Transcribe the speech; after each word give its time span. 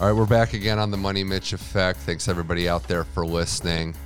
All 0.00 0.06
right, 0.06 0.12
we're 0.12 0.26
back 0.26 0.54
again 0.54 0.78
on 0.78 0.92
the 0.92 0.96
Money 0.96 1.24
Mitch 1.24 1.52
Effect. 1.52 1.98
Thanks 1.98 2.28
everybody 2.28 2.68
out 2.68 2.86
there 2.86 3.02
for 3.02 3.26
listening. 3.26 3.96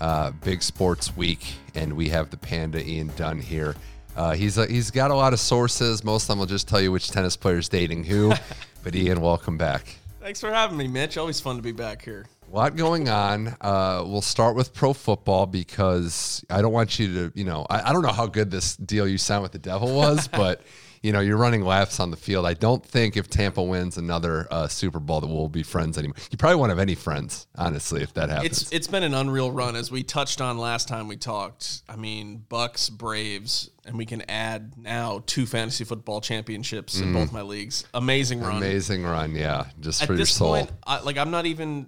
Uh, 0.00 0.32
big 0.42 0.60
sports 0.60 1.16
week, 1.16 1.54
and 1.76 1.92
we 1.92 2.08
have 2.08 2.30
the 2.30 2.36
Panda 2.36 2.84
Ian 2.84 3.12
Dunn 3.14 3.38
here. 3.38 3.76
Uh, 4.16 4.34
he's 4.34 4.58
uh, 4.58 4.66
he's 4.66 4.90
got 4.90 5.12
a 5.12 5.14
lot 5.14 5.32
of 5.32 5.38
sources. 5.38 6.02
Most 6.02 6.24
of 6.24 6.28
them 6.30 6.40
will 6.40 6.46
just 6.46 6.66
tell 6.66 6.80
you 6.80 6.90
which 6.90 7.12
tennis 7.12 7.36
player's 7.36 7.68
dating 7.68 8.02
who. 8.02 8.32
but 8.82 8.96
Ian, 8.96 9.20
welcome 9.20 9.56
back. 9.56 9.86
Thanks 10.20 10.40
for 10.40 10.50
having 10.50 10.76
me, 10.76 10.88
Mitch. 10.88 11.16
Always 11.16 11.38
fun 11.38 11.54
to 11.54 11.62
be 11.62 11.70
back 11.70 12.02
here. 12.02 12.26
A 12.52 12.56
lot 12.56 12.74
going 12.74 13.08
on. 13.08 13.54
Uh, 13.60 14.02
we'll 14.04 14.22
start 14.22 14.56
with 14.56 14.74
pro 14.74 14.92
football 14.92 15.46
because 15.46 16.44
I 16.50 16.60
don't 16.60 16.72
want 16.72 16.98
you 16.98 17.06
to, 17.14 17.32
you 17.38 17.44
know, 17.44 17.64
I, 17.70 17.90
I 17.90 17.92
don't 17.92 18.02
know 18.02 18.08
how 18.08 18.26
good 18.26 18.50
this 18.50 18.74
deal 18.74 19.06
you 19.06 19.16
signed 19.16 19.44
with 19.44 19.52
the 19.52 19.60
Devil 19.60 19.94
was, 19.94 20.26
but 20.32 20.62
you 21.06 21.12
know, 21.12 21.20
you're 21.20 21.36
running 21.36 21.62
laps 21.62 22.00
on 22.00 22.10
the 22.10 22.16
field. 22.16 22.44
I 22.44 22.54
don't 22.54 22.84
think 22.84 23.16
if 23.16 23.30
Tampa 23.30 23.62
wins 23.62 23.96
another 23.96 24.48
uh, 24.50 24.66
Super 24.66 24.98
Bowl 24.98 25.20
that 25.20 25.28
we'll 25.28 25.48
be 25.48 25.62
friends 25.62 25.96
anymore. 25.96 26.16
You 26.32 26.36
probably 26.36 26.56
won't 26.56 26.70
have 26.70 26.80
any 26.80 26.96
friends, 26.96 27.46
honestly, 27.54 28.02
if 28.02 28.12
that 28.14 28.28
happens. 28.28 28.62
It's 28.62 28.72
it's 28.72 28.86
been 28.88 29.04
an 29.04 29.14
unreal 29.14 29.52
run 29.52 29.76
as 29.76 29.88
we 29.88 30.02
touched 30.02 30.40
on 30.40 30.58
last 30.58 30.88
time 30.88 31.06
we 31.06 31.16
talked. 31.16 31.82
I 31.88 31.94
mean, 31.94 32.44
Bucks, 32.48 32.90
Braves, 32.90 33.70
and 33.84 33.96
we 33.96 34.04
can 34.04 34.28
add 34.28 34.76
now 34.76 35.22
two 35.26 35.46
fantasy 35.46 35.84
football 35.84 36.20
championships 36.20 36.98
in 36.98 37.12
both 37.12 37.32
my 37.32 37.42
leagues. 37.42 37.84
Amazing 37.94 38.40
run. 38.40 38.56
Amazing 38.56 39.04
run, 39.04 39.36
yeah, 39.36 39.66
just 39.78 40.02
At 40.02 40.08
for 40.08 40.14
your 40.14 40.26
soul. 40.26 40.56
point, 40.56 40.72
I, 40.84 41.02
like 41.02 41.18
I'm 41.18 41.30
not 41.30 41.46
even. 41.46 41.86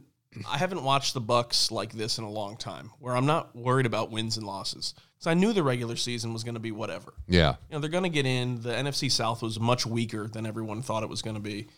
I 0.49 0.59
haven't 0.59 0.83
watched 0.83 1.15
the 1.15 1.21
Bucks 1.21 1.71
like 1.71 1.93
this 1.93 2.19
in 2.19 2.25
a 2.25 2.31
long 2.31 2.57
time, 2.57 2.91
where 3.01 3.17
I'm 3.17 3.27
not 3.27 3.57
worried 3.57 3.87
about 3.87 4.11
wins 4.11 4.37
and 4.37 4.47
losses 4.47 4.95
because 5.17 5.27
I 5.27 5.35
knew 5.35 5.53
the 5.53 5.63
regular 5.63 5.97
season 5.97 6.33
was 6.33 6.45
going 6.45 6.55
to 6.55 6.61
be 6.61 6.71
whatever. 6.71 7.15
yeah, 7.27 7.55
You 7.69 7.75
know, 7.77 7.81
they're 7.81 7.91
going 7.91 8.05
to 8.05 8.11
get 8.11 8.27
in. 8.27 8.61
The 8.63 8.71
NFC 8.71 9.11
South 9.11 9.43
was 9.43 9.59
much 9.59 9.87
weaker 9.87 10.29
than 10.29 10.47
everyone 10.47 10.83
thought 10.83 11.03
it 11.03 11.09
was 11.09 11.23
going 11.23 11.37
to 11.37 11.43
be. 11.43 11.69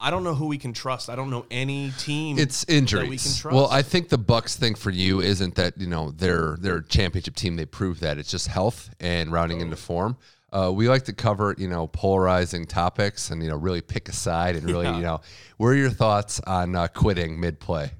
I 0.00 0.10
don't 0.10 0.24
know 0.24 0.34
who 0.34 0.46
we 0.46 0.58
can 0.58 0.72
trust. 0.72 1.08
I 1.08 1.14
don't 1.14 1.30
know 1.30 1.46
any 1.50 1.92
team. 1.98 2.38
it's 2.38 2.64
that 2.64 2.72
we 2.72 2.78
injuries. 2.78 3.22
can 3.22 3.40
trust. 3.40 3.54
Well, 3.54 3.68
I 3.70 3.82
think 3.82 4.08
the 4.08 4.18
Bucks 4.18 4.56
thing 4.56 4.74
for 4.74 4.90
you 4.90 5.20
isn't 5.20 5.54
that 5.54 5.78
you 5.78 5.86
know 5.86 6.10
they're 6.10 6.56
they're 6.60 6.78
a 6.78 6.84
championship 6.86 7.36
team. 7.36 7.56
They 7.56 7.66
proved 7.66 8.00
that 8.00 8.18
it's 8.18 8.30
just 8.30 8.48
health 8.48 8.90
and 8.98 9.30
rounding 9.30 9.60
into 9.60 9.76
form. 9.76 10.16
Uh, 10.54 10.70
we 10.72 10.88
like 10.88 11.02
to 11.04 11.12
cover 11.12 11.54
you 11.58 11.66
know 11.68 11.88
polarizing 11.88 12.64
topics 12.64 13.30
and 13.30 13.42
you 13.42 13.48
know 13.50 13.56
really 13.56 13.80
pick 13.82 14.08
a 14.08 14.12
side 14.12 14.54
and 14.54 14.64
really 14.64 14.84
Yeah. 14.84 14.96
you 14.96 15.02
know. 15.02 15.20
What 15.56 15.66
are 15.68 15.74
your 15.74 15.90
thoughts 15.90 16.40
on 16.46 16.74
uh, 16.76 16.86
quitting 16.88 17.38
mid 17.40 17.58
play? 17.60 17.90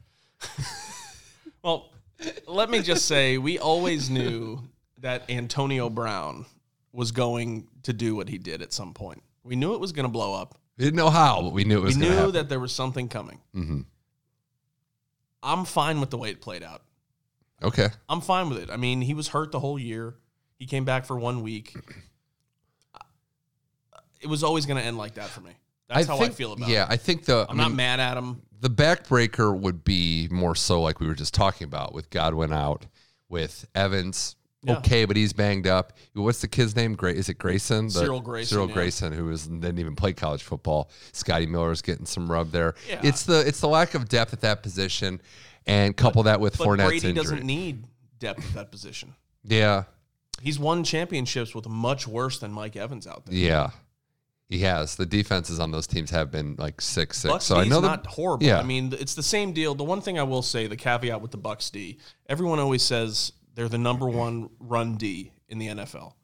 Well, 1.63 1.91
let 2.47 2.69
me 2.69 2.83
just 2.83 3.07
say, 3.07 3.39
we 3.39 3.59
always 3.59 4.11
knew 4.11 4.61
that 4.99 5.31
Antonio 5.31 5.89
Brown 5.89 6.45
was 6.93 7.11
going 7.11 7.69
to 7.85 7.95
do 7.95 8.15
what 8.15 8.29
he 8.29 8.37
did 8.37 8.61
at 8.61 8.71
some 8.73 8.93
point. 8.93 9.23
We 9.45 9.57
knew 9.57 9.73
it 9.73 9.81
was 9.81 9.93
going 9.93 10.05
to 10.05 10.11
blow 10.13 10.35
up. 10.35 10.59
We 10.77 10.85
didn't 10.85 10.99
know 10.99 11.09
how, 11.09 11.41
but 11.41 11.55
we 11.55 11.65
knew 11.65 11.79
it 11.79 11.83
was 11.85 11.97
We 11.97 12.03
knew 12.03 12.11
happen. 12.11 12.33
that 12.33 12.49
there 12.51 12.61
was 12.61 12.73
something 12.73 13.09
coming. 13.09 13.41
hmm 13.55 13.81
I'm 15.43 15.65
fine 15.65 16.01
with 16.01 16.11
the 16.11 16.19
way 16.19 16.31
it 16.31 16.41
played 16.43 16.63
out. 16.63 16.83
Okay, 17.63 17.89
I'm 18.11 18.21
fine 18.21 18.49
with 18.51 18.59
it. 18.59 18.71
I 18.71 18.77
mean, 18.77 19.01
he 19.01 19.15
was 19.15 19.29
hurt 19.29 19.51
the 19.53 19.61
whole 19.61 19.79
year. 19.79 20.17
He 20.59 20.67
came 20.67 20.85
back 20.85 21.07
for 21.07 21.19
one 21.19 21.43
week. 21.43 21.75
It 24.25 24.29
was 24.29 24.43
always 24.43 24.67
going 24.67 24.79
to 24.81 24.85
end 24.85 24.97
like 24.99 25.15
that 25.15 25.29
for 25.29 25.41
me. 25.43 25.53
That's 25.89 26.07
how 26.09 26.17
think, 26.17 26.33
I 26.33 26.35
feel 26.35 26.53
about 26.55 26.69
yeah, 26.69 26.75
it. 26.75 26.79
Yeah, 26.79 26.87
I 26.89 26.97
think 26.97 27.27
the 27.27 27.47
I'm 27.49 27.61
I 27.61 27.65
not 27.65 27.73
mad 27.75 28.01
at 28.01 28.17
him. 28.17 28.41
the 28.61 28.71
backbreaker 28.71 29.57
would 29.57 29.85
be 29.85 30.29
more 30.31 30.57
so 30.57 30.81
like 30.81 30.99
we 30.99 31.07
were 31.07 31.15
just 31.15 31.35
talking 31.35 31.67
about 31.67 31.93
with 31.95 32.09
Godwin 32.11 32.53
out, 32.53 32.87
with 33.29 33.67
Evans. 33.75 34.35
Yeah. 34.63 34.79
Okay, 34.79 35.05
but 35.05 35.15
he's 35.15 35.35
banged 35.35 35.67
up. 35.67 35.93
What's 36.15 36.41
the 36.41 36.49
kid's 36.49 36.75
name? 36.75 36.95
Gra- 36.95 37.13
is 37.13 37.29
it 37.29 37.37
Grayson? 37.37 37.89
The- 37.89 37.93
Cyril 37.93 38.23
Grayson, 38.23 38.49
Cyril 38.49 38.69
yeah. 38.69 38.75
Grayson, 38.75 39.13
who 39.13 39.31
is, 39.31 39.47
didn't 39.47 39.79
even 39.79 39.95
play 39.95 40.15
college 40.15 40.43
football. 40.43 40.91
Scotty 41.13 41.45
Miller's 41.45 41.83
getting 41.83 42.07
some 42.07 42.33
rub 42.33 42.51
there. 42.51 42.75
Yeah. 42.89 43.03
It's 43.05 43.25
the 43.25 43.47
it's 43.47 43.61
the 43.61 43.69
lack 43.69 43.93
of 43.93 44.09
depth 44.09 44.33
at 44.33 44.41
that 44.41 44.63
position, 44.63 45.21
and 45.67 45.95
couple 45.95 46.23
that 46.23 46.41
with 46.41 46.57
But 46.57 46.67
Fournette's 46.67 46.89
Brady 46.89 47.09
injury. 47.11 47.23
doesn't 47.23 47.45
need 47.45 47.85
depth 48.19 48.43
at 48.43 48.55
that 48.55 48.71
position. 48.71 49.15
yeah, 49.45 49.83
He's 50.41 50.59
won 50.59 50.83
championships 50.83 51.55
with 51.55 51.69
much 51.69 52.09
worse 52.09 52.39
than 52.39 52.51
Mike 52.51 52.75
Evans 52.75 53.07
out 53.07 53.27
there. 53.27 53.35
yeah, 53.35 53.71
he 54.49 54.61
has. 54.61 54.97
The 54.97 55.07
defenses 55.07 55.59
on 55.59 55.71
those 55.71 55.87
teams 55.87 56.11
have 56.11 56.31
been 56.31 56.57
like 56.59 56.81
six 56.81 57.19
six. 57.19 57.33
Bucks 57.33 57.45
so 57.45 57.57
I 57.57 57.65
D's 57.65 57.71
know 57.71 57.81
that 57.81 57.87
not 57.89 58.07
horrible. 58.07 58.47
yeah. 58.47 58.59
I 58.59 58.63
mean, 58.63 58.93
it's 58.99 59.15
the 59.15 59.23
same 59.23 59.53
deal. 59.53 59.75
The 59.75 59.85
one 59.85 60.01
thing 60.01 60.19
I 60.19 60.23
will 60.23 60.43
say, 60.43 60.67
the 60.67 60.77
caveat 60.77 61.21
with 61.21 61.31
the 61.31 61.37
Bucks 61.39 61.71
D, 61.71 61.99
everyone 62.29 62.59
always 62.59 62.83
says 62.83 63.33
they're 63.55 63.69
the 63.69 63.79
number 63.79 64.09
one 64.09 64.51
run 64.59 64.97
D 64.97 65.33
in 65.49 65.59
the 65.59 65.69
NFL, 65.69 66.15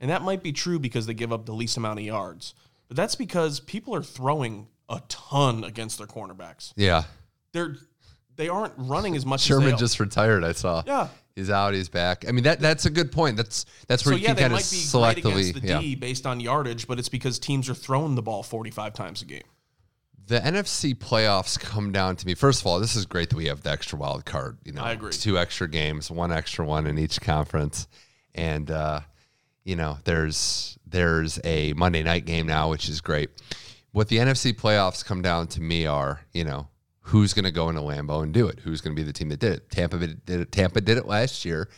and 0.00 0.10
that 0.10 0.22
might 0.22 0.42
be 0.42 0.52
true 0.52 0.78
because 0.78 1.06
they 1.06 1.14
give 1.14 1.32
up 1.32 1.46
the 1.46 1.54
least 1.54 1.76
amount 1.76 1.98
of 1.98 2.04
yards. 2.04 2.54
But 2.88 2.96
that's 2.96 3.14
because 3.14 3.60
people 3.60 3.94
are 3.94 4.02
throwing 4.02 4.68
a 4.88 5.00
ton 5.08 5.62
against 5.64 5.98
their 5.98 6.06
cornerbacks. 6.06 6.72
yeah. 6.76 7.04
They're 7.52 7.76
they 8.40 8.48
aren't 8.48 8.72
running 8.76 9.14
as 9.16 9.24
much. 9.26 9.42
as 9.42 9.46
Sherman 9.46 9.76
just 9.78 10.00
retired. 10.00 10.42
I 10.44 10.52
saw. 10.52 10.82
yeah. 10.86 11.08
He's 11.36 11.48
out. 11.50 11.74
He's 11.74 11.88
back. 11.88 12.24
I 12.28 12.32
mean 12.32 12.44
that 12.44 12.58
that's 12.60 12.86
a 12.86 12.90
good 12.90 13.12
point. 13.12 13.36
That's 13.36 13.64
that's 13.86 14.02
So 14.02 14.10
where 14.10 14.18
you 14.18 14.22
yeah, 14.24 14.34
can 14.34 14.36
kind 14.50 14.52
of 14.52 14.58
might 14.58 14.68
be 14.70 14.76
great 14.76 15.24
selectively. 15.24 15.60
the 15.60 15.66
yeah. 15.68 15.80
D 15.80 15.94
based 15.94 16.26
on 16.26 16.40
yardage, 16.40 16.86
but 16.88 16.98
it's 16.98 17.08
because 17.08 17.38
teams 17.38 17.68
are 17.70 17.74
throwing 17.74 18.14
the 18.16 18.22
ball 18.22 18.42
forty 18.42 18.70
five 18.70 18.94
times 18.94 19.22
a 19.22 19.24
game. 19.26 19.44
The 20.26 20.38
NFC 20.40 20.94
playoffs 20.94 21.58
come 21.58 21.92
down 21.92 22.16
to 22.16 22.26
me. 22.26 22.34
First 22.34 22.60
of 22.60 22.66
all, 22.66 22.78
this 22.80 22.94
is 22.96 23.06
great 23.06 23.30
that 23.30 23.36
we 23.36 23.46
have 23.46 23.62
the 23.62 23.70
extra 23.70 23.98
wild 23.98 24.24
card. 24.24 24.58
You 24.64 24.72
know, 24.72 24.82
I 24.82 24.92
agree. 24.92 25.12
Two 25.12 25.38
extra 25.38 25.68
games, 25.68 26.10
one 26.10 26.30
extra 26.32 26.64
one 26.66 26.86
in 26.86 26.98
each 26.98 27.20
conference, 27.20 27.88
and 28.34 28.70
uh, 28.70 29.00
you 29.64 29.76
know, 29.76 29.98
there's 30.04 30.78
there's 30.86 31.38
a 31.44 31.72
Monday 31.74 32.02
night 32.02 32.26
game 32.26 32.46
now, 32.46 32.70
which 32.70 32.88
is 32.88 33.00
great. 33.00 33.30
What 33.92 34.08
the 34.08 34.18
NFC 34.18 34.52
playoffs 34.52 35.04
come 35.04 35.22
down 35.22 35.46
to 35.48 35.60
me 35.60 35.86
are, 35.86 36.20
you 36.32 36.44
know, 36.44 36.68
who's 37.10 37.34
going 37.34 37.44
to 37.44 37.50
go 37.50 37.68
into 37.68 37.80
Lambeau 37.80 38.22
and 38.22 38.32
do 38.32 38.46
it? 38.46 38.60
Who's 38.60 38.80
going 38.80 38.94
to 38.94 39.00
be 39.00 39.04
the 39.04 39.12
team 39.12 39.30
that 39.30 39.40
did 39.40 39.52
it? 39.54 39.70
Tampa 39.70 39.98
did 39.98 40.30
it. 40.30 40.52
Tampa 40.52 40.80
did 40.80 40.96
it 40.96 41.06
last 41.06 41.44
year, 41.44 41.68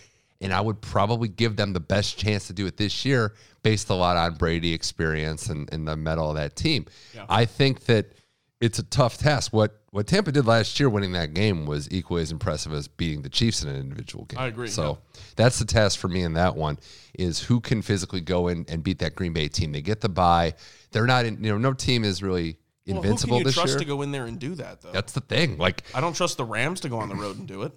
and 0.42 0.52
I 0.52 0.60
would 0.60 0.82
probably 0.82 1.28
give 1.28 1.56
them 1.56 1.72
the 1.72 1.80
best 1.80 2.18
chance 2.18 2.46
to 2.48 2.52
do 2.52 2.66
it 2.66 2.76
this 2.76 3.04
year, 3.06 3.34
based 3.62 3.88
a 3.88 3.94
lot 3.94 4.18
on 4.18 4.34
Brady 4.34 4.74
experience 4.74 5.48
and, 5.48 5.72
and 5.72 5.88
the 5.88 5.96
mettle 5.96 6.28
of 6.28 6.36
that 6.36 6.54
team. 6.54 6.84
I 7.30 7.46
think 7.46 7.86
that 7.86 8.12
it's 8.60 8.78
a 8.78 8.82
tough 8.82 9.16
task. 9.16 9.52
What 9.54 9.80
what 9.90 10.06
Tampa 10.06 10.32
did 10.32 10.46
last 10.46 10.78
year, 10.78 10.88
winning 10.90 11.12
that 11.12 11.32
game, 11.32 11.64
was 11.66 11.90
equally 11.90 12.22
as 12.22 12.30
impressive 12.30 12.72
as 12.74 12.86
beating 12.86 13.22
the 13.22 13.28
Chiefs 13.28 13.62
in 13.62 13.70
an 13.70 13.76
individual 13.76 14.26
game. 14.26 14.38
I 14.38 14.46
agree, 14.46 14.68
So 14.68 14.98
that's 15.36 15.58
the 15.58 15.64
task 15.64 15.98
for 15.98 16.08
me 16.08 16.22
in 16.22 16.34
that 16.34 16.56
one: 16.56 16.78
is 17.14 17.40
who 17.40 17.58
can 17.58 17.80
physically 17.80 18.20
go 18.20 18.48
in 18.48 18.66
and 18.68 18.84
beat 18.84 18.98
that 18.98 19.14
Green 19.14 19.32
Bay 19.32 19.48
team. 19.48 19.72
They 19.72 19.82
get 19.82 20.02
the 20.02 20.10
bye. 20.10 20.54
They're 20.90 21.06
not 21.06 21.24
in. 21.24 21.42
You 21.42 21.52
know, 21.52 21.58
no 21.58 21.72
team 21.72 22.04
is 22.04 22.22
really 22.22 22.58
invincible 22.86 23.04
well, 23.04 23.14
who 23.14 23.26
can 23.26 23.38
you 23.38 23.44
this 23.44 23.54
trust 23.54 23.68
year. 23.70 23.78
to 23.78 23.84
go 23.84 24.02
in 24.02 24.12
there 24.12 24.26
and 24.26 24.38
do 24.38 24.54
that 24.56 24.80
though? 24.82 24.92
that's 24.92 25.12
the 25.12 25.20
thing. 25.20 25.58
Like 25.58 25.82
I 25.94 26.00
don't 26.00 26.14
trust 26.14 26.36
the 26.36 26.44
Rams 26.44 26.80
to 26.80 26.88
go 26.88 26.98
on 26.98 27.08
the 27.08 27.14
road 27.14 27.38
and 27.38 27.46
do 27.46 27.62
it. 27.62 27.72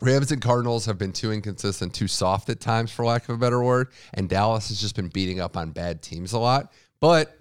Rams 0.00 0.32
and 0.32 0.42
Cardinals 0.42 0.86
have 0.86 0.98
been 0.98 1.12
too 1.12 1.32
inconsistent, 1.32 1.94
too 1.94 2.08
soft 2.08 2.50
at 2.50 2.60
times, 2.60 2.90
for 2.90 3.04
lack 3.04 3.28
of 3.28 3.36
a 3.36 3.38
better 3.38 3.62
word. 3.62 3.88
And 4.12 4.28
Dallas 4.28 4.68
has 4.68 4.80
just 4.80 4.96
been 4.96 5.08
beating 5.08 5.40
up 5.40 5.56
on 5.56 5.70
bad 5.70 6.02
teams 6.02 6.32
a 6.32 6.38
lot. 6.38 6.72
But 7.00 7.38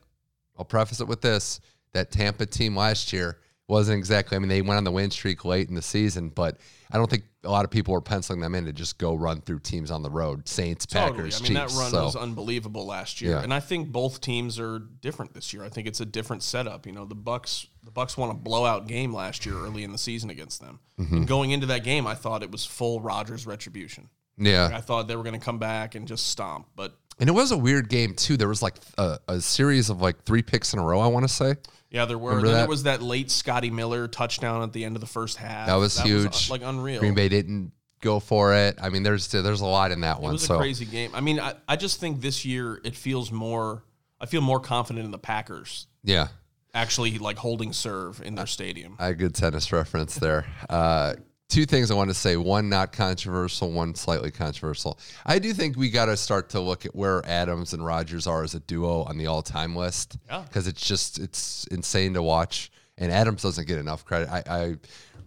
I'll 0.58 0.66
preface 0.66 1.02
it 1.02 1.08
with 1.08 1.22
this 1.22 1.60
that 1.94 2.12
Tampa 2.12 2.46
team 2.46 2.76
last 2.76 3.14
year 3.14 3.40
wasn't 3.68 3.98
exactly, 3.98 4.36
I 4.36 4.40
mean, 4.40 4.50
they 4.50 4.62
went 4.62 4.78
on 4.78 4.84
the 4.84 4.92
win 4.92 5.12
streak 5.12 5.46
late 5.46 5.70
in 5.70 5.76
the 5.76 5.82
season, 5.82 6.30
but 6.30 6.58
I 6.92 6.98
don't 6.98 7.10
think 7.10 7.24
a 7.44 7.50
lot 7.52 7.66
of 7.66 7.72
people 7.72 7.94
were 7.94 8.02
penciling 8.02 8.40
them 8.40 8.56
in 8.56 8.66
to 8.66 8.74
just 8.74 8.98
go 8.98 9.16
run 9.16 9.42
through 9.42 9.60
teams 9.60 9.92
on 9.92 10.02
the 10.02 10.10
road 10.10 10.48
Saints, 10.48 10.86
Packers, 10.86 11.38
totally. 11.40 11.56
I 11.58 11.60
mean, 11.60 11.68
Chiefs. 11.68 11.76
that 11.76 11.82
run 11.82 11.92
so, 11.92 12.04
was 12.06 12.16
unbelievable 12.16 12.86
last 12.86 13.22
year, 13.22 13.32
Yeah. 13.32 13.44
and 13.44 13.54
I 13.54 13.60
think 13.60 13.92
both 13.92 14.22
teams 14.22 14.60
are 14.60 14.80
different 14.80 15.34
this 15.34 15.54
year. 15.54 15.64
I 15.64 15.70
think 15.70 15.88
it's 15.88 16.00
a 16.02 16.06
different 16.06 16.42
setup. 16.44 16.86
You 16.86 16.92
know, 16.94 17.06
the 17.06 17.16
Bucks, 17.16 17.68
the 17.84 17.92
Bucks 17.92 18.16
won 18.18 18.30
a 18.30 18.34
blowout 18.34 18.88
game 18.88 19.14
last 19.14 19.46
year 19.46 19.56
early 19.58 19.84
in 19.84 19.92
the 19.92 19.98
season 19.98 20.30
against 20.30 20.62
them. 20.62 20.80
Mm-hmm. 21.00 21.16
And 21.18 21.28
going 21.28 21.52
into 21.52 21.68
that 21.68 21.84
game, 21.84 22.08
I 22.08 22.16
thought 22.16 22.44
it 22.44 22.52
was 22.52 22.66
full 22.66 23.02
Rodgers 23.02 23.46
retribution. 23.46 24.10
yeah. 24.38 24.70
I 24.74 24.82
thought 24.82 25.08
they 25.08 25.16
were 25.16 25.24
going 25.24 25.40
to 25.40 25.46
come 25.46 25.60
back 25.60 25.96
and 25.96 26.08
just 26.08 26.28
stomp, 26.28 26.68
but 26.76 26.98
And 27.20 27.30
it 27.30 27.34
was 27.34 27.52
a 27.52 27.58
weird 27.58 27.90
game, 27.90 28.14
too. 28.16 28.38
There 28.38 28.48
was 28.48 28.62
like 28.62 28.76
a, 28.98 29.20
a 29.28 29.42
series 29.42 29.90
of 29.90 30.02
like 30.02 30.24
three 30.24 30.42
picks 30.42 30.74
in 30.74 30.80
a 30.80 30.84
row, 30.84 31.00
I 31.00 31.08
want 31.08 31.24
to 31.28 31.34
say. 31.34 31.56
Yeah, 31.94 32.06
there 32.06 32.18
were. 32.18 32.32
Remember 32.32 32.48
Then 32.48 32.56
that? 32.56 32.62
there 32.62 32.70
was 32.70 32.84
that 32.84 33.02
late 33.02 33.30
Scotty 33.32 33.70
Miller 33.70 34.08
touchdown 34.08 34.64
at 34.64 34.74
the 34.74 34.84
end 34.84 34.98
of 34.98 35.00
the 35.00 35.08
first 35.08 35.38
half. 35.38 35.68
That 35.68 35.76
was 35.76 35.98
huge. 36.00 36.50
like 36.50 36.62
unreal. 36.64 37.00
Green 37.00 37.14
Bay 37.14 37.30
didn't 37.30 37.72
go 38.02 38.20
for 38.20 38.56
it. 38.56 38.80
I 38.82 38.90
mean, 38.90 39.04
there's 39.04 39.28
there's 39.28 39.62
a 39.62 39.66
lot 39.66 39.92
in 39.92 40.02
that 40.02 40.20
one. 40.20 40.32
It 40.32 40.34
was 40.34 40.46
so 40.46 40.56
a 40.56 40.58
crazy 40.58 40.86
game. 40.86 41.12
I 41.14 41.22
mean, 41.22 41.40
I, 41.40 41.54
I 41.68 41.76
just 41.76 42.00
think 42.00 42.20
this 42.20 42.44
year 42.46 42.82
it 42.84 42.96
feels 42.96 43.32
more. 43.32 43.84
I 44.20 44.26
feel 44.26 44.42
more 44.42 44.60
confident 44.60 45.06
in 45.06 45.12
the 45.12 45.20
Packers 45.20 45.88
yeah, 46.04 46.30
actually 46.74 47.20
like 47.20 47.38
holding 47.38 47.74
serve 47.74 48.22
in 48.22 48.36
their 48.36 48.48
stadium. 48.48 48.96
I 49.00 49.06
had 49.06 49.12
a 49.14 49.16
good 49.16 49.36
tennis 49.36 49.72
reference 49.72 50.16
there. 50.16 50.46
Uh, 50.70 51.14
two 51.54 51.66
things 51.66 51.92
I 51.92 51.94
want 51.94 52.10
to 52.10 52.16
say: 52.16 52.36
one 52.36 52.68
not 52.68 52.92
controversial, 52.92 53.72
one 53.72 53.94
slightly 53.96 54.32
controversial. 54.32 55.00
I 55.26 55.40
do 55.40 55.54
think 55.54 55.78
we 55.78 55.90
got 55.90 56.06
to 56.08 56.18
start 56.18 56.50
to 56.50 56.60
look 56.60 56.86
at 56.86 56.96
where 56.96 57.24
Adams 57.28 57.74
and 57.74 57.86
Rodgers 57.86 58.26
are 58.26 58.44
as 58.44 58.56
a 58.56 58.60
duo 58.62 59.04
on 59.04 59.18
the 59.18 59.28
all-time 59.28 59.76
list. 59.76 60.18
Yeah. 60.28 60.44
because 60.48 60.68
it's 60.68 60.86
just 60.86 61.20
it's 61.20 61.68
insane 61.68 62.16
to 62.16 62.24
watch. 62.24 62.72
And 62.98 63.12
Adams 63.12 63.42
doesn't 63.42 63.68
get 63.68 63.80
enough 63.80 64.06
credit. 64.06 64.30
I, 64.30 64.44
I 64.48 64.76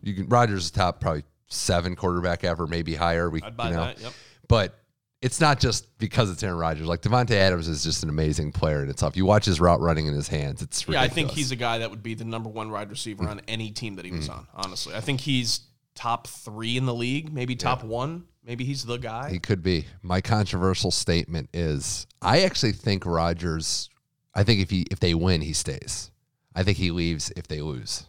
you 0.02 0.14
can 0.14 0.28
Rodgers 0.28 0.64
is 0.64 0.70
top 0.70 1.00
probably 1.00 1.24
seven 1.48 1.96
quarterback 1.96 2.44
ever, 2.44 2.66
maybe 2.66 2.94
higher. 2.94 3.30
We 3.30 3.42
I'd 3.42 3.56
buy 3.56 3.68
you 3.68 3.74
know, 3.74 3.84
that. 3.84 4.00
Yep. 4.00 4.12
but 4.48 4.78
it's 5.22 5.40
not 5.40 5.58
just 5.58 5.96
because 5.98 6.30
it's 6.30 6.42
Aaron 6.42 6.58
Rodgers. 6.58 6.86
Like 6.86 7.02
Davante 7.02 7.32
Adams 7.32 7.68
is 7.68 7.82
just 7.82 8.02
an 8.02 8.08
amazing 8.08 8.52
player 8.52 8.80
and 8.80 8.90
it's 8.90 9.00
tough. 9.00 9.16
You 9.16 9.24
watch 9.24 9.46
his 9.46 9.60
route 9.60 9.80
running 9.80 10.06
in 10.06 10.14
his 10.14 10.28
hands. 10.28 10.60
It's 10.62 10.86
Yeah, 10.86 11.00
I 11.00 11.08
think 11.08 11.30
he's 11.30 11.50
a 11.50 11.56
guy 11.56 11.78
that 11.78 11.90
would 11.90 12.02
be 12.02 12.14
the 12.14 12.24
number 12.24 12.48
one 12.48 12.70
wide 12.70 12.90
receiver 12.90 13.24
mm. 13.24 13.30
on 13.30 13.40
any 13.48 13.70
team 13.70 13.96
that 13.96 14.04
he 14.04 14.12
was 14.12 14.28
mm. 14.28 14.36
on. 14.36 14.46
Honestly, 14.54 14.94
I 14.94 15.00
think 15.00 15.20
he's 15.20 15.60
top 15.96 16.26
three 16.28 16.76
in 16.76 16.86
the 16.86 16.94
league, 16.94 17.32
maybe 17.32 17.56
top 17.56 17.82
one. 17.82 18.24
Maybe 18.44 18.64
he's 18.64 18.84
the 18.84 18.96
guy. 18.98 19.30
He 19.30 19.40
could 19.40 19.62
be. 19.62 19.86
My 20.02 20.20
controversial 20.20 20.92
statement 20.92 21.48
is 21.52 22.06
I 22.22 22.42
actually 22.42 22.72
think 22.72 23.04
Rodgers 23.04 23.90
I 24.34 24.44
think 24.44 24.60
if 24.60 24.70
he 24.70 24.84
if 24.90 25.00
they 25.00 25.14
win, 25.14 25.40
he 25.40 25.52
stays. 25.52 26.10
I 26.54 26.62
think 26.62 26.78
he 26.78 26.90
leaves 26.90 27.32
if 27.36 27.48
they 27.48 27.60
lose. 27.60 28.04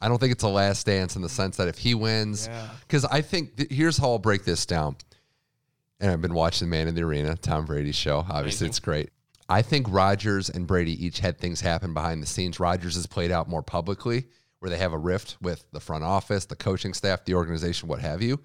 I 0.00 0.08
don't 0.08 0.18
think 0.18 0.32
it's 0.32 0.42
a 0.44 0.48
last 0.48 0.84
dance 0.84 1.16
in 1.16 1.22
the 1.22 1.28
sense 1.28 1.56
that 1.56 1.68
if 1.68 1.78
he 1.78 1.94
wins, 1.94 2.46
Yeah. 2.48 2.68
because 2.86 3.04
I 3.06 3.22
think 3.22 3.56
th- 3.56 3.70
here's 3.72 3.96
how 3.96 4.10
I'll 4.10 4.18
break 4.18 4.44
this 4.44 4.66
down. 4.66 4.96
And 5.98 6.10
I've 6.10 6.20
been 6.20 6.34
watching 6.34 6.68
the 6.68 6.70
Man 6.76 6.86
in 6.88 6.94
the 6.94 7.02
Arena, 7.02 7.34
Tom 7.36 7.64
Brady's 7.64 7.94
show. 7.96 8.18
Obviously, 8.18 8.66
Amazing. 8.66 8.66
it's 8.66 8.80
great. 8.80 9.10
I 9.48 9.62
think 9.62 9.86
Rodgers 9.88 10.50
and 10.50 10.66
Brady 10.66 11.02
each 11.04 11.20
had 11.20 11.38
things 11.38 11.62
happen 11.62 11.94
behind 11.94 12.22
the 12.22 12.26
scenes. 12.26 12.60
Rodgers 12.60 12.96
has 12.96 13.06
played 13.06 13.30
out 13.30 13.48
more 13.48 13.62
publicly, 13.62 14.26
where 14.66 14.70
they 14.72 14.82
have 14.82 14.92
a 14.92 14.98
rift 14.98 15.36
with 15.40 15.64
the 15.70 15.78
front 15.78 16.02
office, 16.02 16.44
the 16.44 16.56
coaching 16.56 16.92
staff, 16.92 17.24
the 17.24 17.34
organization, 17.34 17.88
what 17.88 18.00
have 18.00 18.20
you. 18.20 18.40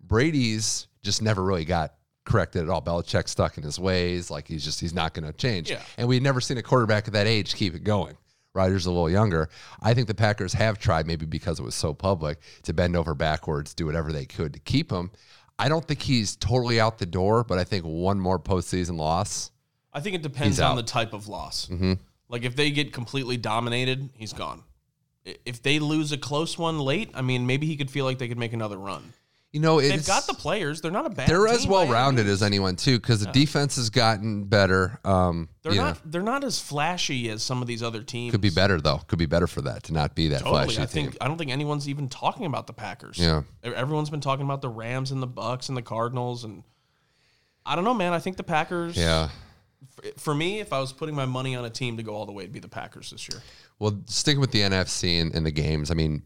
Brady's 0.00 0.86
just 1.02 1.22
never 1.22 1.42
really 1.42 1.64
got 1.64 1.94
corrected 2.24 2.62
at 2.62 2.68
all. 2.68 2.80
Belichick 2.80 3.28
stuck 3.28 3.58
in 3.58 3.64
his 3.64 3.76
ways, 3.76 4.30
like 4.30 4.46
he's 4.46 4.64
just 4.64 4.78
he's 4.78 4.94
not 4.94 5.12
going 5.12 5.26
to 5.26 5.32
change. 5.32 5.68
Yeah. 5.68 5.82
And 5.98 6.06
we'd 6.06 6.22
never 6.22 6.40
seen 6.40 6.56
a 6.56 6.62
quarterback 6.62 7.08
at 7.08 7.14
that 7.14 7.26
age 7.26 7.56
keep 7.56 7.74
it 7.74 7.82
going. 7.82 8.16
Rodgers 8.54 8.86
a 8.86 8.92
little 8.92 9.10
younger. 9.10 9.48
I 9.82 9.92
think 9.92 10.06
the 10.06 10.14
Packers 10.14 10.52
have 10.52 10.78
tried, 10.78 11.08
maybe 11.08 11.26
because 11.26 11.58
it 11.58 11.64
was 11.64 11.74
so 11.74 11.92
public, 11.92 12.38
to 12.62 12.72
bend 12.72 12.94
over 12.94 13.16
backwards, 13.16 13.74
do 13.74 13.86
whatever 13.86 14.12
they 14.12 14.24
could 14.24 14.52
to 14.52 14.60
keep 14.60 14.92
him. 14.92 15.10
I 15.58 15.68
don't 15.68 15.84
think 15.84 16.00
he's 16.00 16.36
totally 16.36 16.80
out 16.80 16.98
the 16.98 17.06
door, 17.06 17.42
but 17.42 17.58
I 17.58 17.64
think 17.64 17.84
one 17.84 18.20
more 18.20 18.38
postseason 18.38 18.96
loss. 18.96 19.50
I 19.92 19.98
think 19.98 20.14
it 20.14 20.22
depends 20.22 20.60
on 20.60 20.76
the 20.76 20.84
type 20.84 21.12
of 21.12 21.26
loss. 21.26 21.66
Mm-hmm. 21.66 21.94
Like 22.28 22.44
if 22.44 22.54
they 22.54 22.70
get 22.70 22.92
completely 22.92 23.36
dominated, 23.36 24.10
he's 24.14 24.32
gone. 24.32 24.62
If 25.24 25.62
they 25.62 25.78
lose 25.78 26.12
a 26.12 26.18
close 26.18 26.56
one 26.58 26.78
late, 26.78 27.10
I 27.14 27.22
mean, 27.22 27.46
maybe 27.46 27.66
he 27.66 27.76
could 27.76 27.90
feel 27.90 28.04
like 28.04 28.18
they 28.18 28.28
could 28.28 28.38
make 28.38 28.52
another 28.52 28.78
run. 28.78 29.12
You 29.52 29.58
know, 29.58 29.80
it's, 29.80 29.88
They've 29.88 30.06
got 30.06 30.28
the 30.28 30.34
players. 30.34 30.80
They're 30.80 30.92
not 30.92 31.06
a 31.06 31.10
bad. 31.10 31.28
they're 31.28 31.48
as 31.48 31.66
well 31.66 31.88
rounded 31.88 32.28
as 32.28 32.40
anyone 32.40 32.76
too, 32.76 33.00
because 33.00 33.18
the 33.24 33.32
defense 33.32 33.74
has 33.76 33.90
gotten 33.90 34.44
better. 34.44 35.00
Um, 35.04 35.48
They're 35.62 35.72
you 35.72 35.78
know, 35.78 35.86
not. 35.86 36.00
They're 36.04 36.22
not 36.22 36.44
as 36.44 36.60
flashy 36.60 37.28
as 37.30 37.42
some 37.42 37.60
of 37.60 37.66
these 37.66 37.82
other 37.82 38.04
teams. 38.04 38.30
could 38.30 38.40
be 38.40 38.50
better 38.50 38.80
though. 38.80 38.98
Could 39.08 39.18
be 39.18 39.26
better 39.26 39.48
for 39.48 39.60
that 39.62 39.82
to 39.84 39.92
not 39.92 40.14
be 40.14 40.28
that 40.28 40.42
Totally. 40.42 40.66
flashy 40.66 40.82
I 40.82 40.86
think 40.86 41.10
team. 41.12 41.18
I 41.20 41.26
don't 41.26 41.36
think 41.36 41.50
anyone's 41.50 41.88
even 41.88 42.08
talking 42.08 42.46
about 42.46 42.68
the 42.68 42.72
Packers. 42.72 43.18
Yeah. 43.18 43.42
Everyone's 43.64 44.08
been 44.08 44.20
talking 44.20 44.44
about 44.44 44.62
the 44.62 44.68
Rams 44.68 45.10
and 45.10 45.20
the 45.20 45.26
Bucks 45.26 45.68
and 45.68 45.76
the 45.76 45.82
Cardinals 45.82 46.44
and 46.44 46.62
I 47.66 47.74
don't 47.74 47.84
know, 47.84 47.94
man. 47.94 48.12
I 48.12 48.20
think 48.20 48.36
the 48.36 48.44
Packers. 48.44 48.96
Yeah. 48.96 49.30
For 50.16 50.34
me, 50.34 50.60
if 50.60 50.72
I 50.72 50.78
was 50.78 50.92
putting 50.92 51.16
my 51.16 51.26
money 51.26 51.56
on 51.56 51.64
a 51.64 51.70
team 51.70 51.96
to 51.96 52.02
go 52.04 52.14
all 52.14 52.24
the 52.26 52.32
way, 52.32 52.44
it'd 52.44 52.52
be 52.52 52.60
the 52.60 52.68
Packers 52.68 53.10
this 53.10 53.28
year. 53.28 53.42
Well, 53.80 54.00
sticking 54.06 54.40
with 54.40 54.52
the 54.52 54.60
NFC 54.60 55.20
and, 55.20 55.34
and 55.34 55.44
the 55.44 55.50
games, 55.50 55.90
I 55.90 55.94
mean, 55.94 56.22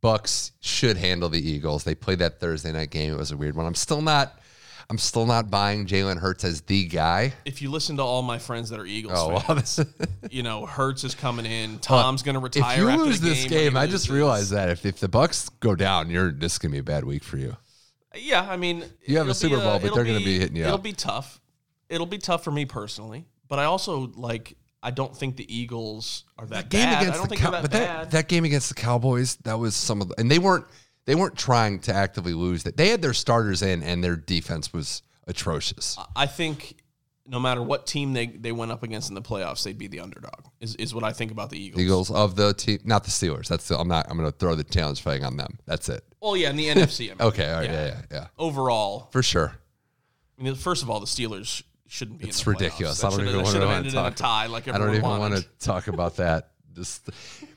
Bucks 0.00 0.52
should 0.60 0.96
handle 0.96 1.28
the 1.28 1.38
Eagles. 1.40 1.84
They 1.84 1.94
played 1.94 2.20
that 2.20 2.40
Thursday 2.40 2.72
night 2.72 2.90
game. 2.90 3.12
It 3.12 3.18
was 3.18 3.30
a 3.32 3.36
weird 3.36 3.54
one. 3.54 3.66
I'm 3.66 3.74
still 3.74 4.00
not. 4.00 4.38
I'm 4.90 4.98
still 4.98 5.26
not 5.26 5.50
buying 5.50 5.86
Jalen 5.86 6.18
Hurts 6.18 6.44
as 6.44 6.60
the 6.62 6.86
guy. 6.86 7.32
If 7.44 7.62
you 7.62 7.70
listen 7.70 7.96
to 7.96 8.02
all 8.02 8.20
my 8.22 8.38
friends 8.38 8.68
that 8.70 8.78
are 8.80 8.84
Eagles 8.84 9.14
Oh, 9.16 9.38
fans, 9.38 9.76
this, 9.76 9.86
you 10.30 10.42
know 10.42 10.66
Hurts 10.66 11.04
is 11.04 11.14
coming 11.14 11.46
in. 11.46 11.78
Tom's 11.78 12.22
going 12.22 12.34
to 12.34 12.40
retire. 12.40 12.72
if 12.74 12.78
you 12.78 13.04
lose 13.04 13.20
this 13.20 13.44
game, 13.44 13.70
game, 13.72 13.76
I 13.76 13.86
just 13.86 14.08
realized 14.10 14.50
that 14.52 14.68
if, 14.68 14.84
if 14.84 14.98
the 15.00 15.08
Bucks 15.08 15.48
go 15.60 15.74
down, 15.74 16.10
you're 16.10 16.32
this 16.32 16.52
is 16.54 16.58
gonna 16.58 16.72
be 16.72 16.78
a 16.78 16.82
bad 16.82 17.04
week 17.04 17.22
for 17.24 17.36
you. 17.38 17.56
Yeah, 18.14 18.46
I 18.48 18.56
mean, 18.56 18.84
You 19.06 19.18
have 19.18 19.28
a 19.28 19.34
Super 19.34 19.56
Bowl, 19.58 19.78
but 19.78 19.92
uh, 19.92 19.94
they're 19.94 20.04
gonna 20.04 20.18
be 20.18 20.38
hitting 20.38 20.56
you 20.56 20.64
It'll 20.64 20.74
up. 20.74 20.82
be 20.82 20.92
tough. 20.92 21.40
It'll 21.88 22.06
be 22.06 22.18
tough 22.18 22.44
for 22.44 22.50
me 22.50 22.66
personally, 22.66 23.26
but 23.48 23.58
I 23.58 23.64
also 23.64 24.12
like. 24.14 24.56
I 24.82 24.90
don't 24.90 25.16
think 25.16 25.36
the 25.36 25.54
Eagles 25.54 26.24
are 26.38 26.46
that, 26.46 26.54
That 26.54 26.68
game 26.70 26.84
bad. 26.86 26.98
I 26.98 27.00
against 27.02 27.18
don't 27.18 27.22
the 27.22 27.28
think 27.28 27.40
Cow- 27.40 27.50
that 27.52 27.62
but 27.62 27.70
that, 27.72 28.10
that 28.10 28.28
game 28.28 28.44
against 28.44 28.68
the 28.68 28.74
Cowboys, 28.74 29.36
that 29.44 29.58
was 29.58 29.76
some 29.76 30.00
of 30.00 30.08
the, 30.08 30.18
and 30.18 30.30
they 30.30 30.38
weren't 30.38 30.66
they 31.04 31.14
weren't 31.14 31.36
trying 31.36 31.80
to 31.80 31.94
actively 31.94 32.34
lose 32.34 32.62
that. 32.64 32.76
They 32.76 32.88
had 32.88 33.02
their 33.02 33.14
starters 33.14 33.62
in, 33.62 33.82
and 33.82 34.02
their 34.04 34.16
defense 34.16 34.72
was 34.72 35.02
atrocious. 35.26 35.96
I 36.14 36.26
think 36.26 36.76
no 37.26 37.38
matter 37.40 37.62
what 37.62 37.86
team 37.86 38.12
they, 38.12 38.26
they 38.26 38.52
went 38.52 38.72
up 38.72 38.82
against 38.82 39.08
in 39.08 39.14
the 39.14 39.22
playoffs, 39.22 39.62
they'd 39.64 39.78
be 39.78 39.86
the 39.86 40.00
underdog. 40.00 40.46
Is, 40.60 40.74
is 40.76 40.94
what 40.94 41.02
I 41.04 41.12
think 41.12 41.30
about 41.30 41.50
the 41.50 41.58
Eagles. 41.60 41.82
Eagles 41.82 42.10
of 42.10 42.36
the 42.36 42.52
team, 42.54 42.78
not 42.84 43.04
the 43.04 43.10
Steelers. 43.10 43.48
That's 43.48 43.68
the, 43.68 43.78
I'm 43.78 43.88
not. 43.88 44.06
I'm 44.10 44.16
going 44.18 44.30
to 44.30 44.36
throw 44.36 44.54
the 44.54 44.64
challenge 44.64 45.00
flag 45.02 45.22
on 45.22 45.36
them. 45.36 45.58
That's 45.66 45.88
it. 45.88 46.04
Well, 46.20 46.36
yeah, 46.36 46.50
in 46.50 46.56
the 46.56 46.66
NFC. 46.68 47.06
I 47.06 47.14
mean, 47.14 47.16
Okay. 47.20 47.48
All 47.48 47.60
right. 47.60 47.70
Yeah. 47.70 47.86
Yeah. 47.86 48.02
Yeah. 48.10 48.26
Overall, 48.38 49.08
For 49.12 49.22
sure. 49.22 49.54
I 50.38 50.42
mean, 50.42 50.54
first 50.56 50.82
of 50.82 50.90
all, 50.90 50.98
the 51.00 51.06
Steelers 51.06 51.62
shouldn't 51.92 52.18
be. 52.20 52.28
It's 52.28 52.46
ridiculous. 52.46 53.04
I 53.04 53.10
don't 53.10 53.20
even 53.20 53.36
wanna 53.36 53.46
should 53.46 53.60
have 53.60 53.68
wanna 53.68 53.76
ended 53.78 53.92
in 53.92 53.98
a 53.98 54.02
talk- 54.04 54.14
tie 54.16 54.46
like 54.46 54.66
I 54.66 54.78
don't 54.78 54.94
even 54.94 55.02
want 55.02 55.36
to 55.36 55.42
talk 55.60 55.88
about 55.88 56.16
that. 56.16 56.48
Just, 56.74 57.10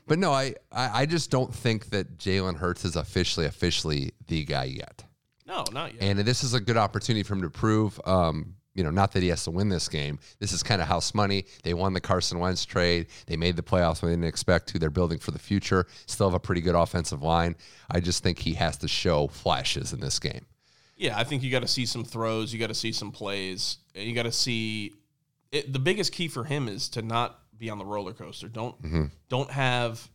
but 0.06 0.18
no, 0.18 0.30
I, 0.30 0.54
I, 0.70 1.02
I 1.02 1.06
just 1.06 1.30
don't 1.30 1.52
think 1.52 1.88
that 1.90 2.18
Jalen 2.18 2.56
Hurts 2.56 2.84
is 2.84 2.96
officially, 2.96 3.46
officially 3.46 4.12
the 4.26 4.44
guy 4.44 4.64
yet. 4.64 5.04
No, 5.46 5.64
not 5.72 5.94
yet. 5.94 6.02
And 6.02 6.18
this 6.18 6.44
is 6.44 6.52
a 6.52 6.60
good 6.60 6.76
opportunity 6.76 7.22
for 7.22 7.32
him 7.32 7.40
to 7.40 7.48
prove, 7.48 7.98
um, 8.04 8.56
you 8.74 8.84
know, 8.84 8.90
not 8.90 9.12
that 9.12 9.22
he 9.22 9.30
has 9.30 9.42
to 9.44 9.50
win 9.50 9.70
this 9.70 9.88
game. 9.88 10.18
This 10.38 10.52
is 10.52 10.62
kind 10.62 10.82
of 10.82 10.88
house 10.88 11.14
money. 11.14 11.46
They 11.62 11.72
won 11.72 11.94
the 11.94 12.00
Carson 12.02 12.38
Wentz 12.38 12.66
trade. 12.66 13.06
They 13.26 13.38
made 13.38 13.56
the 13.56 13.62
playoffs 13.62 14.02
when 14.02 14.10
they 14.10 14.16
didn't 14.16 14.28
expect 14.28 14.68
to. 14.68 14.78
They're 14.78 14.90
building 14.90 15.18
for 15.18 15.30
the 15.30 15.38
future. 15.38 15.86
Still 16.04 16.26
have 16.28 16.34
a 16.34 16.40
pretty 16.40 16.60
good 16.60 16.74
offensive 16.74 17.22
line. 17.22 17.56
I 17.90 18.00
just 18.00 18.22
think 18.22 18.38
he 18.38 18.52
has 18.52 18.76
to 18.78 18.88
show 18.88 19.28
flashes 19.28 19.94
in 19.94 20.00
this 20.00 20.18
game. 20.18 20.44
Yeah, 20.96 21.18
I 21.18 21.24
think 21.24 21.42
you 21.42 21.50
got 21.50 21.60
to 21.60 21.68
see 21.68 21.86
some 21.86 22.04
throws. 22.04 22.52
You 22.52 22.58
got 22.58 22.68
to 22.68 22.74
see 22.74 22.92
some 22.92 23.12
plays. 23.12 23.78
and 23.94 24.04
You 24.04 24.14
got 24.14 24.24
to 24.24 24.32
see. 24.32 24.94
It, 25.52 25.72
the 25.72 25.78
biggest 25.78 26.12
key 26.12 26.28
for 26.28 26.44
him 26.44 26.68
is 26.68 26.88
to 26.90 27.02
not 27.02 27.38
be 27.58 27.70
on 27.70 27.78
the 27.78 27.84
roller 27.84 28.12
coaster. 28.12 28.48
Don't 28.48 29.10
don't 29.28 29.50
have 29.50 30.08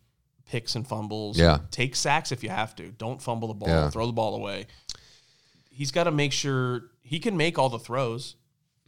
picks 0.45 0.75
and 0.75 0.86
fumbles. 0.88 1.38
Mm-hmm. 1.38 1.44
Yeah. 1.45 1.60
take 1.72 1.95
sacks 1.95 2.31
if 2.31 2.44
you 2.44 2.50
have 2.50 2.75
to. 2.75 2.92
Don't 2.92 3.22
fumble 3.22 3.48
the 3.48 3.54
ball. 3.54 3.69
Yeah. 3.69 3.89
Throw 3.89 4.06
the 4.07 4.12
ball 4.13 4.36
away. 4.36 4.68
He's 5.69 5.92
got 5.92 6.04
to 6.04 6.12
make 6.12 6.33
sure 6.33 6.84
he 7.01 7.19
can 7.19 7.38
make 7.38 7.57
all 7.57 7.69
the 7.69 7.80
throws, 7.80 8.36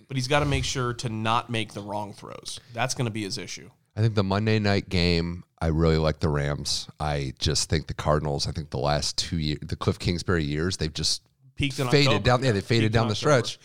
but 0.08 0.18
he's 0.18 0.28
got 0.28 0.40
to 0.40 0.46
make 0.46 0.66
sure 0.66 0.94
to 0.96 1.10
not 1.10 1.50
make 1.50 1.74
the 1.74 1.82
wrong 1.82 2.14
throws. 2.14 2.60
That's 2.74 2.94
going 2.94 3.06
to 3.06 3.12
be 3.12 3.24
his 3.24 3.38
issue. 3.38 3.70
I 3.96 4.02
think 4.02 4.16
the 4.16 4.24
Monday 4.24 4.60
night 4.60 4.90
game, 4.90 5.44
I 5.62 5.68
really 5.68 5.98
like 5.98 6.20
the 6.20 6.30
Rams. 6.30 6.90
I 7.00 7.34
just 7.40 7.70
think 7.70 7.88
the 7.88 7.94
Cardinals, 7.94 8.48
I 8.48 8.52
think 8.52 8.72
the 8.72 8.80
last 8.80 9.18
two 9.18 9.38
years, 9.38 9.60
the 9.62 9.76
Kliff 9.76 10.00
Kingsbury 10.00 10.44
years, 10.44 10.78
they've 10.78 10.94
just 10.94 11.22
Peaked 11.56 11.80
in 11.80 11.88
faded 11.90 12.08
October. 12.08 12.24
down. 12.24 12.44
Yeah, 12.44 12.52
they 12.52 12.62
faded 12.62 12.92
down 12.92 13.08
the 13.08 13.14
October. 13.14 13.44
stretch. 13.46 13.60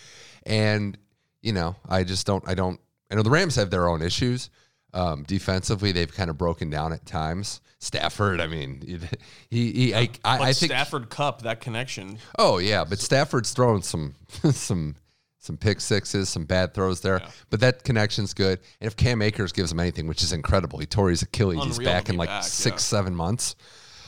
And, 0.45 0.97
you 1.43 1.53
know, 1.53 1.77
I 1.89 2.05
just 2.05 2.27
don't, 2.27 2.47
I 2.49 2.55
don't, 2.55 2.81
I 3.11 3.15
know 3.15 3.23
the 3.23 3.31
Rams 3.31 3.57
have 3.57 3.71
their 3.71 3.89
own 3.89 4.03
issues. 4.03 4.51
Um, 4.95 5.25
defensively, 5.25 5.93
they've 5.93 6.13
kind 6.13 6.31
of 6.31 6.39
broken 6.39 6.71
down 6.71 6.93
at 6.93 7.05
times. 7.05 7.61
Stafford, 7.79 8.41
I 8.41 8.47
mean, 8.47 8.83
he, 9.51 9.73
he 9.73 9.95
I, 9.95 10.09
I, 10.25 10.39
I 10.39 10.53
think, 10.53 10.73
Stafford 10.73 11.11
Kupp, 11.11 11.43
that 11.43 11.61
connection. 11.61 12.19
oh 12.39 12.59
yeah, 12.59 12.85
but 12.85 12.99
Stafford's 12.99 13.53
throwing 13.53 13.83
some, 13.83 14.15
some, 14.51 14.97
some 15.39 15.57
pick 15.57 15.81
sixes, 15.81 16.29
some 16.29 16.45
bad 16.45 16.75
throws 16.75 17.01
there, 17.03 17.23
but 17.51 17.61
that 17.61 17.85
connection's 17.85 18.35
good. 18.35 18.59
And 18.81 18.89
if 18.89 18.97
Cam 18.97 19.23
Akers 19.23 19.53
gives 19.53 19.71
him 19.71 19.79
anything, 19.79 20.09
which 20.09 20.23
is 20.23 20.33
incredible, 20.33 20.79
he 20.79 20.87
tore 20.87 21.11
his 21.11 21.23
Achilles. 21.23 21.63
He's 21.63 21.79
Unreal 21.79 21.91
to 21.91 21.97
back 21.97 22.09
in 22.09 22.17
like 22.17 22.29
back, 22.29 22.43
six, 22.43 22.83
yeah. 22.83 22.99
seven 22.99 23.15
months. 23.15 23.55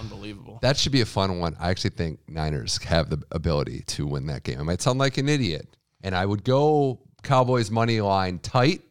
Unbelievable. 0.00 0.58
That 0.62 0.76
should 0.76 0.92
be 0.92 1.02
a 1.02 1.06
fun 1.06 1.38
one. 1.38 1.56
I 1.60 1.70
actually 1.70 1.90
think 1.90 2.20
Niners 2.28 2.82
have 2.84 3.10
the 3.10 3.22
ability 3.30 3.84
to 3.88 4.06
win 4.06 4.26
that 4.26 4.42
game. 4.42 4.58
I 4.58 4.62
might 4.62 4.80
sound 4.80 4.98
like 4.98 5.18
an 5.18 5.28
idiot, 5.28 5.76
and 6.02 6.14
I 6.14 6.24
would 6.26 6.42
go 6.42 6.98
Cowboys 7.22 7.70
money 7.70 8.00
line 8.00 8.38
tight, 8.38 8.82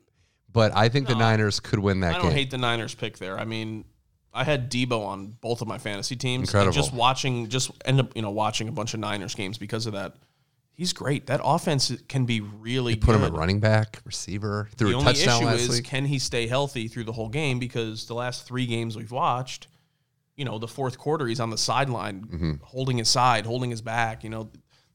but 0.52 0.76
I 0.76 0.90
think 0.90 1.08
the 1.08 1.16
Niners 1.16 1.60
could 1.60 1.80
win 1.80 2.02
that 2.02 2.12
game. 2.12 2.16
I 2.16 2.18
don't 2.20 2.28
game. 2.30 2.38
hate 2.38 2.52
the 2.52 2.58
Niners 2.58 2.96
pick 2.96 3.18
there. 3.18 3.40
I 3.40 3.46
mean, 3.46 3.86
I 4.34 4.44
had 4.44 4.72
Deebo 4.72 5.06
on 5.06 5.36
both 5.42 5.62
of 5.62 5.68
my 5.68 5.78
fantasy 5.78 6.16
teams. 6.16 6.50
Incredible. 6.50 6.68
And 6.68 6.76
just 6.76 6.94
watching, 6.94 7.50
just 7.50 7.72
end 7.86 8.00
up, 8.00 8.16
you 8.16 8.22
know, 8.22 8.32
watching 8.32 8.68
a 8.68 8.72
bunch 8.72 8.94
of 8.94 9.00
Niners 9.00 9.36
games 9.36 9.58
because 9.58 9.86
of 9.86 9.94
that. 9.94 10.16
He's 10.74 10.94
great. 10.94 11.28
That 11.28 11.42
offense 11.44 11.92
can 12.08 12.26
be 12.26 12.40
really 12.40 12.94
good. 12.94 13.02
Put 13.02 13.16
him 13.16 13.22
good. 13.22 13.34
at 13.34 13.38
running 13.38 13.60
back, 13.60 14.02
receiver, 14.06 14.70
threw 14.78 14.92
the 14.92 14.96
a 14.96 15.00
only 15.00 15.12
issue 15.12 15.48
is 15.50 15.70
week. 15.70 15.84
can 15.84 16.06
he 16.06 16.20
stay 16.20 16.48
healthy 16.48 16.88
through 16.88 17.04
the 17.04 17.12
whole 17.12 17.28
game? 17.28 17.60
Because 17.60 18.06
the 18.06 18.14
last 18.14 18.46
three 18.46 18.66
games 18.66 18.96
we've 18.96 19.12
watched, 19.12 19.68
you 20.40 20.46
know, 20.46 20.58
the 20.58 20.68
fourth 20.68 20.98
quarter 20.98 21.28
he's 21.28 21.40
on 21.40 21.50
the 21.50 21.58
sideline, 21.58 22.22
Mm-hmm. 22.22 22.54
holding 22.64 22.98
his 22.98 23.10
side, 23.10 23.46
holding 23.46 23.70
his 23.70 23.82
back. 23.82 24.24
You 24.24 24.30
know, 24.30 24.50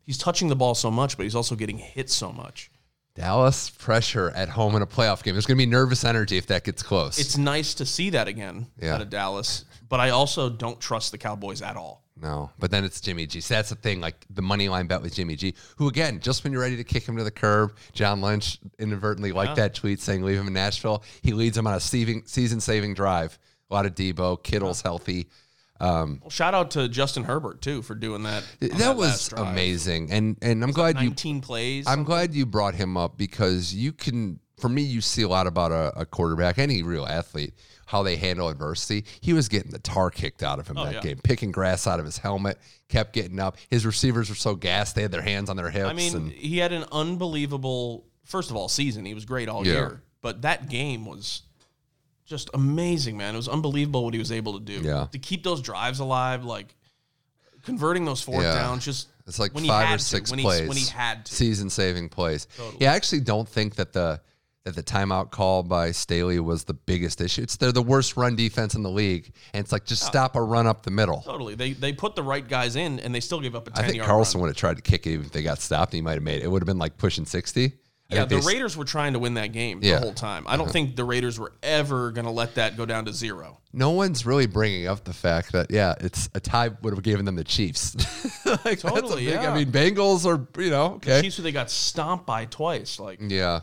he's 0.06 0.18
touching 0.18 0.48
the 0.48 0.56
ball 0.56 0.74
so 0.74 0.90
much, 0.90 1.16
but 1.16 1.24
he's 1.24 1.34
also 1.36 1.54
getting 1.54 1.78
hit 1.78 2.10
so 2.10 2.32
much. 2.32 2.70
Dallas 3.14 3.70
pressure 3.70 4.30
at 4.30 4.48
home 4.48 4.74
in 4.74 4.82
a 4.82 4.86
playoff 4.86 5.22
game. 5.22 5.34
There's 5.34 5.46
going 5.46 5.56
to 5.56 5.64
be 5.64 5.70
nervous 5.70 6.04
energy 6.04 6.36
if 6.36 6.46
that 6.48 6.64
gets 6.64 6.82
close. 6.82 7.18
It's 7.18 7.36
nice 7.38 7.74
to 7.74 7.86
see 7.86 8.10
that 8.10 8.26
again 8.26 8.66
Yeah. 8.80 8.94
out 8.94 9.02
of 9.02 9.10
Dallas, 9.10 9.64
but 9.88 10.00
I 10.00 10.10
also 10.10 10.50
don't 10.50 10.80
trust 10.80 11.12
the 11.12 11.18
Cowboys 11.18 11.62
at 11.62 11.76
all. 11.76 12.02
no, 12.20 12.50
but 12.58 12.70
then 12.72 12.84
it's 12.84 13.00
Jimmy 13.00 13.26
G. 13.26 13.40
So 13.40 13.54
that's 13.54 13.68
the 13.68 13.74
thing. 13.76 14.00
Like 14.00 14.24
the 14.30 14.42
money 14.42 14.68
line 14.68 14.86
bet 14.88 15.00
with 15.02 15.14
Jimmy 15.14 15.36
G, 15.36 15.54
who 15.76 15.86
again, 15.88 16.18
just 16.20 16.42
when 16.42 16.52
you're 16.52 16.62
ready 16.62 16.76
to 16.76 16.84
kick 16.84 17.06
him 17.06 17.16
to 17.16 17.24
the 17.24 17.30
curb, 17.30 17.76
John 17.92 18.20
Lynch 18.20 18.58
inadvertently 18.80 19.30
liked 19.32 19.56
that 19.56 19.74
tweet 19.74 20.00
saying 20.00 20.22
leave 20.22 20.38
him 20.38 20.46
in 20.48 20.52
Nashville. 20.52 21.02
He 21.22 21.32
leads 21.34 21.56
him 21.56 21.66
on 21.68 21.74
a 21.74 21.80
season 21.80 22.60
saving 22.60 22.94
drive. 22.94 23.38
A 23.70 23.74
lot 23.74 23.86
of 23.86 23.94
Deebo, 23.94 24.42
Kittle's 24.42 24.82
healthy. 24.82 25.28
Um, 25.80 26.18
well, 26.22 26.30
shout 26.30 26.54
out 26.54 26.70
to 26.72 26.88
Justin 26.88 27.24
Herbert 27.24 27.60
too 27.60 27.82
for 27.82 27.94
doing 27.94 28.22
that. 28.22 28.44
on 28.62 28.78
that 28.78 28.96
was 28.96 29.32
amazing, 29.32 30.10
and 30.12 30.36
and 30.40 30.62
I'm 30.62 30.70
glad 30.70 31.00
you 31.00 31.08
19 31.08 31.40
plays. 31.40 31.86
I'm 31.86 32.04
glad 32.04 32.32
you 32.34 32.46
brought 32.46 32.74
him 32.76 32.96
up 32.96 33.18
because 33.18 33.74
you 33.74 33.92
can, 33.92 34.38
for 34.58 34.68
me, 34.68 34.82
you 34.82 35.00
see 35.00 35.22
a 35.22 35.28
lot 35.28 35.46
about 35.48 35.72
a, 35.72 35.92
a 36.00 36.06
quarterback, 36.06 36.58
any 36.58 36.84
real 36.84 37.04
athlete, 37.04 37.54
how 37.86 38.04
they 38.04 38.14
handle 38.16 38.48
adversity. 38.48 39.04
He 39.20 39.32
was 39.32 39.48
getting 39.48 39.72
the 39.72 39.80
tar 39.80 40.10
kicked 40.10 40.44
out 40.44 40.60
of 40.60 40.68
him 40.68 40.78
oh, 40.78 40.84
that 40.84 40.90
Oh, 40.90 40.94
yeah. 40.94 41.00
game, 41.00 41.18
picking 41.24 41.50
grass 41.50 41.88
out 41.88 41.98
of 41.98 42.06
his 42.06 42.18
helmet, 42.18 42.58
kept 42.88 43.12
getting 43.12 43.40
up. 43.40 43.56
His 43.68 43.84
receivers 43.84 44.28
were 44.28 44.36
so 44.36 44.54
gassed; 44.54 44.94
they 44.94 45.02
had 45.02 45.10
their 45.10 45.22
hands 45.22 45.50
on 45.50 45.56
their 45.56 45.70
hips. 45.70 45.88
I 45.88 45.92
mean, 45.92 46.14
and 46.14 46.30
he 46.30 46.58
had 46.58 46.72
an 46.72 46.84
unbelievable 46.92 48.04
first 48.24 48.50
of 48.50 48.56
all 48.56 48.68
season. 48.68 49.04
He 49.04 49.12
was 49.14 49.24
great 49.24 49.48
all 49.48 49.66
Yeah. 49.66 49.72
year, 49.72 50.02
but 50.22 50.42
that 50.42 50.68
game 50.68 51.04
was 51.04 51.42
just 52.26 52.50
amazing, 52.54 53.16
man. 53.16 53.34
It 53.34 53.36
was 53.38 53.48
unbelievable 53.48 54.04
what 54.04 54.14
he 54.14 54.18
was 54.18 54.32
able 54.32 54.58
to 54.58 54.64
do. 54.64 54.80
Yeah. 54.86 55.06
to 55.12 55.18
keep 55.18 55.42
those 55.44 55.60
drives 55.60 55.98
alive, 56.00 56.44
like 56.44 56.74
converting 57.62 58.04
those 58.04 58.20
fourth 58.22 58.44
Yeah. 58.44 58.54
downs. 58.54 58.84
Just 58.84 59.08
it's 59.26 59.38
like 59.38 59.54
when 59.54 59.64
he 59.64 59.70
five 59.70 59.86
had 59.88 59.94
or 59.94 59.98
to, 59.98 60.04
six 60.04 60.30
when 60.30 60.40
plays, 60.40 60.60
He, 60.60 60.68
when 60.68 60.76
he 60.76 60.86
had 60.86 61.26
to. 61.26 61.34
season-saving 61.34 62.08
plays. 62.10 62.46
Totally. 62.56 62.76
Yeah, 62.80 62.92
I 62.92 62.96
actually 62.96 63.20
don't 63.20 63.48
think 63.48 63.76
that 63.76 63.92
the 63.92 64.20
that 64.64 64.74
the 64.74 64.82
timeout 64.82 65.30
call 65.30 65.62
by 65.62 65.90
Staley 65.90 66.40
was 66.40 66.64
the 66.64 66.72
biggest 66.72 67.20
issue. 67.20 67.42
It's 67.42 67.56
they're 67.56 67.70
the 67.70 67.82
worst 67.82 68.16
run 68.16 68.34
defense 68.34 68.74
in 68.74 68.82
the 68.82 68.90
league, 68.90 69.30
and 69.52 69.62
it's 69.62 69.72
like 69.72 69.84
just 69.84 70.02
stop 70.04 70.36
a 70.36 70.42
run 70.42 70.66
up 70.66 70.84
the 70.84 70.90
middle. 70.90 71.20
Totally. 71.20 71.54
They 71.54 71.72
they 71.74 71.92
put 71.92 72.14
the 72.16 72.22
right 72.22 72.46
guys 72.48 72.74
in, 72.76 72.98
and 73.00 73.14
they 73.14 73.20
still 73.20 73.40
gave 73.42 73.54
up 73.54 73.68
a 73.68 73.78
I 73.78 73.82
think 73.84 73.96
yard 73.96 74.08
Carlson 74.08 74.38
run. 74.38 74.42
would 74.42 74.48
have 74.48 74.56
tried 74.56 74.76
to 74.76 74.82
kick 74.82 75.06
it 75.06 75.10
even 75.10 75.26
if 75.26 75.32
they 75.32 75.42
got 75.42 75.60
stopped. 75.60 75.92
He 75.92 76.00
might 76.00 76.14
have 76.14 76.22
made 76.22 76.38
it. 76.40 76.44
It 76.44 76.50
would 76.50 76.62
have 76.62 76.66
been 76.66 76.78
like 76.78 76.96
pushing 76.96 77.26
sixty. 77.26 77.74
Yeah, 78.10 78.26
the 78.26 78.38
Raiders 78.38 78.76
were 78.76 78.84
trying 78.84 79.14
to 79.14 79.18
win 79.18 79.34
that 79.34 79.52
game 79.52 79.80
Yeah. 79.82 79.92
Uh-huh. 79.94 80.00
the 80.00 80.06
whole 80.06 80.14
time. 80.14 80.44
I 80.46 80.56
don't 80.56 80.70
think 80.70 80.94
the 80.94 81.04
Raiders 81.04 81.38
were 81.40 81.52
ever 81.62 82.12
going 82.12 82.26
to 82.26 82.30
let 82.30 82.54
that 82.56 82.76
go 82.76 82.84
down 82.86 83.06
to 83.06 83.12
zero. 83.12 83.58
no 83.72 83.90
one's 83.90 84.24
really 84.26 84.46
bringing 84.46 84.86
up 84.86 85.04
the 85.04 85.12
fact 85.14 85.52
that 85.52 85.70
yeah, 85.70 85.94
it's 86.00 86.28
a 86.34 86.40
tie 86.40 86.68
would 86.82 86.92
have 86.94 87.02
given 87.02 87.24
them 87.24 87.34
the 87.36 87.44
Chiefs. 87.44 87.96
like, 88.64 88.80
Totally, 88.80 89.24
big- 89.24 89.34
yeah. 89.34 89.50
I 89.50 89.54
mean, 89.56 89.72
Bengals 89.72 90.26
are 90.26 90.46
you 90.62 90.70
know 90.70 90.94
okay. 90.96 91.22
Chiefs, 91.22 91.38
who 91.38 91.42
they 91.42 91.50
got 91.52 91.70
stomped 91.70 92.26
by 92.26 92.44
twice. 92.44 93.00
Like, 93.00 93.18
yeah, 93.20 93.60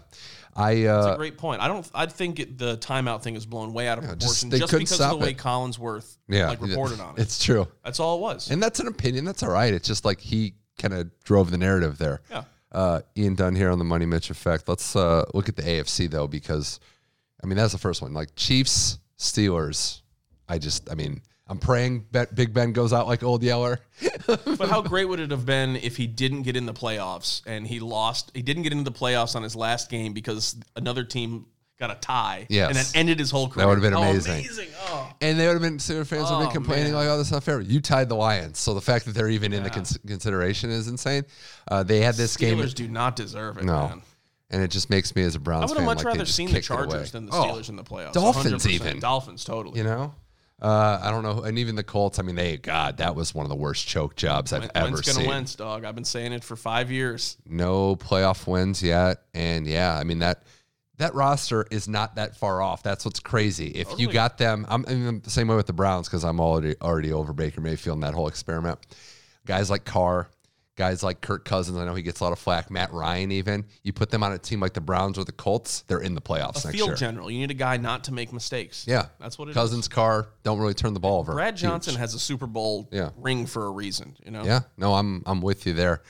I 0.56 0.82
That's 0.82 1.06
uh, 1.08 1.14
a 1.14 1.18
great 1.18 1.38
point. 1.38 1.62
I 1.62 1.68
don't. 1.68 1.90
I 1.94 2.08
think 2.08 2.40
it, 2.40 2.58
the 2.58 2.78
timeout 2.78 3.22
thing 3.22 3.36
is 3.36 3.46
blown 3.46 3.74
way 3.74 3.88
out 3.88 4.00
of 4.00 4.04
just- 4.06 4.20
proportion 4.20 4.50
they 4.50 4.60
just, 4.60 4.72
couldn't 4.72 4.86
because 4.86 5.00
of 5.02 5.12
the 5.12 5.18
way 5.18 5.32
it. 5.32 5.38
Collinsworth 5.38 6.18
yeah 6.28 6.50
like 6.50 6.62
reported 6.62 7.00
on 7.00 7.14
it. 7.16 7.22
It's 7.22 7.42
true, 7.42 7.68
That's 7.86 8.00
all 8.00 8.18
it 8.18 8.22
was. 8.22 8.50
and 8.52 8.62
that's 8.62 8.80
an 8.80 8.88
opinion. 8.88 9.24
That's 9.24 9.44
all 9.44 9.52
right. 9.52 9.74
It's 9.74 9.88
just 9.88 10.04
like 10.04 10.20
he 10.20 10.56
kind 10.80 10.94
of 10.96 11.10
drove 11.24 11.52
the 11.52 11.58
narrative 11.58 11.98
there. 12.00 12.22
yeah. 12.32 12.44
Uh, 12.72 13.02
Ian 13.18 13.36
Dunn 13.36 13.56
here 13.56 13.70
on 13.70 13.80
the 13.80 13.86
Money 13.86 14.06
Mitch 14.06 14.30
effect. 14.30 14.68
Let's 14.68 14.96
uh, 14.96 15.26
look 15.34 15.50
at 15.50 15.56
the 15.56 15.64
AFC 15.64 16.10
though, 16.10 16.28
because 16.28 16.80
I 17.44 17.48
mean 17.48 17.58
that's 17.58 17.74
the 17.74 17.80
first 17.80 18.02
one. 18.02 18.14
Like 18.14 18.36
Chiefs, 18.36 19.00
Steelers. 19.18 20.02
I 20.48 20.58
just, 20.58 20.92
I 20.92 20.96
mean, 20.96 21.22
I'm 21.48 21.58
praying 21.58 22.06
Big 22.34 22.54
Ben 22.54 22.72
goes 22.72 22.94
out 22.94 23.08
like 23.08 23.24
Old 23.24 23.44
Yeller. 23.44 23.80
But 24.28 24.70
how 24.70 24.82
great 24.82 25.06
would 25.06 25.20
it 25.20 25.32
have 25.32 25.46
been 25.46 25.76
if 25.76 25.98
he 25.98 26.08
didn't 26.08 26.44
get 26.44 26.56
in 26.56 26.66
the 26.66 26.74
playoffs 26.74 27.42
and 27.46 27.68
he 27.68 27.80
lost? 27.80 28.32
He 28.34 28.42
didn't 28.42 28.64
get 28.64 28.72
into 28.72 28.90
the 28.90 28.98
playoffs 28.98 29.36
on 29.36 29.44
his 29.44 29.56
last 29.56 29.90
game 29.90 30.14
because 30.14 30.56
another 30.76 31.04
team 31.04 31.48
got 31.82 31.92
a 31.92 32.00
tie. 32.00 32.46
Yes. 32.50 32.70
And 32.70 32.78
then 32.78 32.86
ended 32.96 33.20
his 33.20 33.30
whole 33.32 33.50
career. 33.50 33.66
That 33.66 33.70
would've 33.70 33.82
been 33.82 33.94
Oh, 33.94 34.04
amazing. 34.04 34.34
amazing. 34.34 34.68
Oh. 34.88 35.12
And 35.20 35.38
they 35.40 35.48
would 35.48 35.54
have 35.54 35.62
been 35.62 35.78
Steelers 35.80 36.08
fans 36.08 36.24
would 36.24 36.30
have 36.30 36.32
Oh, 36.38 36.40
been 36.46 36.52
complaining 36.52 36.94
man. 36.94 37.02
like, 37.02 37.08
"Oh, 37.10 37.18
that's 37.18 37.32
not 37.32 37.44
fair." 37.44 37.60
You 37.60 37.82
tied 37.82 38.08
the 38.08 38.16
Lions, 38.16 38.58
so 38.60 38.74
the 38.74 38.82
fact 38.82 39.06
that 39.06 39.14
they're 39.16 39.30
even 39.30 39.52
in 39.52 39.64
the 39.64 39.70
cons- 39.70 39.98
consideration 40.08 40.70
is 40.70 40.88
insane. 40.88 41.26
Uh, 41.70 41.84
they 41.84 42.00
had 42.02 42.16
this 42.16 42.38
game, 42.38 42.58
Steelers 42.60 42.74
do 42.74 42.88
not 42.88 43.16
deserve 43.18 43.58
it, 43.58 43.66
no, 43.66 43.88
man. 43.90 44.02
and 44.52 44.62
it 44.64 44.70
just 44.70 44.90
makes 44.90 45.16
me 45.16 45.24
as 45.24 45.36
a 45.36 45.40
Browns 45.40 45.64
I 45.64 45.66
would 45.74 45.78
have 45.78 45.86
much 45.86 45.98
like 45.98 46.06
rather 46.06 46.26
seen 46.26 46.48
the 46.48 46.54
kicked 46.54 46.66
it 46.70 46.74
away. 46.74 46.84
Chargers 46.88 47.12
than 47.12 47.26
the 47.26 47.32
Oh, 47.34 47.44
Steelers 47.44 47.68
in 47.70 47.76
the 47.76 47.84
playoffs. 47.84 48.14
Dolphins 48.14 48.64
100%. 48.66 48.70
even. 48.72 49.00
Dolphins, 49.00 49.44
totally. 49.44 49.78
You 49.80 49.84
know, 49.86 50.14
uh, 50.62 51.00
I 51.02 51.10
don't 51.10 51.24
know, 51.24 51.42
and 51.42 51.58
even 51.58 51.76
the 51.76 51.84
Colts. 51.84 52.20
I 52.20 52.22
mean, 52.22 52.36
they 52.36 52.58
God, 52.58 52.98
that 52.98 53.16
was 53.16 53.34
one 53.34 53.46
of 53.46 53.50
the 53.50 53.56
worst 53.56 53.88
choke 53.88 54.16
jobs 54.16 54.54
I've 54.54 54.70
ever 54.76 54.92
Wentz 54.92 55.02
gonna 55.08 55.20
seen. 55.22 55.28
Wentz, 55.28 55.56
dog. 55.56 55.86
I've 55.86 55.96
been 55.96 56.06
saying 56.06 56.34
it 56.34 56.44
for 56.44 56.56
five 56.56 56.92
years. 56.92 57.38
no 57.48 57.96
playoff 57.96 58.46
wins 58.48 58.84
yet 58.84 59.22
and 59.34 59.66
yeah 59.66 59.98
i 59.98 60.04
mean 60.04 60.20
that 60.20 60.44
that 61.02 61.14
roster 61.16 61.66
is 61.72 61.88
not 61.88 62.16
that 62.16 62.36
far 62.38 62.62
off 62.62 62.82
that's 62.84 63.04
what's 63.06 63.20
crazy 63.20 63.68
if 63.68 63.88
you 64.00 64.12
got 64.12 64.38
them 64.38 64.66
i'm, 64.70 64.86
I'm 64.88 65.20
the 65.22 65.30
same 65.30 65.48
way 65.48 65.56
with 65.56 65.68
the 65.68 65.74
browns 65.74 66.08
because 66.08 66.24
i'm 66.24 66.40
already 66.40 66.76
already 66.82 67.12
over 67.12 67.34
baker 67.34 67.60
mayfield 67.62 67.96
and 67.98 68.04
that 68.04 68.14
whole 68.14 68.28
experiment 68.28 68.80
guys 69.46 69.70
like 69.70 69.84
carr 69.86 70.30
guys 70.78 71.04
like 71.04 71.20
kirk 71.22 71.44
cousins 71.44 71.78
i 71.78 71.86
know 71.86 71.94
he 71.94 72.02
gets 72.02 72.22
a 72.22 72.24
lot 72.24 72.32
of 72.34 72.40
flack 72.40 72.72
matt 72.72 72.92
ryan 72.94 73.32
even 73.32 73.66
you 73.84 73.92
put 73.94 74.10
them 74.10 74.24
on 74.24 74.32
a 74.32 74.38
team 74.38 74.60
like 74.60 74.74
the 74.74 74.82
browns 74.82 75.18
or 75.18 75.26
the 75.26 75.32
colts 75.32 75.82
they're 75.88 76.00
in 76.02 76.16
the 76.16 76.22
playoffs 76.22 76.64
A 76.64 76.68
next 76.68 76.78
field 76.78 76.90
year 76.90 76.96
general. 76.96 77.30
You 77.30 77.40
need 77.40 77.52
a 77.52 77.56
guy 77.56 77.78
not 77.78 78.06
to 78.06 78.14
make 78.14 78.32
mistakes. 78.32 78.86
yeah 78.88 79.08
That's 79.20 79.38
what 79.38 79.48
it 79.50 79.52
is. 79.52 79.56
cousins 79.56 79.88
carr 79.88 80.30
don't 80.44 80.60
really 80.60 80.74
turn 80.74 80.94
the 80.94 81.00
ball 81.00 81.20
over 81.20 81.34
Brad 81.34 81.56
Huge. 81.56 81.62
Johnson 81.62 81.96
has 81.96 82.14
a 82.14 82.20
Super 82.20 82.48
Bowl 82.48 82.88
Yeah. 82.92 83.10
ring 83.18 83.46
for 83.48 83.66
a 83.66 83.70
reason. 83.72 84.16
You 84.24 84.32
know. 84.32 84.44
Yeah, 84.44 84.62
no, 84.78 84.94
I'm 84.96 85.22
I'm 85.26 85.42
with 85.42 85.66
you 85.68 85.74
there. 85.74 86.02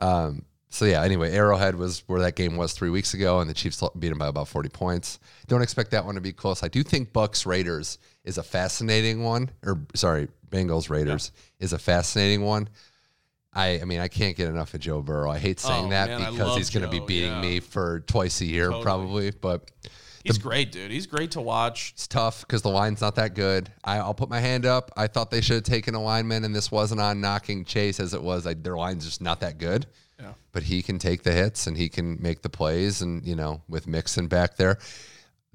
Um, 0.00 0.44
so 0.76 0.84
yeah, 0.84 1.02
anyway, 1.02 1.32
Arrowhead 1.32 1.74
was 1.74 2.04
where 2.06 2.20
that 2.20 2.36
game 2.36 2.56
was 2.56 2.72
three 2.72 2.90
weeks 2.90 3.14
ago, 3.14 3.40
and 3.40 3.48
the 3.48 3.54
Chiefs 3.54 3.82
beat 3.98 4.10
them 4.10 4.18
by 4.18 4.26
about 4.28 4.48
40 4.48 4.68
points. 4.68 5.18
Don't 5.46 5.62
expect 5.62 5.90
that 5.92 6.04
one 6.04 6.14
to 6.16 6.20
be 6.20 6.32
close. 6.32 6.62
I 6.62 6.68
do 6.68 6.82
think 6.82 7.12
Bucks 7.12 7.46
Raiders 7.46 7.98
is 8.24 8.38
a 8.38 8.42
fascinating 8.42 9.22
one, 9.22 9.50
or 9.64 9.80
sorry, 9.94 10.28
Bengals 10.50 10.90
Raiders 10.90 11.32
is 11.58 11.72
a 11.72 11.78
fascinating 11.78 12.42
one. 12.42 12.68
I, 13.54 13.80
I 13.80 13.84
mean, 13.84 14.00
I 14.00 14.08
can't 14.08 14.36
get 14.36 14.48
enough 14.48 14.74
of 14.74 14.80
Joe 14.80 15.00
Burrow. 15.00 15.30
I 15.30 15.38
hate 15.38 15.58
saying 15.60 15.86
Oh, 15.86 15.90
that 15.90 16.08
man, 16.08 16.32
because 16.32 16.56
he's 16.58 16.68
going 16.68 16.84
to 16.84 16.90
be 16.90 17.00
beating 17.00 17.32
yeah. 17.32 17.40
me 17.40 17.60
for 17.60 18.00
twice 18.00 18.42
a 18.42 18.44
year, 18.44 18.66
Totally. 18.66 18.82
probably. 18.84 19.30
But 19.30 19.70
He's 20.24 20.38
great, 20.38 20.72
dude. 20.72 20.90
He's 20.90 21.06
great 21.06 21.30
to 21.32 21.40
watch. 21.40 21.92
it's 21.94 22.06
tough 22.08 22.40
because 22.40 22.60
the 22.60 22.68
line's 22.68 23.00
not 23.00 23.14
that 23.14 23.34
good. 23.34 23.70
I, 23.84 23.98
I'll 23.98 24.12
put 24.12 24.28
my 24.28 24.40
hand 24.40 24.66
up. 24.66 24.90
I 24.96 25.06
thought 25.06 25.30
they 25.30 25.40
should 25.40 25.54
have 25.54 25.62
taken 25.62 25.94
a 25.94 26.02
lineman, 26.02 26.44
and 26.44 26.54
this 26.54 26.70
wasn't 26.70 27.00
on 27.00 27.20
knocking 27.20 27.64
Chase 27.64 28.00
as 28.00 28.12
it 28.12 28.22
was. 28.22 28.44
Their 28.44 28.76
line's 28.76 29.04
just 29.04 29.22
not 29.22 29.40
that 29.40 29.58
good. 29.58 29.86
Yeah. 30.20 30.32
But 30.52 30.62
he 30.64 30.82
can 30.82 30.98
take 30.98 31.22
the 31.22 31.32
hits 31.32 31.66
and 31.66 31.76
he 31.76 31.88
can 31.88 32.20
make 32.22 32.42
the 32.42 32.48
plays. 32.48 33.02
And, 33.02 33.24
you 33.26 33.36
know, 33.36 33.62
with 33.68 33.86
Mixon 33.86 34.28
back 34.28 34.56
there, 34.56 34.78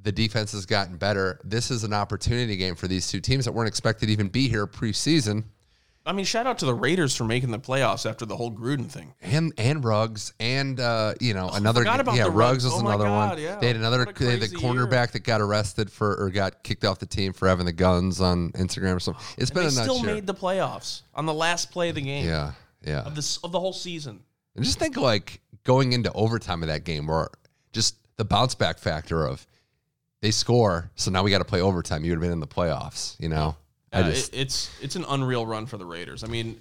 the 0.02 0.12
defense 0.12 0.52
has 0.52 0.66
gotten 0.66 0.98
better. 0.98 1.40
This 1.44 1.72
is 1.72 1.84
an 1.84 1.94
opportunity 1.94 2.58
game 2.58 2.76
for 2.76 2.88
these 2.88 3.08
two 3.10 3.20
teams 3.22 3.46
that 3.46 3.54
weren't 3.54 3.68
expected 3.68 4.08
to 4.08 4.12
even 4.12 4.28
be 4.30 4.48
here 4.50 4.68
preseason. 4.68 5.46
I 6.04 6.14
mean, 6.14 6.26
shout 6.26 6.48
out 6.48 6.58
to 6.60 6.66
the 6.66 6.74
Raiders 6.74 7.16
for 7.16 7.26
making 7.26 7.52
the 7.52 7.60
playoffs 7.60 8.10
after 8.10 8.26
the 8.26 8.36
whole 8.36 8.52
Gruden 8.52 8.90
thing. 8.90 9.14
And 9.22 9.54
and 9.60 9.86
Ruggs 9.86 10.34
and 10.40 10.80
uh, 10.80 11.14
you 11.20 11.36
know 11.36 11.50
another 11.54 11.84
about 11.84 12.16
yeah 12.16 12.28
Ruggs 12.28 12.64
was 12.64 12.74
Oh 12.74 12.80
another 12.80 13.04
God, 13.06 13.30
one. 13.36 13.40
yeah. 13.44 13.60
They 13.60 13.68
had 13.68 13.76
another 13.76 14.06
they 14.06 14.32
had 14.32 14.40
the 14.42 14.48
crazy 14.48 14.58
year. 14.60 14.74
cornerback 14.74 15.12
that 15.12 15.24
got 15.24 15.42
arrested 15.42 15.92
for 15.92 16.16
or 16.20 16.32
got 16.32 16.64
kicked 16.64 16.86
off 16.86 16.98
the 16.98 17.06
team 17.06 17.34
for 17.34 17.48
having 17.48 17.68
the 17.68 17.72
guns 17.72 18.20
on 18.20 18.52
Instagram 18.54 18.96
or 18.96 19.00
something. 19.00 19.24
It's 19.38 19.52
And 19.52 19.60
been 19.60 19.68
a 19.68 19.72
still 19.72 19.98
year. 19.98 20.16
made 20.16 20.26
the 20.26 20.34
playoffs 20.34 21.04
on 21.14 21.28
the 21.28 21.36
last 21.36 21.70
play 21.70 21.90
of 21.90 21.96
the 21.96 22.02
game 22.02 22.26
yeah, 22.26 22.54
yeah. 22.84 23.02
of 23.02 23.14
this 23.14 23.38
of 23.38 23.52
the 23.52 23.60
whole 23.60 23.74
season. 23.74 24.22
And 24.56 24.66
just 24.66 24.80
think 24.80 24.98
like 24.98 25.42
going 25.64 25.94
into 25.94 26.12
overtime 26.14 26.62
of 26.64 26.68
that 26.70 26.84
game 26.84 27.10
or 27.10 27.32
just 27.72 27.96
the 28.18 28.26
bounce 28.26 28.56
back 28.56 28.78
factor 28.80 29.26
of 29.26 29.46
they 30.22 30.32
score, 30.32 30.92
so 30.96 31.10
now 31.10 31.24
we 31.24 31.32
got 31.32 31.40
to 31.40 31.46
play 31.46 31.62
overtime. 31.62 32.04
You 32.04 32.12
would 32.12 32.18
have 32.18 32.22
been 32.22 32.32
in 32.32 32.40
the 32.40 32.48
playoffs, 32.48 33.16
you 33.20 33.30
know. 33.30 33.56
I 33.94 34.04
just 34.04 34.34
it- 34.34 34.40
it's 34.42 34.70
it's 34.82 34.96
an 34.96 35.06
unreal 35.10 35.46
run 35.46 35.66
for 35.66 35.78
the 35.78 35.86
Raiders. 35.86 36.24
I 36.24 36.28
mean, 36.28 36.60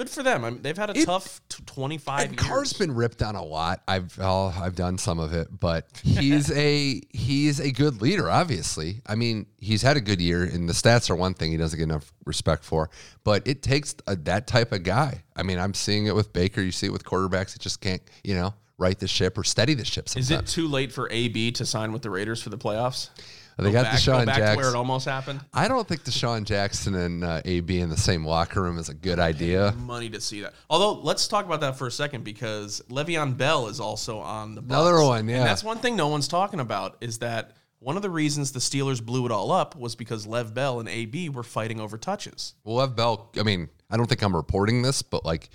good 0.00 0.08
for 0.08 0.22
them. 0.22 0.44
I 0.46 0.50
mean, 0.50 0.62
they've 0.62 0.76
had 0.76 0.88
a 0.88 0.98
It- 0.98 1.04
tough 1.04 1.42
t- 1.50 1.62
25 1.66 2.20
and 2.22 2.32
years. 2.32 2.42
Carr's 2.42 2.72
been 2.72 2.94
ripped 2.94 3.22
on 3.22 3.34
a 3.36 3.44
lot. 3.44 3.82
I've 3.86 4.18
oh, 4.18 4.46
I've 4.58 4.74
done 4.74 4.96
some 4.96 5.18
of 5.18 5.34
it, 5.34 5.48
but 5.60 5.86
he's 6.02 6.50
a 6.52 7.02
he's 7.10 7.60
a 7.60 7.70
good 7.70 8.00
leader. 8.00 8.30
Obviously, 8.30 9.02
I 9.06 9.14
mean 9.14 9.44
he's 9.58 9.82
had 9.82 9.98
a 9.98 10.00
good 10.00 10.20
year, 10.22 10.44
and 10.44 10.66
the 10.66 10.72
stats 10.72 11.10
are 11.10 11.16
one 11.16 11.34
thing 11.34 11.50
he 11.50 11.58
doesn't 11.58 11.78
get 11.78 11.84
enough 11.84 12.12
respect 12.24 12.64
for. 12.64 12.88
But 13.24 13.46
it 13.46 13.62
takes 13.62 13.94
a, 14.06 14.16
that 14.16 14.46
type 14.46 14.72
of 14.72 14.84
guy. 14.84 15.22
I 15.36 15.42
mean, 15.42 15.58
I'm 15.58 15.74
seeing 15.74 16.06
it 16.06 16.14
with 16.14 16.32
Baker. 16.32 16.62
You 16.62 16.72
see 16.72 16.86
it 16.86 16.92
with 16.92 17.04
quarterbacks 17.04 17.52
that 17.52 17.60
just 17.60 17.82
can't 17.82 18.02
you 18.24 18.34
know 18.34 18.54
right 18.78 18.98
the 18.98 19.06
ship 19.08 19.36
or 19.36 19.44
steady 19.44 19.74
the 19.74 19.84
ship. 19.84 20.08
Sometimes 20.08 20.30
Is 20.30 20.38
it 20.38 20.46
too 20.46 20.66
late 20.66 20.90
for 20.92 21.10
AB 21.12 21.52
to 21.52 21.66
sign 21.66 21.92
with 21.92 22.00
the 22.00 22.08
Raiders 22.08 22.42
for 22.42 22.48
the 22.48 22.56
playoffs? 22.56 23.10
They 23.58 23.64
Go 23.64 23.72
got 23.72 23.84
back, 23.84 23.98
DeSean 23.98 24.20
go 24.20 24.26
back 24.26 24.34
to 24.36 24.40
where 24.40 24.54
Jackson? 24.56 24.74
it 24.74 24.76
almost 24.78 25.04
happened. 25.06 25.40
I 25.52 25.68
don't 25.68 25.86
think 25.86 26.02
DeSean 26.04 26.44
Jackson 26.44 26.94
and 26.94 27.24
uh, 27.24 27.42
AB 27.44 27.78
in 27.80 27.90
the 27.90 27.96
same 27.96 28.24
locker 28.24 28.62
room 28.62 28.78
is 28.78 28.88
a 28.88 28.94
good 28.94 29.18
idea. 29.18 29.72
Money 29.72 30.08
to 30.10 30.20
see 30.20 30.40
that. 30.40 30.54
Although, 30.70 31.00
let's 31.00 31.28
talk 31.28 31.44
about 31.44 31.60
that 31.60 31.76
for 31.76 31.86
a 31.86 31.90
second 31.90 32.24
because 32.24 32.80
Le'Veon 32.88 33.36
Bell 33.36 33.68
is 33.68 33.80
also 33.80 34.18
on 34.18 34.54
the 34.54 34.62
Bucks. 34.62 34.80
Another 34.80 35.02
one, 35.04 35.28
yeah. 35.28 35.38
And 35.38 35.46
that's 35.46 35.62
one 35.64 35.78
thing 35.78 35.96
no 35.96 36.08
one's 36.08 36.28
talking 36.28 36.60
about 36.60 36.96
is 37.00 37.18
that 37.18 37.52
one 37.80 37.96
of 37.96 38.02
the 38.02 38.10
reasons 38.10 38.52
the 38.52 38.60
Steelers 38.60 39.02
blew 39.04 39.24
it 39.26 39.32
all 39.32 39.50
up 39.52 39.74
was 39.76 39.96
because 39.96 40.26
Lev 40.26 40.52
Bell 40.54 40.80
and 40.80 40.88
AB 40.88 41.30
were 41.30 41.42
fighting 41.42 41.80
over 41.80 41.96
touches. 41.98 42.54
Well, 42.64 42.76
Lev 42.76 42.94
Bell, 42.96 43.30
I 43.38 43.42
mean, 43.42 43.68
I 43.90 43.96
don't 43.96 44.06
think 44.06 44.22
I'm 44.22 44.36
reporting 44.36 44.82
this, 44.82 45.02
but 45.02 45.24
like, 45.24 45.48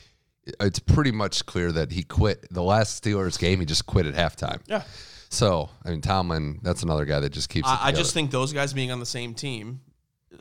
it's 0.59 0.79
pretty 0.79 1.11
much 1.11 1.45
clear 1.45 1.71
that 1.71 1.91
he 1.91 2.03
quit 2.03 2.47
the 2.51 2.61
last 2.61 3.03
Steelers 3.03 3.39
game. 3.39 3.59
He 3.59 3.65
just 3.65 3.85
quit 3.87 4.05
at 4.05 4.13
halftime. 4.13 4.59
Yeah. 4.67 4.83
So, 5.29 5.70
I 5.84 5.89
mean, 5.89 6.01
Tomlin, 6.01 6.60
that's 6.62 6.84
another 6.84 7.05
guy 7.05 7.20
that 7.20 7.32
just 7.32 7.50
keeps. 7.50 7.67
it 7.67 7.72
I, 7.72 7.88
I 7.88 7.91
just 7.91 8.13
think 8.13 8.32
those 8.32 8.53
guys 8.53 8.74
being 8.74 8.91
on 8.91 9.00
the 9.00 9.05
same 9.05 9.34
team 9.34 9.82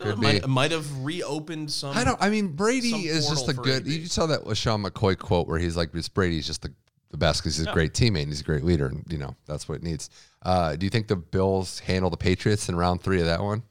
uh, 0.00 0.16
might, 0.16 0.46
might 0.46 0.70
have 0.70 1.04
reopened 1.04 1.70
some. 1.70 1.96
I 1.96 2.04
don't. 2.04 2.20
I 2.20 2.30
mean, 2.30 2.48
Brady 2.48 3.06
is 3.06 3.28
just 3.28 3.48
a 3.48 3.54
good. 3.54 3.86
You 3.86 4.06
saw 4.06 4.26
that 4.26 4.44
with 4.44 4.58
Sean 4.58 4.82
McCoy 4.82 5.18
quote 5.18 5.48
where 5.48 5.58
he's 5.58 5.76
like, 5.76 5.92
"This 5.92 6.08
Brady's 6.08 6.46
just 6.46 6.62
the, 6.62 6.72
the 7.10 7.16
best 7.16 7.42
because 7.42 7.56
he's 7.56 7.66
a 7.66 7.72
great 7.72 7.92
teammate 7.92 8.22
and 8.22 8.28
he's 8.28 8.40
a 8.40 8.44
great 8.44 8.64
leader, 8.64 8.86
and 8.86 9.04
you 9.08 9.18
know 9.18 9.34
that's 9.46 9.68
what 9.68 9.76
it 9.76 9.82
needs." 9.82 10.10
Uh, 10.42 10.76
do 10.76 10.84
you 10.84 10.90
think 10.90 11.08
the 11.08 11.16
Bills 11.16 11.78
handle 11.80 12.10
the 12.10 12.16
Patriots 12.16 12.68
in 12.68 12.76
round 12.76 13.02
three 13.02 13.20
of 13.20 13.26
that 13.26 13.40
one? 13.42 13.62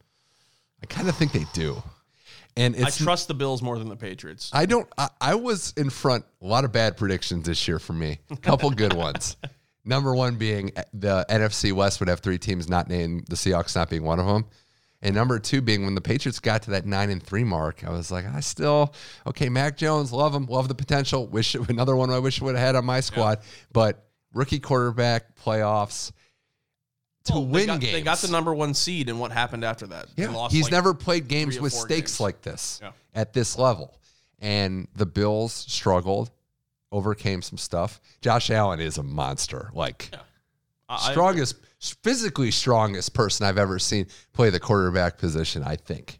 I 0.82 0.86
kind 0.86 1.08
of 1.08 1.16
think 1.16 1.32
they 1.32 1.46
do. 1.54 1.82
And 2.56 2.76
I 2.84 2.90
trust 2.90 3.28
the 3.28 3.34
Bills 3.34 3.62
more 3.62 3.80
than 3.80 3.90
the 3.90 3.96
Patriots. 3.96 4.52
I 4.54 4.66
don't. 4.66 4.88
I, 4.98 5.10
I 5.20 5.36
was 5.36 5.74
in 5.76 5.90
front. 5.90 6.26
A 6.42 6.46
lot 6.46 6.66
of 6.66 6.72
bad 6.72 6.98
predictions 6.98 7.46
this 7.46 7.68
year 7.68 7.80
for 7.80 7.94
me. 7.94 8.20
A 8.30 8.38
couple 8.38 8.70
good 8.70 8.94
ones. 8.94 9.38
Number 9.86 10.16
one 10.16 10.36
being 10.36 10.72
eh, 10.76 10.84
the 10.94 11.26
NFC 11.30 11.74
West 11.74 12.00
would 12.00 12.08
have 12.10 12.22
three 12.22 12.38
teams 12.38 12.70
not 12.70 12.88
named 12.88 13.26
the 13.28 13.36
Seahawks 13.36 13.76
not 13.76 13.90
being 13.90 14.04
one 14.04 14.20
of 14.20 14.26
them. 14.26 14.46
And 15.02 15.14
number 15.16 15.38
two 15.38 15.62
being 15.62 15.84
when 15.84 15.96
the 15.96 16.02
Patriots 16.02 16.40
got 16.40 16.64
to 16.64 16.72
that 16.72 16.86
nine 16.86 17.10
and 17.10 17.22
three 17.22 17.44
mark, 17.44 17.84
I 17.84 17.90
was 17.90 18.10
like, 18.10 18.26
I 18.26 18.40
still 18.40 18.94
okay. 19.28 19.50
Mac 19.50 19.76
Jones, 19.76 20.14
love 20.14 20.34
him, 20.34 20.46
love 20.46 20.70
the 20.70 20.76
potential. 20.76 21.28
Wish 21.28 21.56
it, 21.56 21.62
another 21.70 21.96
one 21.96 22.10
I 22.10 22.20
wish 22.20 22.42
I 22.42 22.46
would 22.46 22.56
have 22.56 22.66
had 22.66 22.76
on 22.78 22.86
my 22.86 23.02
squad. 23.02 23.40
But 23.74 24.06
rookie 24.34 24.60
quarterback 24.60 25.36
playoffs 25.38 26.14
to 27.26 27.34
Well, 27.34 27.46
they 27.46 27.52
win 27.52 27.66
got, 27.68 27.80
games. 27.82 27.94
They 27.94 28.02
got 28.02 28.18
the 28.20 28.30
number 28.32 28.54
one 28.54 28.74
seed, 28.74 29.10
and 29.10 29.20
what 29.20 29.32
happened 29.34 29.66
after 29.66 29.88
that? 29.88 30.08
Yeah, 30.16 30.30
lost, 30.30 30.54
he's 30.54 30.64
like, 30.64 30.72
never 30.72 30.94
played 30.94 31.28
games 31.28 31.60
with 31.60 31.74
stakes 31.74 32.12
games. 32.14 32.20
like 32.22 32.42
this 32.42 32.80
Yeah. 32.82 32.92
at 33.14 33.34
this 33.34 33.58
level. 33.58 33.98
And 34.40 34.88
the 34.96 35.06
Bills 35.06 35.54
struggled, 35.54 36.32
overcame 36.94 37.42
some 37.42 37.58
stuff. 37.58 38.00
Josh 38.22 38.50
Allen 38.50 38.80
is 38.80 38.98
a 38.98 39.04
monster, 39.04 39.70
like 39.74 40.10
I- 40.88 40.96
I- 40.96 41.12
strongest, 41.12 41.56
physically 42.04 42.52
strongest 42.52 43.14
person 43.14 43.46
I've 43.46 43.58
ever 43.58 43.80
seen 43.80 44.08
play 44.32 44.50
the 44.50 44.60
quarterback 44.60 45.18
position. 45.18 45.64
I 45.64 45.76
think 45.76 46.20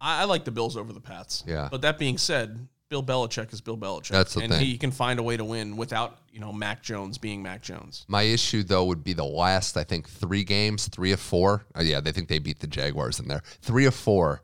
I, 0.00 0.22
I 0.22 0.24
like 0.24 0.44
the 0.44 0.50
Bills 0.50 0.76
over 0.76 0.92
the 0.92 1.00
Pats. 1.00 1.42
Yeah. 1.46 1.68
But 1.70 1.82
that 1.82 1.98
being 1.98 2.16
said, 2.16 2.68
Bill 2.88 3.02
Belichick 3.02 3.52
is 3.52 3.60
Bill 3.60 3.76
Belichick. 3.76 4.10
That's 4.10 4.34
the 4.34 4.42
and 4.42 4.52
thing. 4.52 4.64
he 4.64 4.78
can 4.78 4.92
find 4.92 5.18
a 5.18 5.22
way 5.22 5.36
to 5.36 5.44
win 5.44 5.76
without 5.76 6.18
you 6.30 6.38
know 6.38 6.52
Mac 6.52 6.82
Jones 6.82 7.18
being 7.18 7.42
Mac 7.42 7.60
Jones. 7.62 8.04
my 8.08 8.22
issue 8.22 8.62
though 8.62 8.84
would 8.84 9.02
be 9.02 9.14
the 9.14 9.24
last. 9.24 9.76
I 9.76 9.82
think 9.84 10.08
three 10.08 10.44
games, 10.44 10.86
three 10.88 11.10
of 11.12 11.18
four. 11.20 11.64
Oh, 11.74 11.82
yeah, 11.82 12.00
they 12.00 12.12
think 12.12 12.28
they 12.28 12.38
beat 12.38 12.60
the 12.60 12.66
Jaguars 12.68 13.18
in 13.18 13.26
there. 13.26 13.42
Three 13.62 13.86
of 13.86 13.94
four, 13.94 14.42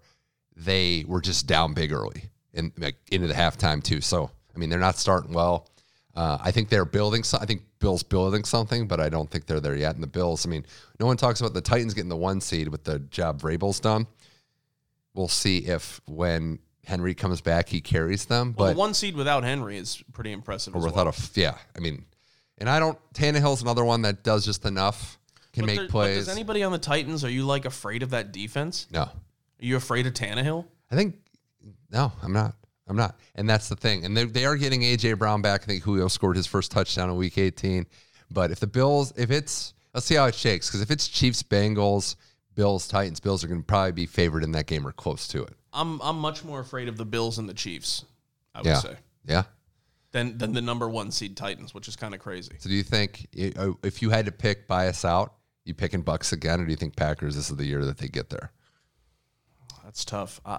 they 0.56 1.04
were 1.06 1.20
just 1.20 1.46
down 1.46 1.74
big 1.74 1.92
early 1.92 2.24
in 2.52 2.72
like 2.78 2.96
into 3.12 3.28
the 3.28 3.34
halftime 3.34 3.82
too. 3.82 4.00
So 4.00 4.30
I 4.54 4.58
mean, 4.58 4.70
they're 4.70 4.78
not 4.78 4.96
starting 4.98 5.32
well. 5.32 5.68
Uh, 6.14 6.38
I 6.40 6.50
think 6.50 6.68
they're 6.68 6.84
building. 6.84 7.22
So, 7.22 7.38
I 7.40 7.46
think 7.46 7.62
Bill's 7.78 8.02
building 8.02 8.44
something, 8.44 8.88
but 8.88 8.98
I 9.00 9.08
don't 9.08 9.30
think 9.30 9.46
they're 9.46 9.60
there 9.60 9.76
yet. 9.76 9.94
And 9.94 10.02
the 10.02 10.08
Bills. 10.08 10.44
I 10.44 10.48
mean, 10.50 10.66
no 10.98 11.06
one 11.06 11.16
talks 11.16 11.40
about 11.40 11.54
the 11.54 11.60
Titans 11.60 11.94
getting 11.94 12.08
the 12.08 12.16
one 12.16 12.40
seed 12.40 12.68
with 12.68 12.84
the 12.84 12.98
job 12.98 13.40
Vrabel's 13.40 13.78
done. 13.80 14.06
We'll 15.14 15.28
see 15.28 15.58
if 15.58 16.00
when 16.06 16.58
Henry 16.84 17.14
comes 17.14 17.40
back, 17.40 17.68
he 17.68 17.80
carries 17.80 18.26
them. 18.26 18.54
Well, 18.56 18.68
but 18.68 18.72
the 18.74 18.78
one 18.78 18.94
seed 18.94 19.14
without 19.16 19.44
Henry 19.44 19.76
is 19.76 20.02
pretty 20.12 20.32
impressive. 20.32 20.74
or 20.74 20.80
without 20.82 20.96
well. 20.96 21.06
a 21.06 21.08
f- 21.10 21.30
yeah. 21.36 21.56
I 21.76 21.80
mean, 21.80 22.04
and 22.58 22.68
I 22.68 22.78
don't. 22.80 22.98
Tannehill's 23.14 23.62
another 23.62 23.84
one 23.84 24.02
that 24.02 24.22
does 24.24 24.44
just 24.44 24.64
enough, 24.64 25.18
can 25.52 25.62
But 25.62 25.66
make 25.66 25.76
there- 25.78 25.86
but 25.86 25.90
plays. 25.92 26.16
does 26.26 26.28
anybody 26.28 26.62
on 26.62 26.72
the 26.72 26.78
Titans? 26.78 27.24
Are 27.24 27.30
you 27.30 27.44
like 27.44 27.64
afraid 27.64 28.02
of 28.02 28.10
that 28.10 28.32
defense? 28.32 28.86
no, 28.90 29.02
Are 29.02 29.10
you 29.60 29.76
afraid 29.76 30.06
of 30.06 30.14
Tannehill? 30.14 30.66
I 30.90 30.96
think 30.96 31.16
no, 31.90 32.12
I'm 32.22 32.32
not. 32.32 32.54
I'm 32.90 32.96
not, 32.96 33.18
and 33.36 33.48
that's 33.48 33.68
the 33.68 33.76
thing. 33.76 34.04
And 34.04 34.16
they 34.16 34.24
they 34.24 34.44
are 34.44 34.56
getting 34.56 34.82
AJ 34.82 35.16
Brown 35.18 35.40
back. 35.42 35.62
I 35.62 35.64
think 35.66 35.84
Julio 35.84 36.08
scored 36.08 36.36
his 36.36 36.46
first 36.46 36.72
touchdown 36.72 37.08
in 37.08 37.16
Week 37.16 37.38
18. 37.38 37.86
But 38.32 38.50
if 38.50 38.58
the 38.60 38.66
Bills, 38.66 39.12
if 39.16 39.30
it's, 39.30 39.74
let's 39.94 40.06
see 40.06 40.16
how 40.16 40.26
it 40.26 40.34
shakes. 40.34 40.68
Because 40.68 40.82
if 40.82 40.90
it's 40.90 41.06
Chiefs, 41.08 41.42
Bengals, 41.42 42.16
Bills, 42.56 42.86
Titans, 42.88 43.20
Bills 43.20 43.42
are 43.44 43.48
going 43.48 43.60
to 43.60 43.66
probably 43.66 43.92
be 43.92 44.06
favored 44.06 44.42
in 44.44 44.52
that 44.52 44.66
game 44.66 44.86
or 44.86 44.92
close 44.92 45.26
to 45.28 45.42
it. 45.44 45.54
I'm 45.72 46.00
I'm 46.02 46.18
much 46.18 46.42
more 46.44 46.58
afraid 46.60 46.88
of 46.88 46.96
the 46.96 47.04
Bills 47.06 47.38
and 47.38 47.48
the 47.48 47.54
Chiefs. 47.54 48.04
I 48.54 48.58
would 48.58 48.66
Yeah. 48.66 48.74
say 48.80 48.96
Yeah. 49.24 49.42
than 50.10 50.36
than 50.38 50.52
the 50.52 50.60
number 50.60 50.88
one 50.88 51.12
seed 51.12 51.36
Titans, 51.36 51.72
which 51.72 51.86
is 51.86 51.94
kind 51.94 52.12
of 52.12 52.18
crazy. 52.20 52.52
So 52.58 52.68
do 52.68 52.74
you 52.74 52.82
think 52.82 53.28
uh, 53.56 53.70
if 53.84 54.02
you 54.02 54.10
had 54.10 54.26
to 54.26 54.32
pick 54.32 54.66
bias 54.66 55.04
out, 55.04 55.34
you 55.64 55.74
picking 55.74 56.02
Bucks 56.02 56.32
again, 56.32 56.60
or 56.60 56.64
do 56.64 56.70
you 56.72 56.76
think 56.76 56.96
Packers? 56.96 57.36
This 57.36 57.50
is 57.50 57.56
the 57.56 57.66
year 57.66 57.84
that 57.84 57.98
they 57.98 58.08
get 58.08 58.30
there. 58.30 58.50
That's 59.84 60.04
tough. 60.04 60.40
I, 60.44 60.58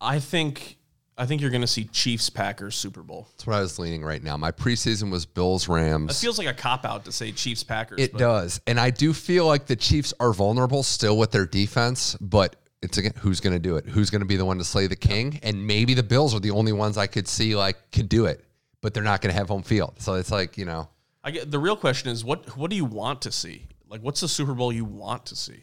I 0.00 0.18
think 0.20 0.78
I 1.18 1.24
think 1.24 1.40
you're 1.40 1.50
going 1.50 1.62
to 1.62 1.66
see 1.66 1.84
Chiefs 1.84 2.28
Packers 2.28 2.74
Super 2.74 3.02
Bowl. 3.02 3.28
That's 3.32 3.46
what 3.46 3.56
I 3.56 3.60
was 3.60 3.78
leaning 3.78 4.04
right 4.04 4.22
now. 4.22 4.36
My 4.36 4.52
preseason 4.52 5.10
was 5.10 5.24
Bills 5.24 5.66
Rams. 5.66 6.10
It 6.10 6.20
feels 6.20 6.38
like 6.38 6.46
a 6.46 6.52
cop 6.52 6.84
out 6.84 7.06
to 7.06 7.12
say 7.12 7.32
Chiefs 7.32 7.64
Packers. 7.64 8.00
It 8.00 8.12
but 8.12 8.18
does. 8.18 8.60
And 8.66 8.78
I 8.78 8.90
do 8.90 9.14
feel 9.14 9.46
like 9.46 9.66
the 9.66 9.76
Chiefs 9.76 10.12
are 10.20 10.32
vulnerable 10.34 10.82
still 10.82 11.16
with 11.16 11.30
their 11.30 11.46
defense, 11.46 12.16
but 12.20 12.56
it's 12.82 12.98
again 12.98 13.14
who's 13.18 13.40
going 13.40 13.54
to 13.54 13.58
do 13.58 13.76
it? 13.76 13.86
Who's 13.86 14.10
going 14.10 14.20
to 14.20 14.26
be 14.26 14.36
the 14.36 14.44
one 14.44 14.58
to 14.58 14.64
slay 14.64 14.86
the 14.86 14.96
king? 14.96 15.40
And 15.42 15.66
maybe 15.66 15.94
the 15.94 16.02
Bills 16.02 16.34
are 16.34 16.40
the 16.40 16.50
only 16.50 16.72
ones 16.72 16.98
I 16.98 17.06
could 17.06 17.26
see 17.26 17.56
like 17.56 17.90
could 17.92 18.08
do 18.10 18.26
it, 18.26 18.44
but 18.82 18.92
they're 18.92 19.02
not 19.02 19.22
going 19.22 19.32
to 19.32 19.38
have 19.38 19.48
home 19.48 19.62
field. 19.62 19.94
So 20.00 20.14
it's 20.14 20.30
like, 20.30 20.58
you 20.58 20.66
know, 20.66 20.88
I 21.24 21.30
get 21.30 21.50
the 21.50 21.58
real 21.58 21.76
question 21.76 22.10
is 22.10 22.24
what 22.24 22.56
what 22.58 22.70
do 22.70 22.76
you 22.76 22.84
want 22.84 23.22
to 23.22 23.32
see? 23.32 23.66
Like 23.88 24.02
what's 24.02 24.20
the 24.20 24.28
Super 24.28 24.52
Bowl 24.52 24.70
you 24.70 24.84
want 24.84 25.24
to 25.26 25.36
see? 25.36 25.60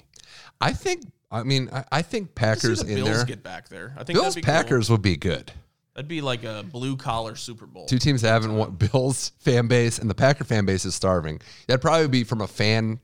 I 0.59 0.73
think 0.73 1.03
I 1.33 1.43
mean 1.43 1.69
I, 1.73 1.83
I 1.91 2.01
think 2.01 2.35
Packers 2.35 2.81
the 2.83 2.89
in 2.89 2.95
Bills 3.03 3.09
there. 3.09 3.25
get 3.25 3.43
back 3.43 3.67
there. 3.67 3.93
I 3.97 4.03
think 4.03 4.15
Bills 4.17 4.35
that'd 4.35 4.45
be 4.45 4.45
cool. 4.45 4.53
Packers 4.53 4.89
would 4.89 5.01
be 5.01 5.17
good. 5.17 5.51
That'd 5.95 6.07
be 6.07 6.21
like 6.21 6.43
a 6.43 6.63
blue 6.71 6.95
collar 6.95 7.35
Super 7.35 7.65
Bowl. 7.65 7.85
Two 7.85 7.99
teams 7.99 8.21
that 8.21 8.29
haven't 8.29 8.55
won 8.55 8.71
Bills 8.71 9.31
fan 9.39 9.67
base 9.67 9.99
and 9.99 10.09
the 10.09 10.15
Packer 10.15 10.43
fan 10.43 10.65
base 10.65 10.85
is 10.85 10.95
starving. 10.95 11.41
That'd 11.67 11.81
probably 11.81 12.07
be 12.07 12.23
from 12.23 12.41
a 12.41 12.47
fan 12.47 12.99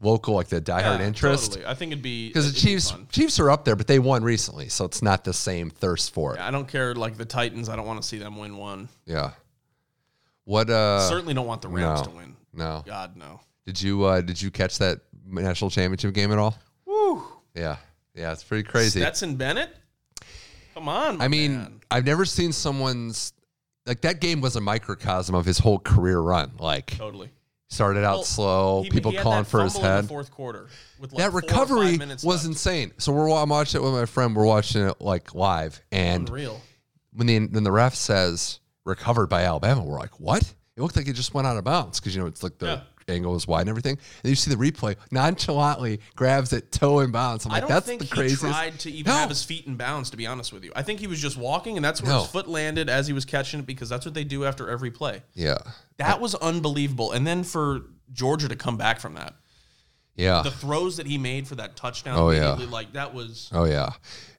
local 0.00 0.34
like 0.34 0.48
the 0.48 0.60
diehard 0.60 0.98
Yeah, 0.98 1.06
interest. 1.06 1.52
Totally. 1.52 1.66
I 1.66 1.74
think 1.74 1.92
it'd 1.92 2.02
be 2.02 2.28
Because 2.28 2.52
the 2.52 2.58
Chiefs. 2.58 2.94
Chiefs 3.10 3.38
are 3.38 3.50
up 3.50 3.64
there, 3.64 3.76
but 3.76 3.86
they 3.86 3.98
won 3.98 4.22
recently, 4.24 4.68
so 4.68 4.84
it's 4.84 5.00
not 5.02 5.24
the 5.24 5.32
same 5.32 5.70
thirst 5.70 6.12
for 6.12 6.34
it. 6.34 6.40
I 6.40 6.50
don't 6.50 6.66
care 6.68 6.94
like 6.94 7.16
the 7.16 7.24
Titans. 7.24 7.68
I 7.68 7.76
don't 7.76 7.86
want 7.86 8.02
to 8.02 8.06
see 8.08 8.18
them 8.18 8.36
win 8.38 8.56
one. 8.56 8.88
Yeah. 9.06 9.32
What 10.44 10.68
uh 10.70 11.00
Certainly 11.08 11.34
don't 11.34 11.46
want 11.46 11.62
the 11.62 11.68
Rams 11.68 12.00
no. 12.00 12.04
to 12.06 12.10
win. 12.16 12.36
no. 12.52 12.82
God 12.84 13.16
no. 13.16 13.40
Did 13.64 13.80
you 13.80 14.04
uh 14.04 14.20
did 14.22 14.40
you 14.42 14.50
catch 14.50 14.78
that 14.78 15.00
national 15.26 15.70
championship 15.70 16.14
game 16.14 16.32
at 16.32 16.38
all? 16.38 16.56
Yeah. 17.54 17.76
Yeah, 18.14 18.32
it's 18.32 18.44
pretty 18.44 18.64
crazy. 18.68 19.00
Stetson 19.00 19.36
Bennett. 19.36 19.74
Come 20.74 20.88
on. 20.88 21.20
I 21.20 21.28
mean, 21.28 21.58
man. 21.58 21.80
I've 21.90 22.06
never 22.06 22.24
seen 22.24 22.52
someone's 22.52 23.32
like 23.86 24.02
that 24.02 24.20
game 24.20 24.40
was 24.40 24.56
a 24.56 24.60
microcosm 24.60 25.34
of 25.34 25.44
his 25.44 25.58
whole 25.58 25.78
career 25.78 26.18
run. 26.20 26.52
Like 26.58 26.96
totally. 26.96 27.30
started 27.68 28.04
out 28.04 28.16
Well, 28.16 28.24
slow, 28.24 28.82
He- 28.82 28.90
people 28.90 29.10
he 29.10 29.18
calling 29.18 29.44
for 29.44 29.62
his 29.64 29.76
head. 29.76 30.04
the 30.04 30.08
fourth 30.08 30.30
quarter. 30.30 30.68
With 30.98 31.12
like 31.12 31.18
that 31.18 31.30
four 31.30 31.38
or 31.38 31.42
five 31.42 31.50
recovery 31.70 31.98
was 31.98 32.24
left. 32.24 32.44
insane. 32.46 32.92
So 32.98 33.12
we're 33.12 33.30
I'm 33.32 33.48
watching 33.48 33.80
it 33.80 33.84
with 33.84 33.92
my 33.94 34.06
friend. 34.06 34.34
We're 34.36 34.46
watching 34.46 34.86
it 34.86 35.00
like 35.00 35.34
live, 35.34 35.80
and 35.90 36.28
unreal. 36.28 36.60
when 37.12 37.26
the 37.26 37.38
then 37.46 37.64
the 37.64 37.72
ref 37.72 37.94
says 37.94 38.60
recovered 38.84 39.28
by 39.28 39.42
Alabama, 39.44 39.82
we're 39.82 39.98
like, 39.98 40.18
what? 40.20 40.42
It 40.76 40.80
looked 40.80 40.96
like 40.96 41.06
it 41.08 41.12
just 41.14 41.34
went 41.34 41.46
out 41.46 41.56
of 41.58 41.64
bounds 41.64 42.00
because 42.00 42.14
you 42.14 42.20
know 42.22 42.26
it's 42.28 42.42
like 42.42 42.56
the 42.58 42.66
Yeah. 42.66 42.80
Angle 43.08 43.32
was 43.32 43.46
wide 43.46 43.62
and 43.62 43.70
everything. 43.70 43.98
And 44.22 44.30
you 44.30 44.34
see 44.36 44.50
the 44.50 44.56
replay 44.56 44.96
nonchalantly 45.10 46.00
grabs 46.16 46.52
it 46.52 46.72
toe 46.72 47.00
in 47.00 47.10
bounds. 47.10 47.44
I'm 47.46 47.52
I 47.52 47.54
like, 47.56 47.60
don't 47.62 47.70
that's 47.70 47.86
think 47.86 48.00
the 48.00 48.06
he 48.06 48.10
craziest. 48.10 48.42
tried 48.42 48.78
to 48.80 48.90
even 48.90 49.10
No. 49.12 49.18
have 49.18 49.28
his 49.28 49.42
feet 49.44 49.66
in 49.66 49.76
bounds. 49.76 50.10
To 50.10 50.16
be 50.16 50.26
honest 50.26 50.52
with 50.52 50.64
you, 50.64 50.72
I 50.76 50.82
think 50.82 51.00
he 51.00 51.06
was 51.06 51.20
just 51.20 51.36
walking, 51.36 51.76
and 51.76 51.84
that's 51.84 52.02
where 52.02 52.12
No. 52.12 52.20
his 52.20 52.28
foot 52.28 52.48
landed 52.48 52.88
as 52.88 53.06
he 53.06 53.12
was 53.12 53.24
catching 53.24 53.60
it 53.60 53.66
because 53.66 53.88
that's 53.88 54.04
what 54.04 54.14
they 54.14 54.24
do 54.24 54.44
after 54.44 54.68
every 54.68 54.90
play. 54.90 55.22
Yeah, 55.34 55.58
That 55.98 56.20
was 56.20 56.34
unbelievable. 56.36 57.12
And 57.12 57.26
then 57.26 57.44
for 57.44 57.82
Georgia 58.12 58.48
to 58.48 58.56
come 58.56 58.76
back 58.76 59.00
from 59.00 59.14
that, 59.14 59.34
yeah, 60.14 60.42
the 60.42 60.50
throws 60.50 60.98
that 60.98 61.06
he 61.06 61.16
made 61.16 61.48
for 61.48 61.54
that 61.54 61.74
touchdown, 61.76 62.18
Oh, 62.18 62.30
yeah. 62.30 62.54
like 62.70 62.92
that 62.92 63.14
was 63.14 63.48
oh 63.52 63.64
yeah. 63.64 63.90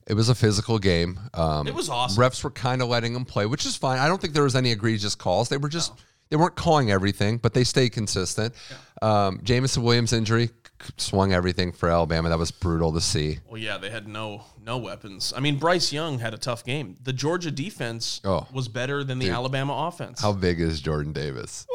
It 0.06 0.14
was 0.14 0.28
a 0.28 0.34
physical 0.34 0.78
game. 0.78 1.18
Um, 1.32 1.66
It 1.66 1.74
was 1.74 1.88
awesome. 1.88 2.22
Refs 2.22 2.44
were 2.44 2.50
kind 2.50 2.82
of 2.82 2.88
letting 2.88 3.14
them 3.14 3.24
play, 3.24 3.46
which 3.46 3.64
is 3.64 3.74
fine. 3.74 3.98
I 3.98 4.06
don't 4.06 4.20
think 4.20 4.34
there 4.34 4.42
was 4.42 4.54
any 4.54 4.70
egregious 4.70 5.14
calls. 5.14 5.48
They 5.48 5.56
were 5.56 5.70
just 5.70 5.92
they 6.30 6.36
weren't 6.36 6.56
calling 6.56 6.90
everything, 6.90 7.38
but 7.38 7.54
they 7.54 7.64
stayed 7.64 7.90
consistent. 7.90 8.54
Um, 9.02 9.40
Jameson 9.42 9.82
Williams 9.82 10.12
injury 10.12 10.50
swung 10.96 11.32
everything 11.32 11.72
for 11.72 11.88
Alabama. 11.88 12.28
That 12.28 12.38
was 12.38 12.50
brutal 12.50 12.92
to 12.92 13.00
see. 13.00 13.38
Well, 13.48 13.58
yeah, 13.60 13.78
they 13.78 13.90
had 13.90 14.08
no 14.08 14.44
no 14.62 14.78
weapons. 14.78 15.32
I 15.36 15.40
mean, 15.40 15.58
Bryce 15.58 15.92
Young 15.92 16.18
had 16.18 16.34
a 16.34 16.38
tough 16.38 16.64
game. 16.64 16.96
The 17.02 17.12
Georgia 17.12 17.50
defense 17.50 18.20
Oh. 18.24 18.46
was 18.52 18.68
better 18.68 19.04
than 19.04 19.18
the 19.18 19.30
Alabama 19.30 19.72
offense. 19.88 20.20
How 20.20 20.32
big 20.32 20.60
is 20.60 20.80
Jordan 20.80 21.12
Davis? 21.12 21.66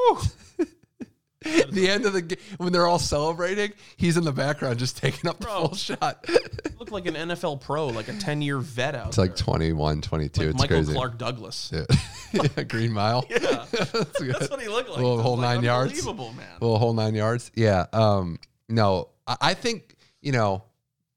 the 1.72 1.90
end 1.90 2.06
of 2.06 2.14
the 2.14 2.22
game 2.22 2.38
when 2.58 2.72
they're 2.74 2.88
all 2.88 3.00
celebrating, 3.00 3.74
he's 3.98 4.18
in 4.18 4.24
the 4.24 4.32
background 4.32 4.80
just 4.80 4.98
taking 4.98 5.30
up 5.30 5.40
the 5.40 5.46
Bro. 5.46 5.68
full 5.68 5.76
shot. 5.76 6.26
looked 6.80 6.92
like 6.92 7.06
an 7.08 7.16
NFL 7.16 7.62
pro, 7.62 7.88
like 7.88 8.08
a 8.08 8.14
ten 8.14 8.42
year 8.42 8.58
vet 8.60 8.96
out 8.96 9.08
It's 9.08 9.18
like 9.18 9.36
there. 9.36 9.44
21, 9.46 10.02
22. 10.02 10.42
Like 10.42 10.50
it's 10.50 10.60
Michael 10.60 10.78
crazy. 10.78 10.94
Clark 10.94 11.18
Douglas. 11.18 11.72
Yeah. 11.74 11.86
Yeah, 12.32 12.62
Green 12.64 12.94
Mile. 12.94 13.26
Yeah, 13.28 13.66
That's 13.72 14.20
good. 14.20 14.36
that's 14.36 14.52
what 14.52 14.62
he 14.62 14.68
looked 14.68 14.88
like. 14.90 15.00
Little 15.00 15.20
whole 15.20 15.36
like, 15.36 15.56
nine 15.56 15.64
yards. 15.64 15.94
Unbelievable, 15.94 16.32
man. 16.34 16.46
Little 16.62 16.78
whole 16.78 16.94
nine 16.94 17.16
yards. 17.16 17.50
Yeah. 17.56 17.88
Um, 17.92 18.38
no, 18.68 19.10
I, 19.26 19.38
I 19.42 19.54
think, 19.56 19.96
you 20.22 20.32
know, 20.32 20.64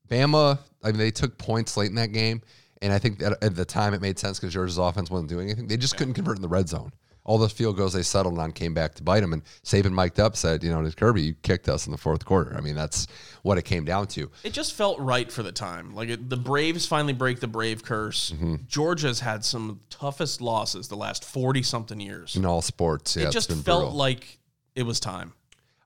Bama, 0.09 0.59
I 0.83 0.87
mean, 0.87 0.97
they 0.97 1.11
took 1.11 1.37
points 1.37 1.77
late 1.77 1.91
in 1.91 1.97
that 1.97 2.13
game. 2.13 2.41
And 2.81 2.95
I 2.95 2.99
think 2.99 3.19
that 3.19 3.45
at 3.45 3.55
the 3.55 3.67
time 3.67 3.93
it 3.93 4.01
made 4.01 4.19
sense 4.19 4.41
because 4.41 4.55
Georgia's 4.55 4.79
offense 4.79 5.11
wasn't 5.11 5.29
doing 5.29 5.49
anything. 5.51 5.67
They 5.69 5.77
just 5.77 5.99
couldn't 5.99 6.15
convert 6.15 6.37
in 6.37 6.43
the 6.43 6.49
red 6.49 6.69
zone. 6.69 6.93
All 7.25 7.39
the 7.39 7.49
field 7.49 7.77
goals 7.77 7.93
they 7.93 8.03
settled 8.03 8.39
on 8.39 8.51
came 8.53 8.75
back 8.75 8.95
to 8.95 9.03
bite 9.03 9.21
them. 9.21 9.33
And 9.33 9.45
Saban 9.65 9.93
mic'd 9.93 10.19
up, 10.19 10.37
said, 10.37 10.65
you 10.65 10.71
know, 10.71 10.83
to 10.83 10.95
Kirby, 10.95 11.23
you 11.23 11.35
kicked 11.43 11.69
us 11.69 11.87
in 11.87 11.93
the 11.93 11.99
fourth 11.99 12.25
quarter. 12.25 12.57
I 12.57 12.61
mean, 12.61 12.75
that's 12.75 13.07
what 13.43 13.59
it 13.59 13.63
came 13.63 13.85
down 13.85 14.09
to. 14.09 14.31
It 14.43 14.53
just 14.53 14.75
felt 14.75 14.99
right 14.99 15.31
for 15.31 15.43
the 15.43 15.53
time. 15.53 15.95
Like 15.95 16.09
it, 16.09 16.29
the 16.29 16.37
Braves 16.37 16.85
finally 16.87 17.13
break 17.13 17.39
the 17.39 17.47
Brave 17.47 17.85
curse. 17.85 18.33
Mm-hmm. 18.33 18.57
Georgia's 18.67 19.21
had 19.21 19.45
some 19.45 19.81
toughest 19.89 20.41
losses 20.41 20.89
the 20.89 20.97
last 20.97 21.25
forty 21.25 21.63
something 21.63 22.01
years. 22.01 22.35
In 22.35 22.45
all 22.45 22.63
sports, 22.63 23.17
yeah, 23.17 23.29
it 23.29 23.33
just 23.33 23.51
felt 23.53 23.65
brutal. 23.83 23.93
like 23.93 24.39
it 24.75 24.83
was 24.83 24.99
time. 24.99 25.33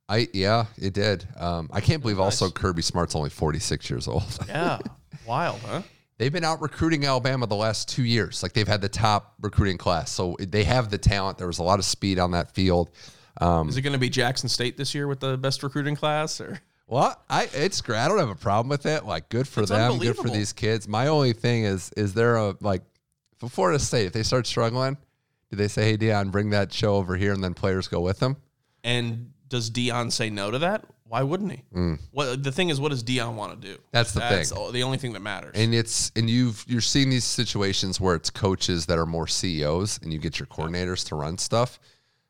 I 0.08 0.28
yeah, 0.32 0.66
it 0.78 0.94
did. 0.94 1.26
Um, 1.36 1.68
I 1.72 1.80
can't 1.80 2.00
believe 2.00 2.18
nice. 2.18 2.40
also 2.40 2.50
Kirby 2.50 2.82
Smart's 2.82 3.14
only 3.16 3.30
46 3.30 3.90
years 3.90 4.06
old. 4.08 4.22
Yeah, 4.48 4.78
wild, 5.26 5.58
huh? 5.66 5.82
They've 6.18 6.32
been 6.32 6.44
out 6.44 6.62
recruiting 6.62 7.04
Alabama 7.04 7.46
the 7.46 7.56
last 7.56 7.88
two 7.88 8.04
years. 8.04 8.42
Like 8.42 8.52
they've 8.54 8.66
had 8.66 8.80
the 8.80 8.88
top 8.88 9.34
recruiting 9.40 9.76
class, 9.76 10.10
so 10.10 10.36
they 10.38 10.64
have 10.64 10.90
the 10.90 10.98
talent. 10.98 11.38
There 11.38 11.46
was 11.46 11.58
a 11.58 11.62
lot 11.62 11.78
of 11.78 11.84
speed 11.84 12.18
on 12.18 12.30
that 12.30 12.52
field. 12.52 12.90
Um, 13.40 13.68
Is 13.68 13.76
it 13.76 13.82
going 13.82 13.92
to 13.92 13.98
be 13.98 14.08
Jackson 14.08 14.48
State 14.48 14.78
this 14.78 14.94
year 14.94 15.06
with 15.06 15.20
the 15.20 15.36
best 15.36 15.62
recruiting 15.62 15.94
class? 15.94 16.40
Or 16.40 16.58
well, 16.86 17.22
I 17.28 17.48
it's 17.52 17.82
great. 17.82 17.98
I 17.98 18.08
don't 18.08 18.18
have 18.18 18.30
a 18.30 18.34
problem 18.34 18.70
with 18.70 18.86
it. 18.86 19.04
Like, 19.04 19.28
good 19.28 19.46
for 19.46 19.62
It's 19.62 19.70
them. 19.70 19.98
Good 19.98 20.16
for 20.16 20.30
these 20.30 20.52
kids. 20.54 20.88
My 20.88 21.08
only 21.08 21.34
thing 21.34 21.64
is, 21.64 21.92
is 21.96 22.14
there 22.14 22.36
a 22.36 22.56
like 22.60 22.82
for 23.38 23.50
Florida 23.50 23.78
State 23.78 24.06
if 24.06 24.12
they 24.14 24.22
start 24.22 24.46
struggling, 24.46 24.96
do 25.50 25.56
they 25.56 25.68
say, 25.68 25.84
"Hey, 25.84 25.96
Deion, 25.98 26.30
bring 26.30 26.50
that 26.50 26.72
show 26.72 26.94
over 26.96 27.14
here," 27.16 27.34
and 27.34 27.44
then 27.44 27.52
players 27.52 27.88
go 27.88 28.00
with 28.00 28.20
them? 28.20 28.36
and 28.84 29.32
does 29.48 29.70
Deion 29.70 30.12
say 30.12 30.30
no 30.30 30.50
to 30.50 30.58
that? 30.58 30.84
Why 31.08 31.22
wouldn't 31.22 31.52
he? 31.52 31.62
What 32.10 32.42
the 32.42 32.50
thing 32.50 32.68
is, 32.68 32.80
what 32.80 32.90
does 32.90 33.04
Deion 33.04 33.34
want 33.34 33.60
to 33.60 33.68
do? 33.68 33.74
Mm. 33.74 33.80
That's 33.92 34.12
the 34.12 34.20
That's 34.20 34.50
thing. 34.50 34.72
the 34.72 34.82
only 34.82 34.98
thing 34.98 35.12
that 35.12 35.22
matters. 35.22 35.52
And 35.54 35.72
it's 35.72 36.10
and 36.16 36.28
you've 36.28 36.64
you're 36.66 36.80
seeing 36.80 37.10
these 37.10 37.24
situations 37.24 38.00
where 38.00 38.16
it's 38.16 38.28
coaches 38.28 38.86
that 38.86 38.98
are 38.98 39.06
more 39.06 39.28
CEOs, 39.28 40.00
and 40.02 40.12
you 40.12 40.18
get 40.18 40.40
your 40.40 40.46
coordinators 40.46 41.06
to 41.08 41.14
run 41.14 41.38
stuff 41.38 41.78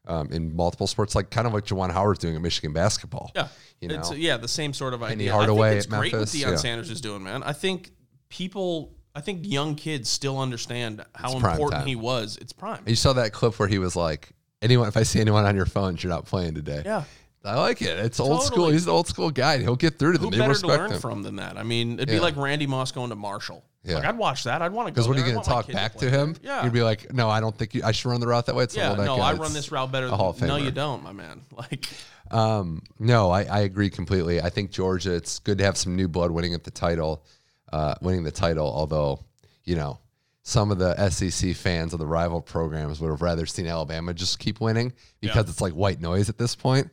um, 0.06 0.30
in 0.30 0.54
multiple 0.54 0.86
sports, 0.86 1.14
like 1.14 1.30
kind 1.30 1.46
of 1.46 1.54
like 1.54 1.64
Juwan 1.64 1.90
Howard's 1.90 2.18
doing 2.18 2.36
at 2.36 2.42
Michigan 2.42 2.72
basketball. 2.72 3.32
yeah, 3.34 3.48
you 3.80 3.88
it's 3.90 4.14
yeah 4.14 4.36
the 4.36 4.48
same 4.48 4.72
sort 4.72 4.94
of 4.94 5.02
idea. 5.02 5.32
Hardaway 5.32 5.68
I 5.68 5.70
think 5.70 5.78
it's 5.78 5.92
at 5.92 5.98
great 5.98 6.12
Memphis, 6.12 6.34
what 6.34 6.48
Deion 6.48 6.50
yeah. 6.52 6.56
Sanders 6.56 6.90
is 6.90 7.00
doing, 7.00 7.22
man. 7.22 7.42
I 7.42 7.52
think 7.52 7.92
people, 8.28 8.94
I 9.14 9.20
think 9.20 9.40
young 9.42 9.74
kids 9.74 10.08
still 10.08 10.38
understand 10.38 11.04
how 11.14 11.28
It's 11.32 11.34
important 11.36 11.86
he 11.86 11.96
was. 11.96 12.38
It's 12.40 12.52
prime. 12.52 12.82
You 12.86 12.96
saw 12.96 13.14
that 13.14 13.32
clip 13.32 13.58
where 13.58 13.68
he 13.68 13.78
was 13.78 13.96
like, 13.96 14.32
"Anyone, 14.62 14.88
if 14.88 14.96
I 14.96 15.02
see 15.02 15.20
anyone 15.20 15.44
on 15.44 15.56
your 15.56 15.66
phones, 15.66 16.02
you're 16.02 16.12
not 16.12 16.26
playing 16.26 16.54
today." 16.54 16.82
Yeah. 16.84 17.04
I 17.44 17.60
like 17.60 17.80
it. 17.80 17.98
It's 18.00 18.18
old 18.18 18.42
school. 18.42 18.70
He's 18.70 18.86
an 18.86 18.90
old 18.90 19.06
school 19.06 19.30
guy. 19.30 19.58
He'll 19.58 19.76
get 19.76 20.00
through 20.00 20.14
to 20.14 20.18
Who 20.18 20.30
them. 20.30 20.32
They 20.32 20.38
better 20.38 20.58
to 20.58 20.66
learn 20.66 20.90
him. 20.90 21.00
from 21.00 21.22
than 21.22 21.36
that? 21.36 21.56
I 21.56 21.62
mean, 21.62 21.94
it'd 21.94 22.08
be 22.08 22.18
like 22.18 22.36
Randy 22.36 22.66
Moss 22.66 22.90
going 22.90 23.10
to 23.10 23.16
Marshall. 23.16 23.62
Yeah. 23.84 23.94
Like 23.96 24.04
I'd 24.04 24.18
watch 24.18 24.42
that. 24.44 24.62
I'd 24.62 24.72
want 24.72 24.88
to 24.88 24.90
go. 24.90 24.94
Because 24.96 25.06
what 25.06 25.16
are 25.16 25.20
you 25.20 25.32
going 25.32 25.44
to 25.44 25.48
want 25.50 25.66
talk 25.66 25.72
back 25.72 25.92
play 25.94 26.10
to 26.10 26.16
him? 26.16 26.34
Yeah. 26.42 26.64
You'd 26.64 26.72
be 26.72 26.82
like, 26.82 27.14
"No, 27.14 27.30
I 27.30 27.38
don't 27.38 27.56
think 27.56 27.72
you, 27.74 27.82
I 27.84 27.92
should 27.92 28.08
run 28.08 28.20
the 28.20 28.26
route 28.26 28.46
that 28.46 28.56
way." 28.56 28.64
It's 28.64 28.76
yeah, 28.76 28.88
well, 28.88 28.96
that 28.96 29.04
no, 29.04 29.14
I 29.20 29.32
guy, 29.34 29.38
run 29.38 29.52
this 29.52 29.70
route 29.70 29.92
better. 29.92 30.08
Hall 30.08 30.30
of 30.30 30.40
Than, 30.40 30.48
no, 30.48 30.56
you 30.56 30.72
don't, 30.72 31.04
my 31.04 31.12
man. 31.12 31.42
Like, 31.56 31.86
Um, 32.32 32.82
no, 32.98 33.30
I, 33.30 33.44
I 33.44 33.60
agree 33.60 33.90
completely. 33.90 34.40
I 34.40 34.50
think 34.50 34.72
Georgia. 34.72 35.14
It's 35.14 35.38
good 35.38 35.58
to 35.58 35.64
have 35.64 35.76
some 35.76 35.94
new 35.94 36.08
blood 36.08 36.32
winning 36.32 36.52
at 36.54 36.64
the 36.64 36.72
title, 36.72 37.24
uh, 37.72 37.94
winning 38.02 38.24
the 38.24 38.32
title. 38.32 38.66
Although, 38.66 39.20
you 39.62 39.76
know, 39.76 40.00
some 40.46 40.70
of 40.70 40.78
the 40.78 40.94
SEC 41.10 41.56
fans 41.56 41.92
of 41.92 41.98
the 41.98 42.06
rival 42.06 42.40
programs 42.40 43.00
would 43.00 43.10
have 43.10 43.20
rather 43.20 43.46
seen 43.46 43.66
Alabama 43.66 44.14
just 44.14 44.38
keep 44.38 44.60
winning 44.60 44.92
because 45.20 45.50
it's 45.50 45.60
like 45.60 45.72
white 45.72 46.00
noise 46.00 46.28
at 46.28 46.38
this 46.38 46.54
point. 46.54 46.88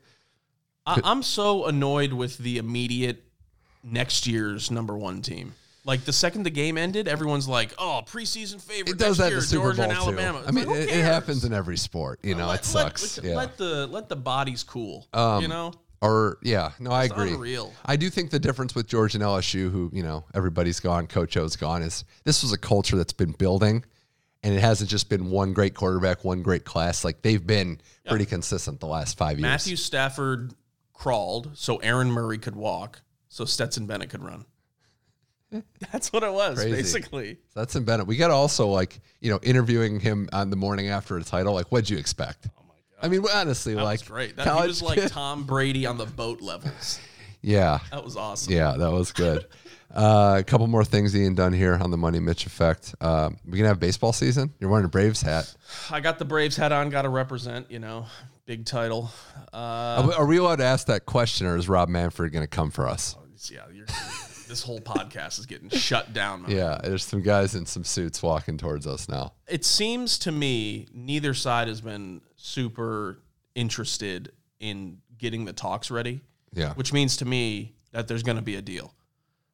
I, 0.87 0.99
I'm 1.03 1.21
so 1.21 1.67
annoyed 1.67 2.13
with 2.13 2.39
the 2.39 2.57
immediate 2.57 3.23
next 3.83 4.25
year's 4.25 4.71
number 4.71 4.97
one 4.97 5.21
team. 5.21 5.53
Like 5.85 6.03
the 6.03 6.11
second 6.11 6.43
the 6.43 6.49
game 6.49 6.79
ended, 6.79 7.07
everyone's 7.07 7.47
like, 7.47 7.73
"Oh, 7.77 8.01
preseason 8.07 8.59
favorite." 8.59 8.93
It 8.93 8.97
does 8.97 9.17
that 9.17 9.29
year, 9.29 9.41
the 9.41 9.45
Super 9.45 9.65
Georgia 9.65 9.81
Bowl 9.83 9.91
and 9.91 9.99
Alabama. 9.99 10.41
too. 10.41 10.47
I 10.47 10.51
mean, 10.51 10.67
like, 10.67 10.79
it, 10.79 10.89
it 10.89 11.03
happens 11.03 11.45
in 11.45 11.53
every 11.53 11.77
sport. 11.77 12.21
You 12.23 12.33
know, 12.33 12.47
Let- 12.47 12.61
it 12.61 12.65
sucks. 12.65 13.17
Let, 13.17 13.25
yeah. 13.29 13.35
let 13.35 13.57
the 13.57 13.85
let 13.87 14.09
the 14.09 14.15
bodies 14.15 14.63
cool. 14.63 15.05
Um, 15.13 15.43
you 15.43 15.47
know, 15.47 15.73
Or 16.03 16.37
yeah, 16.43 16.71
no, 16.79 16.91
I 16.91 17.05
It's 17.05 17.13
agree. 17.13 17.33
unreal. 17.33 17.73
I 17.85 17.95
do 17.95 18.09
think 18.09 18.29
the 18.29 18.37
difference 18.39 18.75
with 18.75 18.87
Georgia 18.87 19.17
and 19.17 19.23
LSU, 19.23 19.71
who 19.71 19.89
you 19.93 20.03
know 20.03 20.25
everybody's 20.33 20.81
gone, 20.81 21.07
Coach 21.07 21.37
O's 21.37 21.55
gone, 21.55 21.81
is 21.81 22.03
this 22.25 22.43
was 22.43 22.51
a 22.51 22.57
culture 22.57 22.97
that's 22.97 23.13
been 23.13 23.31
building, 23.31 23.85
and 24.43 24.53
it 24.53 24.59
hasn't 24.59 24.89
just 24.89 25.07
been 25.07 25.31
one 25.31 25.53
great 25.53 25.75
quarterback, 25.75 26.25
one 26.25 26.41
great 26.41 26.65
class. 26.65 27.05
Like 27.05 27.21
they've 27.21 27.45
been 27.47 27.79
pretty 28.05 28.25
consistent 28.25 28.81
the 28.81 28.85
last 28.87 29.17
five 29.17 29.39
years. 29.39 29.43
Matthew 29.43 29.77
Stafford 29.77 30.53
crawled 30.91 31.51
so 31.53 31.77
Aaron 31.77 32.11
Murray 32.11 32.37
could 32.37 32.57
walk, 32.57 33.01
so 33.29 33.45
Stetson 33.45 33.85
Bennett 33.85 34.09
could 34.09 34.23
run. 34.23 34.43
That's 35.91 36.11
what 36.11 36.23
it 36.23 36.33
was, 36.33 36.57
Crazy. 36.57 36.71
basically. 36.75 37.37
That's 37.55 37.75
in 37.75 37.85
Bennett. 37.85 38.07
We 38.07 38.17
got 38.17 38.29
also 38.31 38.67
like 38.67 38.99
you 39.21 39.29
know 39.31 39.39
interviewing 39.41 40.01
him 40.01 40.27
on 40.33 40.49
the 40.49 40.57
morning 40.57 40.89
after 40.89 41.15
a 41.15 41.23
title. 41.23 41.53
Like, 41.53 41.67
what'd 41.67 41.89
you 41.89 41.97
expect? 41.97 42.47
Oh, 42.57 42.62
Oh! 43.03 43.05
I 43.05 43.09
mean, 43.09 43.23
honestly, 43.33 43.73
That 43.75 43.83
like 43.83 43.99
was 43.99 44.07
great. 44.07 44.35
That, 44.37 44.47
he 44.47 44.67
was 44.67 44.81
like 44.81 44.99
kid- 44.99 45.11
Tom 45.11 45.43
Brady 45.43 45.85
on 45.85 45.97
the 45.97 46.05
boat 46.05 46.41
levels. 46.41 46.99
yeah, 47.41 47.79
That 47.91 48.03
was 48.03 48.15
awesome. 48.17 48.53
Yeah, 48.53 48.73
that 48.77 48.91
was 48.91 49.11
good. 49.11 49.45
uh, 49.93 50.37
a 50.39 50.43
couple 50.43 50.65
more 50.67 50.83
things 50.85 51.15
Ian 51.15 51.35
Dunn 51.35 51.53
here 51.53 51.75
on 51.75 51.91
the 51.91 51.97
Money 51.97 52.19
Mitch 52.19 52.45
effect. 52.45 52.95
Uh, 53.01 53.29
we 53.47 53.57
gonna 53.57 53.67
have 53.69 53.79
baseball 53.79 54.13
season. 54.13 54.53
You're 54.59 54.69
wearing 54.69 54.85
a 54.85 54.89
Braves 54.89 55.21
hat. 55.21 55.53
I 55.91 55.99
got 55.99 56.17
the 56.19 56.25
Braves 56.25 56.55
hat 56.55 56.71
on, 56.71 56.89
got 56.89 57.03
to 57.03 57.09
represent, 57.09 57.69
you 57.69 57.79
know, 57.79 58.05
big 58.45 58.65
title. 58.65 59.11
Uh, 59.53 59.57
Are 59.57 60.07
we- 60.07 60.13
Are 60.13 60.25
we 60.25 60.37
allowed 60.37 60.57
to 60.57 60.65
ask 60.65 60.87
that 60.87 61.05
question, 61.05 61.45
or 61.47 61.57
is 61.57 61.67
Rob 61.69 61.89
Manfred 61.89 62.31
gonna 62.33 62.47
come 62.47 62.71
for 62.71 62.87
us? 62.87 63.15
yeah, 63.51 63.59
you're, 63.73 63.85
this 64.47 64.63
whole 64.63 64.79
podcast 64.79 65.37
is 65.37 65.45
getting 65.45 65.67
shut 65.69 66.13
down. 66.13 66.45
Yeah, 66.47 66.79
there's 66.81 67.03
some 67.03 67.21
guys 67.21 67.55
in 67.55 67.65
some 67.65 67.83
suits 67.83 68.23
walking 68.23 68.57
towards 68.57 68.87
us 68.87 69.09
now. 69.09 69.33
It 69.47 69.65
seems 69.65 70.17
to 70.19 70.31
me 70.31 70.87
neither 70.93 71.33
side 71.33 71.67
has 71.67 71.81
been 71.81 72.21
super 72.43 73.19
interested 73.56 74.34
in 74.60 74.97
getting 75.17 75.45
the 75.45 75.53
talks 75.53 75.89
ready, 75.89 76.19
Yeah, 76.53 76.73
which 76.73 76.91
means 76.91 77.17
to 77.17 77.25
me 77.25 77.73
that 77.91 78.08
there's 78.08 78.23
going 78.23 78.36
to 78.36 78.43
be 78.43 78.56
a 78.56 78.62
deal. 78.62 78.93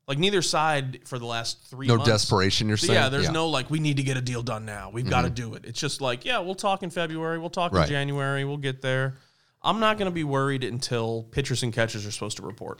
Like 0.07 0.17
neither 0.17 0.41
side 0.41 1.01
for 1.05 1.19
the 1.19 1.25
last 1.27 1.67
three 1.67 1.85
no 1.85 1.97
months. 1.97 2.09
desperation. 2.09 2.67
You're 2.67 2.77
saying? 2.77 2.93
Yeah, 2.93 3.09
there's 3.09 3.29
no 3.29 3.47
like 3.47 3.69
we 3.69 3.79
need 3.79 3.97
to 3.97 4.03
get 4.03 4.17
a 4.17 4.21
deal 4.21 4.41
done 4.41 4.65
now. 4.65 4.89
We've 4.89 5.07
got 5.07 5.21
to 5.21 5.27
mm-hmm. 5.27 5.51
do 5.51 5.53
it. 5.53 5.65
It's 5.65 5.79
just 5.79 6.01
like 6.01 6.25
yeah, 6.25 6.39
we'll 6.39 6.55
talk 6.55 6.81
in 6.81 6.89
February. 6.89 7.37
We'll 7.37 7.51
talk 7.51 7.73
Right. 7.73 7.83
in 7.83 7.89
January. 7.89 8.43
We'll 8.43 8.57
get 8.57 8.81
there. 8.81 9.17
I'm 9.61 9.79
not 9.79 9.99
going 9.99 10.09
to 10.09 10.15
be 10.15 10.23
worried 10.23 10.63
until 10.63 11.23
pitchers 11.29 11.61
and 11.61 11.71
catchers 11.71 12.07
are 12.07 12.11
supposed 12.11 12.37
to 12.37 12.43
report. 12.43 12.79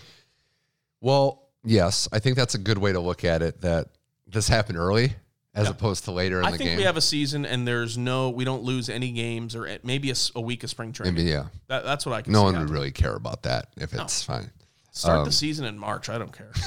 Well, 1.02 1.50
yes, 1.64 2.08
I 2.12 2.18
think 2.18 2.36
that's 2.36 2.56
a 2.56 2.58
good 2.58 2.80
way 2.80 2.94
to 2.94 3.00
look 3.00 3.24
at 3.24 3.44
it. 3.44 3.62
That 3.62 3.90
this 4.26 4.48
happened 4.48 4.80
early, 4.80 5.14
as 5.56 5.68
opposed 5.70 6.06
to 6.06 6.12
later 6.12 6.40
in 6.40 6.46
I 6.46 6.52
the 6.52 6.58
think 6.58 6.70
game. 6.70 6.78
we 6.78 6.84
have 6.84 6.98
a 6.98 7.02
season 7.02 7.46
and 7.46 7.68
there's 7.68 7.98
no 7.98 8.30
we 8.30 8.46
don't 8.46 8.64
lose 8.64 8.88
any 8.90 9.12
games 9.12 9.56
or 9.56 9.80
maybe 9.84 10.14
a 10.36 10.42
week 10.42 10.64
of 10.64 10.70
spring 10.70 10.94
training. 10.94 11.16
Maybe, 11.16 11.30
yeah. 11.30 11.48
That, 11.68 11.84
that's 11.84 12.06
what 12.06 12.14
I 12.14 12.22
can. 12.22 12.34
No 12.34 12.44
one 12.44 12.58
would 12.60 12.70
really 12.70 12.92
care 12.92 13.16
about 13.16 13.44
that 13.44 13.68
if 13.78 13.94
it's 13.94 14.24
fine. 14.24 14.52
start 14.92 15.20
um, 15.20 15.26
the 15.26 15.32
season 15.32 15.66
in 15.66 15.78
March. 15.78 16.10
I 16.10 16.18
don't 16.18 16.32
care. 16.32 16.52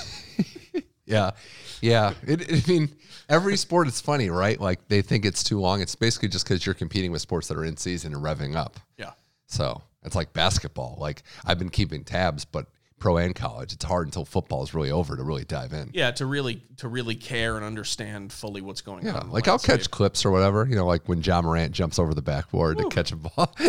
Yeah. 1.04 1.32
Yeah. 1.80 2.14
It, 2.22 2.66
I 2.68 2.70
mean, 2.70 2.88
every 3.28 3.56
sport 3.56 3.88
is 3.88 4.00
funny, 4.00 4.30
right? 4.30 4.58
Like 4.58 4.86
they 4.88 5.02
think 5.02 5.24
it's 5.24 5.42
too 5.42 5.60
long. 5.60 5.80
It's 5.82 5.94
basically 5.94 6.28
just 6.28 6.46
because 6.46 6.64
you're 6.64 6.74
competing 6.74 7.10
with 7.12 7.20
sports 7.20 7.48
that 7.48 7.56
are 7.58 7.64
in 7.64 7.76
season 7.76 8.14
and 8.14 8.22
revving 8.22 8.56
up. 8.56 8.78
yeah. 8.96 9.10
So 9.46 9.82
it's 10.04 10.16
like 10.16 10.32
basketball. 10.32 10.96
Like 10.98 11.22
I've 11.44 11.58
been 11.58 11.68
keeping 11.68 12.04
tabs, 12.04 12.44
but 12.44 12.66
pro 13.02 13.16
and 13.16 13.34
college, 13.34 13.72
it's 13.72 13.84
hard 13.84 14.06
until 14.06 14.24
football 14.24 14.62
is 14.62 14.72
really 14.74 14.92
over 14.92 15.16
to 15.16 15.22
really 15.24 15.44
dive 15.44 15.72
in. 15.72 15.90
Yeah, 15.92 16.12
to 16.12 16.24
really 16.24 16.62
to 16.76 16.86
really 16.86 17.16
care 17.16 17.56
and 17.56 17.64
understand 17.64 18.32
fully 18.32 18.60
what's 18.60 18.80
going 18.80 19.04
Yeah. 19.04 19.14
on. 19.16 19.30
Like 19.30 19.48
I'll 19.48 19.54
landscape. 19.54 19.80
catch 19.80 19.90
clips 19.90 20.24
or 20.24 20.30
whatever, 20.30 20.64
you 20.70 20.76
know, 20.76 20.86
like 20.86 21.08
when 21.08 21.20
John 21.20 21.44
Morant 21.44 21.72
jumps 21.72 21.98
over 21.98 22.14
the 22.14 22.22
backboard 22.22 22.78
to 22.78 22.88
catch 22.90 23.10
a 23.10 23.16
ball. 23.16 23.52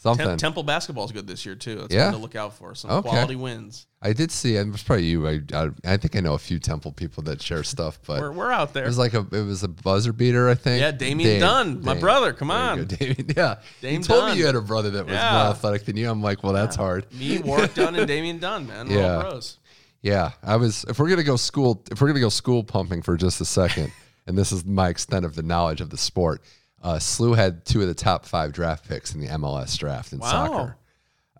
Something. 0.00 0.26
Tem- 0.28 0.36
Temple 0.38 0.62
basketball 0.62 1.04
is 1.06 1.10
good 1.12 1.26
this 1.26 1.44
year 1.44 1.56
too. 1.56 1.74
That's 1.80 1.92
Yeah? 1.94 2.04
one 2.04 2.12
to 2.14 2.18
look 2.18 2.36
out 2.36 2.54
for. 2.54 2.72
Some 2.76 2.90
Okay. 2.90 3.08
quality 3.08 3.34
wins. 3.34 3.86
I 4.00 4.12
did 4.12 4.30
see, 4.30 4.56
and 4.56 4.68
it 4.68 4.70
was 4.72 4.82
probably 4.84 5.06
you. 5.06 5.26
I, 5.26 5.40
I, 5.52 5.70
I 5.84 5.96
think 5.96 6.14
I 6.14 6.20
know 6.20 6.34
a 6.34 6.38
few 6.38 6.60
Temple 6.60 6.92
people 6.92 7.24
that 7.24 7.42
share 7.42 7.64
stuff, 7.64 7.98
but 8.06 8.20
We're, 8.20 8.30
we're 8.30 8.52
out 8.52 8.72
there. 8.74 8.84
It 8.84 8.86
was 8.86 8.96
like 8.98 9.12
a 9.14 9.26
it 9.32 9.42
was 9.44 9.64
a 9.64 9.68
buzzer 9.68 10.12
beater, 10.12 10.48
I 10.48 10.54
think. 10.54 10.80
Yeah, 10.80 10.92
Damian 10.92 11.40
Dunn, 11.40 11.82
my 11.82 11.94
brother, 11.98 12.32
come 12.32 12.46
There 12.48 12.56
on. 12.56 12.78
go, 12.78 12.84
Damian. 12.84 13.26
Yeah, 13.36 13.56
Dame 13.80 13.94
you 13.94 14.02
told 14.04 14.20
Dunn. 14.20 14.32
me 14.34 14.38
you 14.38 14.46
had 14.46 14.54
a 14.54 14.60
brother 14.60 14.90
that 14.90 15.04
was 15.06 15.14
Yeah. 15.14 15.32
more 15.32 15.50
athletic 15.50 15.84
than 15.84 15.96
you. 15.96 16.08
I'm 16.08 16.22
like, 16.22 16.44
well, 16.44 16.52
that's 16.52 16.76
hard. 16.76 17.12
Me, 17.12 17.38
Warrick 17.38 17.74
Dunn, 17.74 17.96
and 17.96 18.06
Damian 18.06 18.38
Dunn, 18.40 18.68
man. 18.68 18.88
We're 18.88 19.00
Yeah. 19.00 19.20
pros. 19.20 19.58
Yeah, 20.00 20.30
I 20.44 20.54
was. 20.56 20.84
If 20.88 21.00
we're 21.00 21.08
gonna 21.08 21.24
go 21.24 21.34
school, 21.34 21.82
if 21.90 22.00
we're 22.00 22.06
gonna 22.06 22.20
go 22.20 22.28
school 22.28 22.62
pumping 22.62 23.02
for 23.02 23.16
just 23.16 23.40
a 23.40 23.44
second, 23.44 23.90
and 24.28 24.38
this 24.38 24.52
is 24.52 24.64
my 24.64 24.90
extent 24.90 25.24
of 25.24 25.34
the 25.34 25.42
knowledge 25.42 25.80
of 25.80 25.90
the 25.90 25.98
sport, 25.98 26.40
uh, 26.82 26.94
SLU 26.96 27.34
had 27.36 27.64
two 27.64 27.80
of 27.82 27.88
the 27.88 27.94
top 27.94 28.24
five 28.26 28.52
draft 28.52 28.88
picks 28.88 29.14
in 29.14 29.20
the 29.20 29.26
MLS 29.28 29.76
draft 29.78 30.12
in 30.12 30.18
Wow. 30.20 30.30
soccer. 30.30 30.76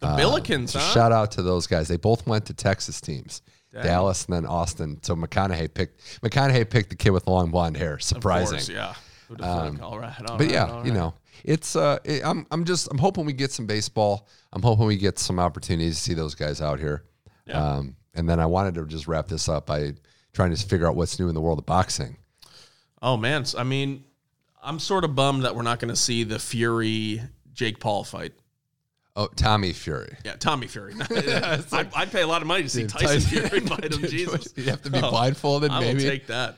The 0.01 0.07
Uh, 0.07 0.17
Billikens, 0.19 0.71
So 0.71 0.79
huh? 0.79 0.93
Shout 0.93 1.13
out 1.13 1.33
to 1.33 1.43
those 1.43 1.67
guys. 1.67 1.89
They 1.89 1.97
both 1.97 2.27
went 2.27 2.47
to 2.47 2.55
Texas 2.55 3.01
teams. 3.01 3.43
Dallas 3.83 4.25
and 4.25 4.35
then 4.35 4.47
Austin. 4.47 4.99
So 5.03 5.15
McConaughey 5.15 5.73
picked 5.73 6.01
McConaughey 6.23 6.69
picked 6.69 6.91
the 6.91 6.97
kid 6.97 7.11
with 7.11 7.27
long 7.29 7.51
blonde 7.51 7.77
hair. 7.77 7.99
Surprising. 8.01 8.57
course, 8.59 8.69
yeah. 8.69 8.95
Thunk? 9.39 9.83
all 9.83 9.99
right. 10.01 10.15
all 10.29 10.39
But 10.39 10.47
right, 10.47 10.51
yeah, 10.51 10.83
you 10.85 10.93
know, 10.93 11.15
it's 11.45 11.77
uh, 11.77 11.99
it, 12.03 12.23
I'm 12.25 12.47
I'm 12.51 12.65
just 12.65 12.89
I'm 12.91 12.99
hoping 12.99 13.25
we 13.27 13.35
get 13.35 13.53
some 13.53 13.67
baseball. 13.67 14.27
I'm 14.53 14.63
hoping 14.63 14.87
we 14.87 14.97
get 14.97 15.19
some 15.19 15.39
opportunities 15.39 15.97
to 15.97 16.03
see 16.03 16.15
those 16.15 16.35
guys 16.35 16.61
out 16.63 16.81
here. 16.81 17.05
Yeah. 17.47 17.63
Um, 17.63 17.95
and 18.15 18.29
then 18.29 18.41
I 18.41 18.47
wanted 18.47 18.75
to 18.77 18.87
just 18.87 19.07
wrap 19.07 19.29
this 19.29 19.49
up 19.49 19.67
by 19.67 19.93
trying 20.33 20.53
to 20.55 20.67
figure 20.67 20.89
out 20.89 20.97
what's 20.97 21.19
new 21.21 21.29
in 21.29 21.35
the 21.35 21.41
world 21.43 21.59
of 21.59 21.67
boxing. 21.67 22.17
Oh 23.03 23.17
man, 23.19 23.45
I 23.57 23.63
mean, 23.65 24.03
I'm 24.69 24.79
sort 24.79 25.05
of 25.05 25.15
bummed 25.15 25.45
that 25.45 25.57
we're 25.57 25.63
not 25.63 25.79
going 25.81 25.89
to 25.89 25.97
see 25.97 26.25
the 26.25 26.39
Fury 26.39 27.23
Jake 27.55 27.81
Paul 27.81 28.05
fight. 28.05 28.33
Oh, 29.17 29.29
Tommy 29.35 29.73
Fury. 29.73 30.15
Yeah, 30.25 30.35
Tommy 30.35 30.67
Fury. 30.69 30.95
I'd, 31.73 31.89
I'd 31.95 32.13
pay 32.13 32.23
a 32.23 32.27
lot 32.27 32.43
of 32.43 32.49
money 32.49 32.63
to 32.65 32.69
see 32.69 32.87
Tyson 32.87 33.21
Fury 33.21 33.61
fight 33.67 33.93
him. 33.93 34.03
Jesus, 34.03 34.53
you 34.57 34.65
have 34.65 34.83
to 34.83 34.91
be 34.91 34.99
Oh, 35.03 35.11
blindfolded. 35.11 35.71
I 35.71 35.81
maybe. 35.81 36.05
will 36.05 36.11
take 36.11 36.27
that. 36.29 36.57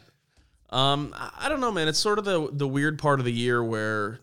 Um, 0.70 1.14
I 1.16 1.30
I 1.46 1.48
don't 1.48 1.60
know, 1.60 1.72
man. 1.72 1.88
It's 1.88 1.98
sort 1.98 2.18
of 2.18 2.24
the 2.24 2.48
the 2.52 2.68
weird 2.68 2.98
part 2.98 3.18
of 3.18 3.24
the 3.24 3.32
year 3.32 3.62
where 3.64 4.20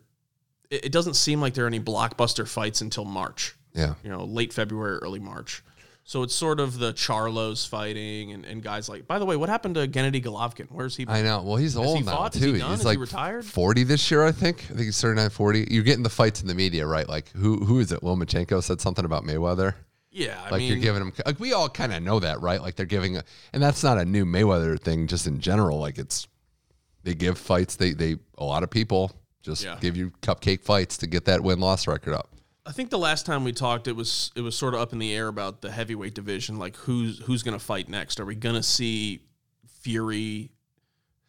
it, 0.69 0.85
it 0.85 0.91
doesn't 0.91 1.15
seem 1.15 1.41
like 1.41 1.53
there 1.55 1.63
are 1.63 1.67
any 1.67 1.79
blockbuster 1.79 2.47
fights 2.47 2.81
until 2.81 3.05
March. 3.05 3.55
yeah. 3.73 3.95
You 4.03 4.09
know, 4.11 4.23
late 4.23 4.53
February, 4.53 4.97
early 4.99 5.19
March. 5.19 5.63
So 6.09 6.23
it's 6.23 6.33
sort 6.33 6.61
of 6.61 6.79
the 6.79 6.93
Charlos 6.93 7.67
fighting 7.67 8.31
and, 8.31 8.45
and 8.45 8.63
guys 8.63 8.87
like. 8.87 9.07
By 9.07 9.19
the 9.19 9.25
way, 9.25 9.35
what 9.35 9.49
happened 9.49 9.75
to 9.75 9.89
Gennady 9.89 10.23
Golovkin? 10.23 10.67
Where's 10.71 10.95
he? 10.95 11.03
Been? 11.03 11.13
I 11.13 11.21
know. 11.21 11.41
Well, 11.41 11.57
he's 11.57 11.75
old 11.75 11.97
he 11.97 12.03
now 12.05 12.13
fought? 12.13 12.31
Too. 12.31 12.53
he? 12.53 12.61
He's 12.61 12.79
Is 12.79 12.85
like 12.85 12.97
retired? 12.97 13.43
40 13.43 13.83
this 13.83 14.09
year, 14.09 14.23
I 14.23 14.31
think. 14.31 14.61
I 14.63 14.67
think 14.67 14.79
he's 14.83 15.01
39, 15.01 15.29
40. 15.29 15.67
You're 15.69 15.83
getting 15.83 16.03
the 16.03 16.09
fights 16.09 16.39
in 16.41 16.47
the 16.47 16.55
media, 16.55 16.87
right? 16.87 17.09
Like 17.09 17.27
who 17.31 17.57
who 17.65 17.79
is 17.79 17.91
it? 17.91 17.99
Lomachenko 18.03 18.63
said 18.63 18.79
something 18.79 19.03
about 19.03 19.25
Mayweather. 19.25 19.73
yeah, 20.09 20.39
I 20.45 20.49
Like 20.51 20.59
mean, 20.59 20.71
you're 20.71 20.79
giving 20.81 21.01
him 21.01 21.11
like 21.25 21.41
we 21.41 21.51
all 21.51 21.67
kind 21.67 21.93
of 21.93 22.01
know 22.01 22.21
that, 22.21 22.39
right? 22.39 22.61
Like 22.61 22.75
they're 22.77 22.85
giving 22.85 23.17
a, 23.17 23.23
and 23.51 23.61
that's 23.61 23.83
not 23.83 23.97
a 23.97 24.05
new 24.05 24.23
Mayweather 24.23 24.79
thing 24.79 25.07
just 25.07 25.27
in 25.27 25.41
general. 25.41 25.77
Like 25.77 25.97
it's 25.97 26.25
they 27.03 27.15
give 27.15 27.37
fights 27.37 27.75
they 27.75 27.91
they 27.91 28.15
a 28.37 28.45
lot 28.45 28.63
of 28.63 28.69
people 28.69 29.11
just 29.41 29.61
Yeah. 29.61 29.75
give 29.81 29.97
you 29.97 30.11
cupcake 30.21 30.61
fights 30.61 30.95
to 30.99 31.07
get 31.07 31.25
that 31.25 31.43
win-loss 31.43 31.85
record 31.85 32.13
up. 32.13 32.29
I 32.67 32.71
think 32.71 32.89
the 32.89 32.97
last 32.99 33.25
time 33.25 33.43
we 33.45 33.53
talked, 33.53 33.87
it 33.87 33.95
was 33.95 34.31
it 34.35 34.41
was 34.41 34.55
sort 34.55 34.73
of 34.73 34.81
up 34.81 34.91
in 34.93 34.99
the 34.99 35.13
air 35.13 35.27
about 35.29 35.61
the 35.61 35.71
heavyweight 35.71 36.13
division. 36.13 36.57
Like 36.59 36.75
who's 36.75 37.19
who's 37.19 37.41
going 37.43 37.57
to 37.57 37.63
fight 37.63 37.87
next? 37.89 38.19
Are 38.19 38.25
we 38.25 38.35
going 38.35 38.55
to 38.55 38.63
see 38.63 39.21
Fury 39.81 40.51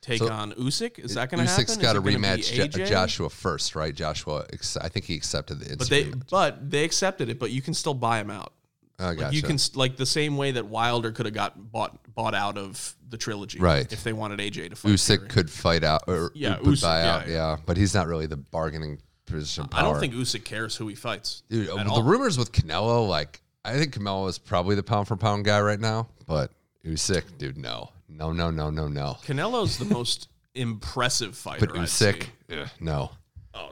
take 0.01 0.19
So- 0.19 0.31
on 0.33 0.53
Usyk? 0.53 0.99
Is 0.99 1.15
that 1.15 1.31
going 1.31 1.45
to 1.45 1.49
happen? 1.51 1.65
Usyk's 1.65 1.77
got 1.77 1.93
to 1.95 1.99
it 2.01 2.03
gonna 2.05 2.19
be 2.19 2.23
rematch 2.43 2.53
AJ? 2.71 2.89
Joshua 2.89 3.31
first, 3.31 3.75
right? 3.77 3.95
Joshua, 3.95 4.47
ex- 4.53 4.77
I 4.77 4.89
think 4.89 5.05
he 5.07 5.15
accepted 5.15 5.61
the 5.61 5.77
But 5.77 5.89
they 5.89 6.05
but 6.31 6.71
they 6.71 6.85
accepted 6.85 7.29
it. 7.29 7.39
But 7.39 7.51
you 7.51 7.63
can 7.63 7.75
still 7.75 7.95
buy 7.95 8.21
him 8.21 8.31
out. 8.31 8.53
oh, 8.99 9.07
Like 9.07 9.19
gotcha. 9.19 9.37
you 9.37 9.43
can 9.43 9.59
like 9.75 9.97
the 9.97 10.07
same 10.07 10.37
way 10.37 10.51
that 10.53 10.67
Wilder 10.67 11.13
could 11.13 11.27
have 11.27 11.35
got 11.35 11.71
bought 11.73 11.99
bought 12.15 12.35
out 12.35 12.59
of 12.59 12.97
the 13.09 13.17
trilogy, 13.17 13.59
Right. 13.59 13.91
If 13.93 14.03
they 14.05 14.13
wanted 14.13 14.39
AJ 14.41 14.71
to 14.71 14.77
fight. 14.77 14.93
Usyk 14.93 15.17
Fury. 15.19 15.29
could 15.29 15.51
fight 15.51 15.85
out 15.85 16.03
or 16.09 16.33
Yeah, 16.35 16.57
Usyk, 16.59 16.83
buy 16.83 17.03
yeah, 17.03 17.15
out, 17.17 17.29
yeah. 17.29 17.57
But 17.65 17.77
he's 17.77 17.95
not 17.95 18.07
really 18.09 18.27
the 18.27 18.37
bargaining 18.37 18.99
position. 19.29 19.69
I 19.73 19.83
don't 19.83 19.99
think 20.01 20.15
Usyk 20.15 20.45
cares 20.45 20.77
who 20.77 20.89
he 20.89 20.95
fights. 20.95 21.43
Dude, 21.49 21.69
the 21.69 21.89
all. 21.89 22.03
rumors 22.03 22.39
with 22.39 22.53
Canelo, 22.53 23.09
like 23.09 23.41
I 23.65 23.79
think 23.79 23.95
Canelo 23.95 24.29
is 24.29 24.39
probably 24.39 24.75
the 24.75 24.83
pound 24.83 25.09
for 25.09 25.17
pound 25.17 25.45
guy 25.45 25.61
right 25.61 25.81
now, 25.81 26.09
but 26.27 26.53
Usyk, 26.85 27.25
dude, 27.39 27.59
no, 27.59 27.91
no, 28.09 28.33
no, 28.33 28.51
no, 28.51 28.71
no, 28.71 28.89
no. 28.89 29.17
Canelo's 29.25 29.79
the 29.79 29.85
most 29.95 30.29
impressive 30.55 31.37
fighter. 31.37 31.67
But 31.67 31.77
Usyk, 31.77 32.27
ugh, 32.51 32.69
no. 32.81 33.11
Oh, 33.55 33.71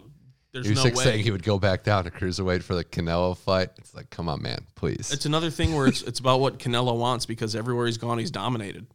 there's 0.53 0.67
Usyk 0.67 0.75
no 0.75 0.85
way. 0.85 1.05
saying 1.05 1.25
he 1.25 1.31
would 1.31 1.43
go 1.43 1.59
back 1.59 1.83
down 1.83 2.05
to 2.05 2.11
cruiserweight 2.11 2.63
for 2.63 2.75
the 2.75 2.85
Canelo 2.85 3.37
fight. 3.37 3.71
It's 3.79 3.95
like, 3.95 4.11
come 4.11 4.29
on, 4.29 4.43
man, 4.43 4.67
please. 4.75 5.11
It's 5.13 5.27
another 5.27 5.51
thing 5.51 5.75
where 5.75 5.87
it's 5.87 6.03
it's 6.03 6.19
about 6.21 6.41
what 6.41 6.59
Canelo 6.59 6.97
wants 6.97 7.27
because 7.27 7.57
everywhere 7.57 7.87
he's 7.87 7.99
gone, 7.99 8.19
he's 8.19 8.31
dominated. 8.31 8.87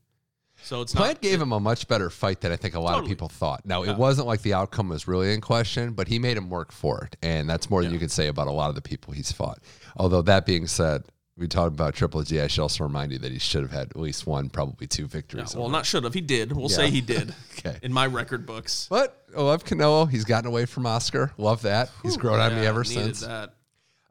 So 0.63 0.81
it's 0.81 0.93
Plant 0.93 1.15
not. 1.15 1.21
gave 1.21 1.41
him 1.41 1.51
a 1.51 1.59
much 1.59 1.87
better 1.87 2.09
fight 2.09 2.41
than 2.41 2.51
I 2.51 2.55
think 2.55 2.75
a 2.75 2.79
lot 2.79 2.91
Totally. 2.91 3.05
of 3.05 3.09
people 3.09 3.27
thought. 3.29 3.65
Now, 3.65 3.83
it 3.83 3.97
wasn't 3.97 4.27
like 4.27 4.41
the 4.41 4.53
outcome 4.53 4.89
was 4.89 5.07
really 5.07 5.33
in 5.33 5.41
question, 5.41 5.93
but 5.93 6.07
he 6.07 6.19
made 6.19 6.37
him 6.37 6.49
work 6.49 6.71
for 6.71 7.03
it. 7.05 7.17
And 7.21 7.49
that's 7.49 7.69
more 7.69 7.83
than 7.83 7.91
you 7.91 7.99
can 7.99 8.09
say 8.09 8.27
about 8.27 8.47
a 8.47 8.51
lot 8.51 8.69
of 8.69 8.75
the 8.75 8.81
people 8.81 9.13
he's 9.13 9.31
fought. 9.31 9.59
Although, 9.97 10.21
that 10.23 10.45
being 10.45 10.67
said, 10.67 11.03
we 11.37 11.47
talked 11.47 11.73
about 11.73 11.95
Triple 11.95 12.21
G. 12.23 12.39
I 12.39 12.47
should 12.47 12.61
also 12.61 12.83
remind 12.83 13.11
you 13.11 13.17
that 13.19 13.31
he 13.31 13.39
should 13.39 13.63
have 13.63 13.71
had 13.71 13.89
at 13.89 13.95
least 13.95 14.27
one, 14.27 14.49
probably 14.49 14.85
two 14.85 15.07
victories. 15.07 15.55
well, 15.55 15.69
not 15.69 15.85
should 15.85 16.03
have. 16.03 16.13
He 16.13 16.21
did. 16.21 16.51
We'll 16.51 16.69
Yeah. 16.69 16.75
say 16.77 16.89
he 16.89 17.01
did. 17.01 17.33
Okay. 17.63 17.77
In 17.83 17.93
my 17.93 18.07
record 18.07 18.45
books. 18.47 18.87
But 18.89 19.23
I 19.37 19.41
love 19.41 19.63
Canelo. 19.63 20.09
He's 20.09 20.25
gotten 20.25 20.47
away 20.47 20.65
from 20.65 20.85
Oscar. 20.87 21.31
Love 21.37 21.61
that. 21.63 21.91
He's 22.01 22.17
grown 22.17 22.39
on 22.39 22.55
me 22.55 22.63
Yeah, 22.63 22.69
ever 22.69 22.83
needed 22.83 23.15
since. 23.15 23.21
That. 23.21 23.53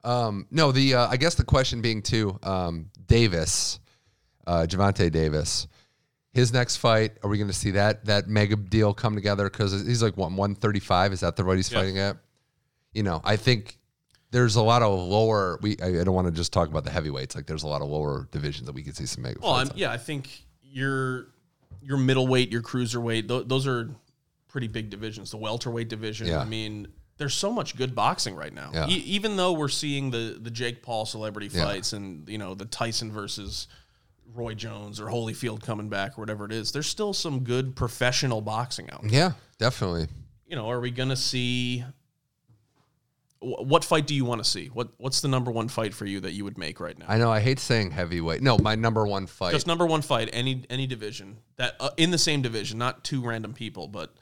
Um, 0.05 0.47
no, 0.53 0.71
the 0.73 0.95
uh, 0.95 1.09
I 1.09 1.17
guess 1.17 1.35
the 1.35 1.45
question 1.45 1.81
being 1.83 2.01
too, 2.03 2.39
um, 2.45 2.91
Davis, 3.07 3.81
uh, 4.47 4.67
Gervonta 4.69 5.11
Davis, 5.11 5.67
his 6.33 6.53
next 6.53 6.77
fight. 6.77 7.13
Are 7.23 7.29
we 7.31 7.39
going 7.39 7.49
to 7.51 7.55
see 7.57 7.73
that 7.73 8.05
that 8.07 8.29
mega 8.29 8.57
deal 8.57 8.95
come 8.95 9.15
together? 9.15 9.49
Because 9.51 9.73
he's 9.87 10.03
like 10.03 10.17
what 10.17 10.31
one 10.33 10.55
thirty 10.55 10.81
five. 10.81 11.13
Is 11.13 11.21
that 11.21 11.37
the 11.37 11.45
what 11.45 11.57
he's 11.57 11.71
Yeah. 11.71 11.79
fighting 11.79 11.99
at? 11.99 12.17
You 12.93 13.03
know, 13.03 13.21
I 13.25 13.37
think 13.37 13.79
there's 14.33 14.57
a 14.57 14.63
lot 14.63 14.83
of 14.83 14.99
lower. 14.99 15.59
We 15.63 15.77
I, 15.83 16.01
I 16.01 16.05
don't 16.05 16.15
want 16.15 16.27
to 16.29 16.33
just 16.33 16.53
talk 16.53 16.69
about 16.69 16.85
the 16.85 16.91
heavyweights. 16.91 17.35
Like 17.37 17.47
there's 17.47 17.63
a 17.65 17.69
lot 17.69 17.83
of 17.83 17.89
lower 17.89 18.29
divisions 18.33 18.67
that 18.67 18.75
we 18.75 18.83
could 18.83 18.97
see 18.97 19.07
some 19.07 19.23
mega. 19.23 19.41
Well, 19.41 19.55
fights 19.55 19.73
yeah, 19.75 19.91
I 19.93 19.97
think 19.99 20.45
your 20.63 21.29
your 21.83 21.97
middleweight, 21.99 22.53
your 22.53 22.63
cruiserweight, 22.63 23.27
th- 23.29 23.49
those 23.49 23.67
are 23.67 23.91
pretty 24.49 24.69
big 24.69 24.91
divisions. 24.91 25.31
The 25.31 25.37
welterweight 25.39 25.89
division. 25.89 26.27
Yeah. 26.27 26.41
I 26.41 26.45
mean, 26.45 26.89
there's 27.17 27.35
so 27.35 27.51
much 27.53 27.77
good 27.77 27.95
boxing 27.95 28.35
right 28.35 28.53
now. 28.53 28.71
Yeah. 28.75 28.89
E- 28.89 28.95
even 29.07 29.37
though 29.37 29.53
we're 29.53 29.69
seeing 29.69 30.11
the 30.11 30.39
the 30.41 30.51
Jake 30.51 30.83
Paul 30.83 31.07
celebrity 31.07 31.49
fights 31.49 31.93
and 31.93 32.29
you 32.29 32.39
know 32.39 32.55
the 32.55 32.65
Tyson 32.67 33.11
versus 33.13 33.67
Roy 34.35 34.55
Jones 34.55 35.01
or 35.01 35.07
Holyfield 35.07 35.63
coming 35.63 35.89
back 35.89 36.19
or 36.19 36.23
whatever 36.23 36.45
it 36.45 36.53
is, 36.53 36.73
there's 36.73 36.87
still 36.87 37.13
some 37.13 37.41
good 37.41 37.77
professional 37.77 38.41
boxing 38.41 38.91
out. 38.91 39.03
there. 39.03 39.11
yeah, 39.11 39.33
definitely. 39.59 40.09
You 40.47 40.57
know, 40.57 40.71
are 40.71 40.81
we 40.81 40.91
gonna 40.91 41.17
see? 41.17 41.85
What 43.43 43.85
fight 43.85 44.07
do 44.07 44.15
you 44.15 44.27
want 44.27 44.45
to 44.45 44.51
see? 44.51 44.67
What 44.67 44.89
What's 44.99 45.21
the 45.23 45.29
number 45.29 45.51
one 45.51 45.69
fight 45.69 45.95
for 45.95 46.05
you 46.05 46.21
that 46.21 46.33
you 46.33 46.45
would 46.45 46.59
make 46.59 46.79
right 46.79 46.99
now? 46.99 47.07
I 47.09 47.17
know. 47.17 47.31
I 47.31 47.41
hate 47.41 47.59
saying 47.59 47.91
heavyweight. 47.91 48.43
No, 48.43 48.59
my 48.59 48.75
number 48.75 49.07
one 49.07 49.27
fight. 49.27 49.53
Just 49.53 49.67
number 49.67 49.87
one 49.87 50.03
fight, 50.03 50.29
any 50.33 50.65
any 50.69 50.87
division 50.87 51.39
that 51.57 51.75
uh, 51.81 51.91
in 51.97 52.11
the 52.11 52.19
same 52.19 52.43
division, 52.43 52.79
not 52.79 53.03
two 53.03 53.23
random 53.23 53.55
people, 53.55 53.89
but 53.89 54.15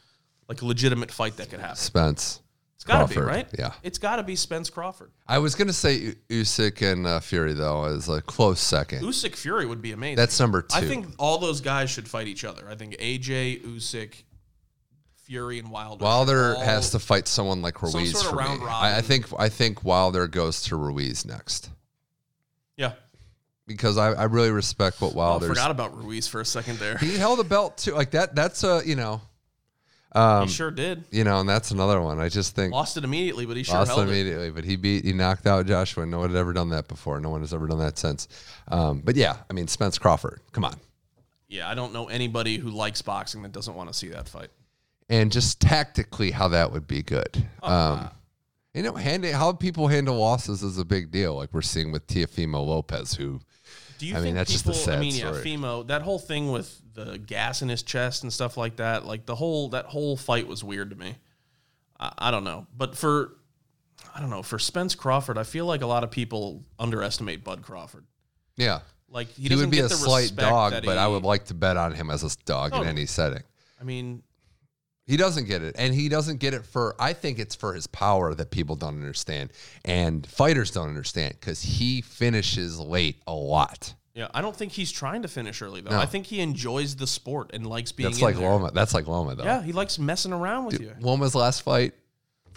like 0.49 0.62
a 0.62 0.66
legitimate 0.66 1.11
fight 1.11 1.37
that 1.38 1.51
could 1.51 1.61
happen. 1.61 1.77
Spence. 1.77 2.40
It's 2.79 2.85
got 2.85 3.09
to 3.09 3.12
be 3.12 3.21
right. 3.21 3.49
yeah. 3.59 3.73
it's 3.83 3.99
got 3.99 4.17
to 4.17 4.23
be 4.23 4.37
Spence 4.37 4.71
Crawford. 4.71 5.11
I 5.27 5.41
was 5.41 5.57
gonna 5.57 5.73
say 5.73 6.14
Usyk 6.29 6.81
and 6.81 7.09
uh, 7.09 7.19
Fury 7.19 7.53
though 7.53 7.87
as 7.87 8.09
a 8.09 8.23
close 8.23 8.61
second. 8.61 9.03
Usyk 9.03 9.35
Fury 9.35 9.67
would 9.67 9.83
be 9.83 9.91
amazing. 9.91 10.14
That's 10.14 10.38
number 10.38 10.62
two. 10.62 10.77
I 10.77 10.83
think 10.83 11.09
all 11.19 11.38
those 11.38 11.61
guys 11.61 11.91
should 11.91 12.07
fight 12.07 12.29
each 12.29 12.45
other. 12.45 12.69
I 12.71 12.77
think 12.77 12.97
AJ 12.99 13.64
Usyk, 13.64 14.23
Fury, 15.25 15.59
and 15.59 15.73
Wilder. 15.73 16.05
Wilder 16.05 16.55
has 16.55 16.93
to 16.93 17.01
fight 17.01 17.27
someone 17.27 17.62
like 17.62 17.83
Ruiz 17.83 18.12
sort 18.12 18.41
of 18.41 18.59
for 18.59 18.64
me. 18.64 18.71
I, 18.71 18.99
I 18.99 19.01
think 19.01 19.27
I 19.37 19.49
think 19.49 19.83
Wilder 19.83 20.29
goes 20.29 20.62
to 20.62 20.77
Ruiz 20.77 21.25
next 21.25 21.71
Yeah, 22.77 22.93
because 23.67 23.99
I, 23.99 24.12
I 24.12 24.25
really 24.27 24.53
respect 24.53 25.01
what 25.01 25.17
oh, 25.17 25.45
I 25.45 25.49
forgot 25.49 25.73
about 25.73 25.97
Ruiz 25.97 26.29
for 26.29 26.41
a 26.41 26.45
second 26.45 26.79
there. 26.79 26.97
he 26.99 27.17
held 27.17 27.41
a 27.41 27.45
belt 27.45 27.79
too, 27.79 27.95
like 27.95 28.12
that. 28.12 28.37
That's 28.37 28.62
a 28.62 28.83
you 28.87 28.95
know, 28.95 29.21
um, 30.12 30.47
he 30.47 30.53
sure 30.53 30.71
did. 30.71 31.05
you 31.11 31.25
know, 31.25 31.40
and 31.40 31.49
that's 31.49 31.71
another 31.71 32.01
one. 32.01 32.18
I 32.18 32.29
just 32.29 32.55
think 32.55 32.73
Lost 32.73 32.97
it 32.97 33.05
immediately, 33.05 33.44
but 33.47 33.57
he 33.57 33.62
sure 33.62 33.77
lost 33.77 33.90
held 33.90 34.01
it. 34.03 34.11
immediately, 34.11 34.51
but 34.51 34.64
he 34.64 34.77
beat 34.77 35.05
he 35.05 35.12
knocked 35.12 35.47
out 35.47 35.66
Joshua. 35.66 36.07
No 36.07 36.21
one 36.21 36.31
had 36.31 36.38
ever 36.38 36.53
done 36.53 36.71
that 36.71 36.88
before. 36.88 37.21
No 37.21 37.31
one 37.31 37.40
has 37.42 37.53
ever 37.53 37.66
done 37.66 37.79
that 37.81 37.99
since. 37.99 38.27
Um, 38.68 39.01
but 39.05 39.16
yeah, 39.16 39.37
I 39.49 39.53
mean 39.53 39.68
Spence 39.68 39.99
Crawford. 39.99 40.40
Come 40.53 40.64
on. 40.64 40.77
Yeah, 41.49 41.68
I 41.68 41.75
don't 41.75 41.92
know 41.92 42.07
anybody 42.09 42.57
who 42.59 42.71
likes 42.71 43.01
boxing 43.03 43.42
that 43.42 43.53
doesn't 43.53 43.75
want 43.75 43.88
to 43.90 43.94
see 43.94 44.09
that 44.09 44.29
fight. 44.29 44.51
and 45.09 45.33
just 45.33 45.61
tactically 45.61 46.31
how 46.31 46.49
that 46.49 46.73
would 46.73 46.87
be 46.87 47.03
good. 47.03 47.47
Oh, 47.62 47.73
Um, 47.75 48.11
you 48.75 48.83
know, 48.83 48.94
handing 48.94 49.33
how 49.33 49.53
people 49.53 49.88
handle 49.88 50.16
losses 50.18 50.62
is 50.62 50.77
a 50.79 50.85
big 50.85 51.11
deal. 51.11 51.35
Like 51.37 51.49
we're 51.53 51.62
seeing 51.62 51.90
with 51.90 52.07
Teofimo 52.07 52.64
Lopez, 52.66 53.14
who 53.14 53.40
Do 53.99 54.07
you 54.07 54.12
I 54.12 54.16
mean, 54.16 54.25
think 54.25 54.37
that's 54.37 54.53
just 54.53 54.66
a 54.66 54.68
people, 54.73 54.81
sad 54.85 54.99
I 54.99 55.01
mean, 55.01 55.12
story. 55.12 55.42
Fimo, 55.42 55.87
that 55.88 56.03
whole 56.03 56.18
thing 56.18 56.53
with 56.53 56.81
the 57.05 57.19
gas 57.19 57.63
in 57.63 57.69
his 57.69 57.83
chest 57.83 58.23
and 58.23 58.33
stuff 58.33 58.57
like 58.57 58.77
that, 58.77 59.05
like 59.05 59.27
the 59.27 59.35
whole 59.35 59.69
that 59.71 59.87
whole 59.87 60.17
fight 60.17 60.47
was 60.47 60.65
weird 60.65 60.91
to 60.91 60.97
me. 60.97 61.17
I, 61.99 62.13
I 62.19 62.31
don't 62.31 62.45
know, 62.45 62.67
but 62.77 62.97
for 62.97 63.37
I 64.15 64.21
don't 64.21 64.31
know 64.31 64.43
for 64.43 64.59
Spence 64.59 64.95
Crawford, 64.95 65.39
I 65.39 65.45
feel 65.45 65.67
like 65.67 65.83
a 65.83 65.87
lot 65.87 66.05
of 66.05 66.11
people 66.11 66.65
underestimate 66.79 67.45
Bud 67.45 67.63
Crawford. 67.63 68.05
yeah, 68.57 68.81
Like 69.09 69.29
he, 69.29 69.49
he, 69.49 69.55
would 69.55 69.71
be 69.71 69.77
get 69.77 69.87
a 69.87 69.91
slight 69.91 70.35
dog, 70.37 70.73
that 70.73 70.85
but 70.85 70.99
I 70.99 71.07
would 71.07 71.23
like 71.23 71.47
to 71.47 71.55
bet 71.55 71.77
on 71.77 71.93
him 71.93 72.11
as 72.11 72.25
a 72.25 72.37
dog 72.45 72.75
in 72.75 72.81
oh. 72.81 72.83
any 72.83 73.07
setting. 73.07 73.43
I 73.81 73.85
mean, 73.85 74.23
He 75.07 75.17
doesn't 75.17 75.47
get 75.47 75.63
it, 75.63 75.77
and 75.79 75.95
he 75.95 76.09
doesn't 76.09 76.39
get 76.39 76.53
it 76.53 76.67
for. 76.67 76.95
I 76.99 77.13
think 77.13 77.39
it's 77.39 77.55
for 77.55 77.75
his 77.75 77.87
power 77.87 78.35
that 78.35 78.51
people 78.51 78.77
don't 78.77 78.97
understand, 78.97 79.53
and 79.85 80.27
fighters 80.27 80.71
don't 80.71 80.89
understand 80.89 81.35
because 81.41 81.63
he 81.63 82.03
finishes 82.03 82.79
late 82.79 83.23
a 83.27 83.33
lot. 83.33 83.95
Yeah, 84.18 84.26
I 84.35 84.42
don't 84.42 84.57
think 84.57 84.72
he's 84.72 84.90
trying 84.90 85.22
to 85.22 85.28
finish 85.28 85.62
early 85.62 85.81
though. 85.81 85.92
No. 85.92 85.98
I 86.00 86.07
think 86.07 86.26
he 86.26 86.40
enjoys 86.40 86.96
the 86.96 87.07
sport 87.07 87.52
and 87.54 87.64
likes 87.64 87.92
being. 87.92 88.11
That's 88.11 88.20
like 88.20 88.35
there. 88.35 88.50
Loma. 88.50 88.72
That's 88.72 88.92
like 88.92 89.07
Loma 89.07 89.37
though. 89.37 89.44
Yeah, 89.44 89.62
he 89.62 89.70
likes 89.70 89.96
messing 89.96 90.33
around 90.33 90.64
with 90.66 90.81
you. 90.81 90.92
Loma's 91.00 91.37
last 91.37 91.62
fight 91.62 91.94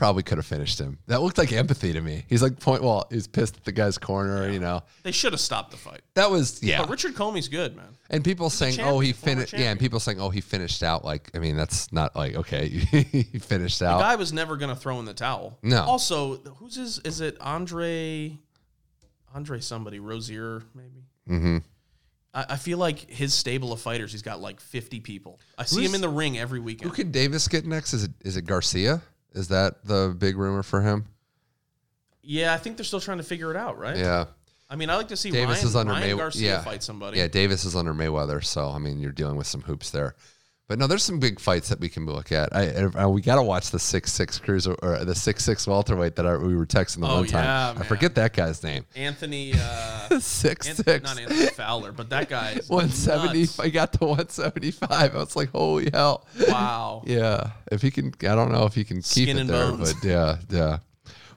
probably 0.01 0.23
could 0.23 0.39
have 0.39 0.47
finished 0.47 0.79
him. 0.79 0.97
That 1.05 1.21
looked 1.21 1.37
like 1.37 1.51
empathy 1.53 1.93
to 1.93 2.01
me. 2.01 2.25
He's 2.27 2.41
like 2.41 2.59
point. 2.59 2.81
Well, 2.81 3.05
he's 3.11 3.27
pissed 3.27 3.57
at 3.57 3.65
the 3.65 3.71
guy's 3.71 3.99
corner. 3.99 4.49
You 4.49 4.59
know, 4.59 4.81
They 5.03 5.11
should 5.11 5.31
have 5.33 5.39
stopped 5.39 5.69
the 5.69 5.77
fight. 5.77 6.01
that 6.15 6.31
was 6.31 6.63
yeah. 6.63 6.79
But 6.81 6.89
Richard 6.89 7.13
Commey's 7.13 7.47
good, 7.47 7.75
man. 7.75 7.85
And 8.09 8.23
people 8.23 8.49
saying, 8.49 8.77
champion, 8.77 8.95
"Oh, 8.95 8.99
he 8.99 9.13
finished." 9.13 9.53
Yeah, 9.53 9.69
and 9.69 9.79
people 9.79 9.99
saying, 9.99 10.19
"Oh, 10.19 10.31
he 10.31 10.41
finished 10.41 10.81
out." 10.81 11.05
Like, 11.05 11.29
I 11.35 11.37
mean, 11.37 11.55
that's 11.55 11.93
not 11.93 12.15
like 12.15 12.33
okay, 12.35 12.67
he 12.69 13.37
finished 13.37 13.83
out. 13.83 13.99
The 13.99 14.03
guy 14.03 14.15
was 14.15 14.33
never 14.33 14.57
going 14.57 14.73
to 14.73 14.75
throw 14.75 14.97
in 14.99 15.05
the 15.05 15.13
towel. 15.13 15.59
No. 15.61 15.83
Also, 15.83 16.37
who's 16.55 16.77
his? 16.77 16.97
Is 17.05 17.21
it 17.21 17.37
Andre? 17.39 18.35
Andre 19.35 19.59
somebody 19.59 19.99
Rozier 19.99 20.63
maybe. 20.73 21.05
Hmm 21.27 21.57
I, 22.33 22.45
I 22.51 22.55
feel 22.55 22.77
like 22.77 23.09
his 23.09 23.33
stable 23.33 23.73
of 23.73 23.81
fighters. 23.81 24.11
He's 24.11 24.21
got 24.21 24.39
like 24.41 24.59
fifty 24.61 24.99
people. 24.99 25.39
I 25.57 25.65
see 25.65 25.77
Who's- 25.77 25.89
him 25.89 25.95
in 25.95 26.01
the 26.01 26.09
ring 26.09 26.37
every 26.37 26.59
weekend. 26.59 26.83
Who 26.85 26.89
weekend. 26.91 27.13
can 27.13 27.21
Davis 27.21 27.47
get 27.47 27.65
next? 27.65 27.93
Is 27.93 28.05
it 28.05 28.11
is 28.21 28.37
it 28.37 28.43
Garcia? 28.45 29.01
Is 29.33 29.47
that 29.49 29.83
the 29.85 30.15
big 30.17 30.37
rumor 30.37 30.63
for 30.63 30.81
him? 30.81 31.05
yeah, 32.23 32.53
I 32.53 32.57
think 32.57 32.77
they're 32.77 32.83
still 32.85 32.99
trying 32.99 33.17
to 33.17 33.23
figure 33.23 33.49
it 33.51 33.57
out, 33.57 33.77
right? 33.79 33.97
Yeah, 33.97 34.25
I 34.69 34.75
mean, 34.75 34.89
I 34.89 34.95
like 34.95 35.07
to 35.09 35.17
see 35.17 35.31
Davis 35.31 35.57
Ryan, 35.57 35.67
is 35.67 35.75
under 35.75 35.93
Ryan 35.93 36.11
May- 36.11 36.17
Garcia 36.17 36.47
yeah. 36.49 36.61
fight 36.63 36.83
somebody. 36.83 37.17
yeah. 37.17 37.27
Davis 37.27 37.65
is 37.65 37.75
under 37.75 37.93
Mayweather, 37.93 38.43
so 38.43 38.69
I 38.69 38.77
mean, 38.77 38.99
you're 38.99 39.11
dealing 39.11 39.35
with 39.37 39.47
some 39.47 39.61
hoops 39.61 39.89
there. 39.91 40.15
But 40.71 40.79
no, 40.79 40.87
there's 40.87 41.03
some 41.03 41.19
big 41.19 41.37
fights 41.37 41.67
that 41.67 41.81
we 41.81 41.89
can 41.89 42.05
look 42.05 42.31
at. 42.31 42.55
I, 42.55 42.87
I 42.95 43.05
we 43.05 43.19
got 43.21 43.35
to 43.35 43.43
watch 43.43 43.71
the 43.71 43.77
six 43.77 44.09
six 44.09 44.39
cruiser 44.39 44.73
or 44.81 45.03
the 45.03 45.13
six 45.13 45.43
six 45.43 45.67
welterweight 45.67 46.15
that 46.15 46.25
I, 46.25 46.37
we 46.37 46.55
were 46.55 46.65
texting 46.65 47.01
the 47.01 47.07
Oh, 47.09 47.15
one 47.15 47.25
time. 47.27 47.43
yeah, 47.43 47.73
I 47.77 47.83
forget 47.83 48.15
that 48.15 48.31
guy's 48.31 48.63
name. 48.63 48.85
Anthony, 48.95 49.51
uh, 49.53 50.19
Six 50.21 50.69
Anth- 50.69 50.85
six. 50.85 51.03
not 51.03 51.19
Anthony 51.19 51.47
Fowler, 51.47 51.91
but 51.91 52.09
that 52.11 52.29
guy 52.29 52.57
One 52.69 52.89
seventy. 52.89 53.47
I 53.59 53.67
got 53.67 53.91
to 53.99 54.05
one 54.05 54.29
seventy 54.29 54.71
five. 54.71 55.13
I 55.13 55.17
was 55.17 55.35
like, 55.35 55.49
holy 55.51 55.89
hell. 55.93 56.25
Wow. 56.47 57.03
Yeah, 57.11 57.51
if 57.69 57.81
he 57.81 57.91
can, 57.91 58.13
I 58.21 58.33
don't 58.35 58.53
know 58.53 58.63
if 58.65 58.73
he 58.73 58.85
can 58.85 58.97
keep 58.99 59.27
Skin 59.27 59.35
it 59.37 59.41
and 59.41 59.49
there, 59.49 59.71
bones. 59.71 59.93
but 59.93 60.07
yeah, 60.07 60.37
yeah. 60.49 60.77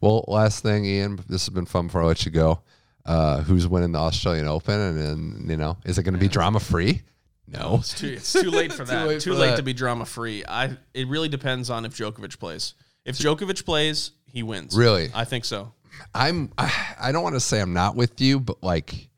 Well, 0.01 0.25
last 0.29 0.62
thing, 0.62 0.85
Ian, 0.85 1.16
this 1.29 1.47
has 1.47 1.49
been 1.53 1.66
fun 1.66 1.87
before 1.88 2.03
I 2.03 2.07
let 2.07 2.25
you 2.25 2.31
go. 2.31 2.61
Uh, 3.05 3.40
who's 3.42 3.66
winning 3.66 3.90
the 3.90 3.99
Australian 3.99 4.47
Open, 4.47 4.79
and 4.79 4.97
then 5.01 5.51
you 5.51 5.57
know, 5.57 5.77
is 5.85 5.99
it 5.99 6.05
going 6.05 6.14
to 6.14 6.20
be 6.20 6.29
drama 6.29 6.61
free? 6.61 7.03
No, 7.46 7.76
It's 7.80 7.98
too, 7.98 8.09
it's 8.09 8.33
too 8.33 8.50
late 8.50 8.72
for 8.74 8.85
that. 8.85 9.07
late 9.07 9.20
too 9.20 9.35
late 9.35 9.50
that. 9.50 9.57
to 9.57 9.62
be 9.62 9.72
drama 9.72 10.04
free. 10.07 10.44
I. 10.48 10.76
It 10.94 11.09
really 11.09 11.28
depends 11.28 11.70
on 11.70 11.85
if 11.85 11.94
Djokovic 11.94 12.38
plays. 12.38 12.74
If 13.04 13.18
Djokovic 13.18 13.64
plays, 13.64 14.12
he 14.26 14.42
wins. 14.42 14.76
Really? 14.76 15.11
I 15.14 15.24
think 15.24 15.44
so. 15.44 15.72
I'm. 16.14 16.52
I 16.59 16.96
I 17.00 17.12
don't 17.12 17.22
want 17.22 17.35
to 17.37 17.40
say 17.40 17.61
I'm 17.61 17.72
not 17.74 17.96
with 17.96 18.20
you, 18.20 18.40
but 18.40 18.62
like. 18.62 19.11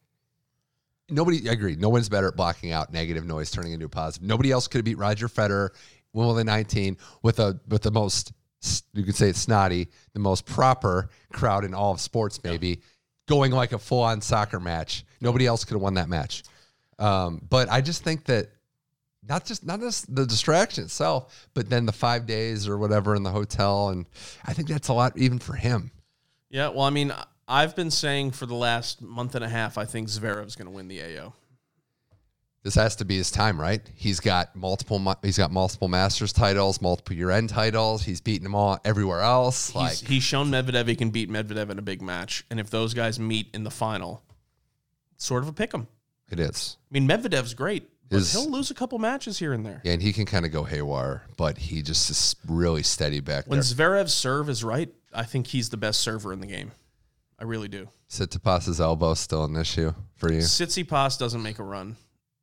Nobody, 1.08 1.48
I 1.48 1.52
agree. 1.52 1.76
No 1.76 1.88
one's 1.88 2.08
better 2.08 2.26
at 2.26 2.34
blocking 2.34 2.72
out 2.72 2.92
negative 2.92 3.24
noise, 3.24 3.52
turning 3.52 3.72
into 3.72 3.86
a 3.86 3.88
positive. 3.88 4.26
Nobody 4.26 4.50
else 4.50 4.66
could 4.66 4.78
have 4.78 4.84
beat 4.84 4.98
Roger 4.98 5.28
Federer, 5.28 5.68
Wimbledon 6.12 6.46
19, 6.46 6.96
with 7.22 7.38
a 7.38 7.60
with 7.68 7.82
the 7.82 7.92
most 7.92 8.32
you 8.92 9.04
could 9.04 9.14
say 9.14 9.28
it's 9.28 9.38
snotty, 9.40 9.88
the 10.14 10.18
most 10.18 10.44
proper 10.46 11.08
crowd 11.32 11.64
in 11.64 11.74
all 11.74 11.92
of 11.92 12.00
sports, 12.00 12.40
maybe 12.42 12.80
going 13.28 13.52
like 13.52 13.72
a 13.72 13.78
full 13.78 14.02
on 14.02 14.20
soccer 14.20 14.58
match. 14.58 15.04
Nobody 15.20 15.46
else 15.46 15.64
could 15.64 15.74
have 15.74 15.82
won 15.82 15.94
that 15.94 16.08
match. 16.08 16.42
Um, 16.98 17.42
but 17.48 17.70
I 17.70 17.80
just 17.80 18.02
think 18.02 18.24
that 18.24 18.48
not 19.28 19.44
just 19.44 19.64
not 19.64 19.80
just 19.80 20.14
the 20.14 20.26
distraction 20.26 20.84
itself, 20.84 21.48
but 21.54 21.68
then 21.68 21.86
the 21.86 21.92
five 21.92 22.26
days 22.26 22.68
or 22.68 22.78
whatever 22.78 23.14
in 23.14 23.22
the 23.22 23.30
hotel, 23.30 23.88
and 23.90 24.06
I 24.44 24.52
think 24.52 24.68
that's 24.68 24.88
a 24.88 24.92
lot 24.92 25.16
even 25.18 25.38
for 25.38 25.54
him. 25.54 25.90
Yeah. 26.48 26.68
Well, 26.68 26.82
I 26.82 26.90
mean, 26.90 27.12
I've 27.48 27.76
been 27.76 27.90
saying 27.90 28.32
for 28.32 28.46
the 28.46 28.54
last 28.54 29.02
month 29.02 29.34
and 29.34 29.44
a 29.44 29.48
half, 29.48 29.78
I 29.78 29.84
think 29.84 30.08
Zverev's 30.08 30.56
going 30.56 30.66
to 30.66 30.72
win 30.74 30.88
the 30.88 31.02
AO. 31.02 31.34
This 32.62 32.74
has 32.74 32.96
to 32.96 33.04
be 33.04 33.16
his 33.16 33.30
time, 33.30 33.60
right? 33.60 33.80
He's 33.94 34.18
got 34.18 34.56
multiple. 34.56 35.14
He's 35.22 35.38
got 35.38 35.52
multiple 35.52 35.86
Masters 35.86 36.32
titles, 36.32 36.80
multiple 36.80 37.14
year 37.14 37.30
end 37.30 37.50
titles. 37.50 38.02
He's 38.02 38.20
beaten 38.20 38.42
them 38.42 38.56
all 38.56 38.80
everywhere 38.84 39.20
else. 39.20 39.72
Like 39.74 39.90
He's, 39.90 40.00
he's 40.00 40.22
shown 40.24 40.50
Medvedev 40.50 40.88
he 40.88 40.96
can 40.96 41.10
beat 41.10 41.30
Medvedev 41.30 41.70
in 41.70 41.78
a 41.78 41.82
big 41.82 42.02
match, 42.02 42.44
and 42.50 42.58
if 42.58 42.70
those 42.70 42.92
guys 42.92 43.20
meet 43.20 43.48
in 43.54 43.62
the 43.62 43.70
final, 43.70 44.22
sort 45.16 45.44
of 45.44 45.48
a 45.48 45.52
pick 45.52 45.74
'em. 45.74 45.86
It 46.30 46.40
is, 46.40 46.76
I 46.90 46.98
mean, 46.98 47.08
Medvedev's 47.08 47.54
great, 47.54 47.88
but 48.08 48.16
His- 48.16 48.32
he'll 48.32 48.50
lose 48.50 48.70
a 48.70 48.74
couple 48.74 48.98
matches 48.98 49.38
here 49.38 49.52
and 49.52 49.64
there. 49.64 49.80
yeah, 49.84 49.92
and 49.92 50.02
he 50.02 50.12
can 50.12 50.26
kind 50.26 50.44
of 50.44 50.52
go 50.52 50.64
haywire, 50.64 51.22
but 51.36 51.56
he 51.58 51.82
just 51.82 52.10
is 52.10 52.34
really 52.46 52.82
steady 52.82 53.20
back 53.20 53.46
When 53.46 53.58
there. 53.60 53.64
Zverev's 53.64 54.12
serve 54.14 54.48
is 54.48 54.64
right, 54.64 54.92
I 55.14 55.24
think 55.24 55.46
he's 55.48 55.68
the 55.68 55.76
best 55.76 56.00
server 56.00 56.32
in 56.32 56.40
the 56.40 56.46
game. 56.46 56.72
I 57.38 57.44
really 57.44 57.68
do. 57.68 57.88
Tsitsipas's 58.10 58.80
elbow 58.80 59.14
still 59.14 59.44
an 59.44 59.56
issue 59.56 59.92
for 60.16 60.32
you 60.32 60.38
Tsitsipas 60.40 61.18
doesn't 61.18 61.42
make 61.42 61.58
a 61.58 61.62
run. 61.64 61.96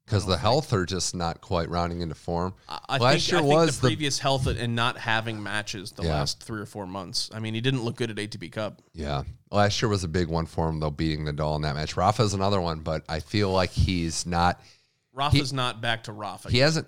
Because 0.05 0.25
the 0.25 0.37
health 0.37 0.73
are 0.73 0.85
just 0.85 1.15
not 1.15 1.39
quite 1.41 1.69
rounding 1.69 2.01
into 2.01 2.15
form. 2.15 2.53
I, 2.67 2.79
I 2.89 2.97
Last 2.97 3.13
think, 3.13 3.31
year 3.31 3.39
I 3.39 3.41
think 3.43 3.53
was 3.53 3.79
the 3.79 3.87
previous 3.87 4.19
health 4.19 4.47
and 4.47 4.75
not 4.75 4.97
having 4.97 5.41
matches 5.41 5.91
the 5.93 6.03
Yeah. 6.03 6.11
last 6.15 6.43
three 6.43 6.59
or 6.59 6.65
four 6.65 6.85
months. 6.85 7.29
I 7.33 7.39
mean, 7.39 7.53
he 7.53 7.61
didn't 7.61 7.83
look 7.83 7.95
good 7.95 8.09
at 8.11 8.17
ATP 8.17 8.51
Cup. 8.51 8.81
Yeah. 8.93 9.23
Last 9.51 9.81
year 9.81 9.89
was 9.89 10.03
a 10.03 10.07
big 10.09 10.27
one 10.27 10.45
for 10.45 10.67
him, 10.67 10.79
though, 10.79 10.91
beating 10.91 11.25
Nadal 11.25 11.55
in 11.55 11.61
that 11.61 11.75
match. 11.75 11.95
Rafa's 11.95 12.33
another 12.33 12.59
one, 12.59 12.79
but 12.79 13.03
I 13.07 13.19
feel 13.21 13.51
like 13.51 13.69
he's 13.71 14.25
not, 14.25 14.59
Rafa's 15.13 15.53
not 15.53 15.79
back 15.81 16.03
to 16.03 16.11
Rafa. 16.11 16.49
he 16.49 16.57
hasn't, 16.57 16.87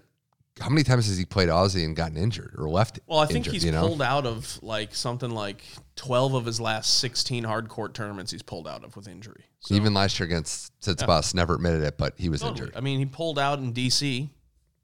how 0.61 0.69
many 0.69 0.83
times 0.83 1.07
has 1.07 1.17
he 1.17 1.25
played 1.25 1.49
Aussie 1.49 1.83
and 1.83 1.95
gotten 1.95 2.15
injured 2.17 2.53
or 2.57 2.69
left? 2.69 2.99
well, 3.07 3.19
I 3.19 3.25
think 3.25 3.37
injured, 3.37 3.53
he's 3.53 3.65
you 3.65 3.71
know? 3.71 3.81
pulled 3.87 4.01
out 4.01 4.25
of 4.25 4.57
like 4.63 4.95
something 4.95 5.29
like 5.31 5.63
12 5.97 6.33
of 6.33 6.45
his 6.45 6.61
last 6.61 6.99
16 6.99 7.43
hard 7.43 7.67
court 7.67 7.93
tournaments 7.93 8.31
he's 8.31 8.41
pulled 8.41 8.67
out 8.67 8.83
of 8.85 8.95
with 8.95 9.07
injury. 9.07 9.43
So, 9.59 9.75
Even 9.75 9.93
last 9.93 10.19
year 10.19 10.25
against 10.27 10.79
Tsitsipas, 10.81 11.33
never 11.33 11.55
admitted 11.55 11.83
it, 11.83 11.97
but 11.97 12.13
he 12.17 12.29
was 12.29 12.41
totally. 12.41 12.59
injured. 12.61 12.77
I 12.77 12.81
mean, 12.81 12.99
he 12.99 13.05
pulled 13.05 13.37
out 13.39 13.59
in 13.59 13.73
DC 13.73 14.29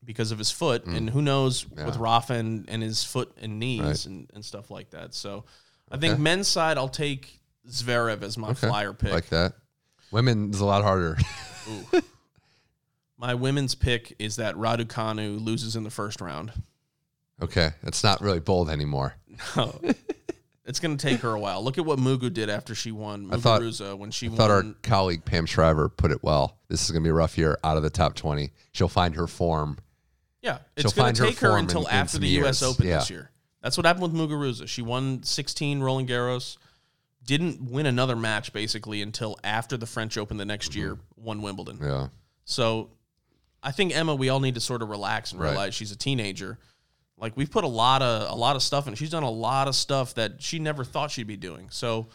because 0.04 0.32
of 0.32 0.40
his 0.40 0.50
foot, 0.50 0.86
and 0.88 1.08
who 1.10 1.22
knows 1.22 1.70
with 1.70 1.96
Rafa 1.98 2.34
and, 2.34 2.68
and 2.68 2.82
his 2.82 3.04
foot 3.04 3.32
and 3.40 3.60
knees 3.60 3.82
Mm. 3.82 3.86
Right. 3.86 4.06
and, 4.08 4.32
and 4.34 4.44
stuff 4.44 4.72
like 4.72 4.90
that. 4.90 5.14
So 5.14 5.46
I 5.92 5.98
think 5.98 6.18
men's 6.20 6.48
side, 6.48 6.78
I'll 6.80 6.90
take 6.90 7.40
Zverev 7.70 8.24
as 8.24 8.38
my 8.38 8.54
flyer 8.56 8.94
pick. 8.94 9.12
Like 9.12 9.30
that. 9.30 9.54
Women's 10.12 10.56
is 10.56 10.62
a 10.62 10.66
lot 10.66 10.82
harder. 10.84 11.18
My 13.22 13.36
women's 13.36 13.76
pick 13.76 14.16
is 14.18 14.38
that 14.38 14.56
Raducanu 14.56 15.40
loses 15.46 15.76
in 15.76 15.84
the 15.84 15.92
first 15.92 16.22
round. 16.22 16.52
okay. 17.40 17.70
It's 17.84 18.04
not 18.04 18.20
really 18.20 18.40
bold 18.40 18.68
anymore. 18.68 19.14
No. 19.56 19.80
it's 20.66 20.80
going 20.80 20.98
to 20.98 21.08
take 21.08 21.20
her 21.20 21.30
a 21.30 21.40
while. 21.40 21.64
Look 21.64 21.78
at 21.78 21.86
what 21.86 22.00
Mugu 22.00 22.34
did 22.34 22.50
after 22.50 22.74
she 22.74 22.92
won. 22.92 23.30
I 23.32 23.38
thought- 23.38 23.62
Muguruza 23.62 23.96
when 23.96 24.10
she 24.10 24.28
I 24.28 24.32
thought 24.32 24.50
our 24.50 24.64
colleague 24.82 25.24
Pam 25.24 25.46
Shriver 25.46 25.88
put 25.88 26.10
it 26.12 26.24
well. 26.24 26.58
This 26.68 26.84
is 26.84 26.90
going 26.90 27.04
to 27.04 27.06
be 27.06 27.12
a 27.12 27.14
rough 27.14 27.38
year 27.38 27.60
out 27.64 27.78
of 27.78 27.84
the 27.84 27.92
top 27.92 28.16
20. 28.16 28.50
She'll 28.72 28.88
find 28.88 29.16
her 29.16 29.28
form. 29.28 29.78
Yeah, 30.42 30.58
it's 30.76 30.92
going 30.94 31.14
to 31.14 31.24
take 31.24 31.38
her 31.40 31.50
form 31.50 31.60
until 31.60 31.82
in- 31.82 31.90
in 31.92 31.94
after 31.94 32.14
some 32.14 32.22
the 32.22 32.28
U.S. 32.30 32.62
years. 32.62 32.74
Open 32.74 32.88
Yeah. 32.88 32.98
this 32.98 33.12
year. 33.12 33.30
That's 33.62 33.78
what 33.78 33.86
happened 33.86 34.12
with 34.12 34.14
Muguruza. 34.14 34.68
She 34.68 34.82
won 34.82 35.22
16 35.22 35.82
Roland 35.82 36.10
Garros, 36.10 36.58
didn't 37.24 37.62
win 37.70 37.86
another 37.86 38.16
match 38.16 38.52
basically 38.52 39.04
until 39.04 39.38
after 39.44 39.78
the 39.78 39.86
French 39.86 40.18
Open 40.18 40.38
the 40.38 40.46
next 40.46 40.74
year, 40.74 40.96
mm-hmm. 40.96 41.24
won 41.24 41.44
Wimbledon. 41.44 41.78
Yeah. 41.80 42.08
So 42.46 42.90
I 43.63 43.71
think 43.71 43.95
Emma, 43.95 44.15
we 44.15 44.30
all 44.30 44.39
need 44.39 44.56
to 44.56 44.62
sort 44.62 44.82
of 44.82 44.89
relax 44.89 45.32
and 45.32 45.39
Right. 45.41 45.50
realize 45.50 45.74
she's 45.76 45.91
a 45.91 45.95
teenager. 45.95 46.58
Like 47.17 47.38
we've 47.38 47.52
put 47.52 47.63
a 47.63 47.67
lot 47.67 48.02
of 48.02 48.32
a 48.32 48.36
lot 48.36 48.56
of 48.56 48.63
stuff 48.63 48.88
in. 48.88 48.95
She's 48.95 49.12
done 49.12 49.24
a 49.24 49.30
lot 49.30 49.67
of 49.67 49.76
stuff 49.76 50.15
that 50.15 50.41
she 50.41 50.58
never 50.60 50.84
thought 50.84 51.12
she'd 51.12 51.28
be 51.28 51.38
doing. 51.38 51.67
So 51.69 52.08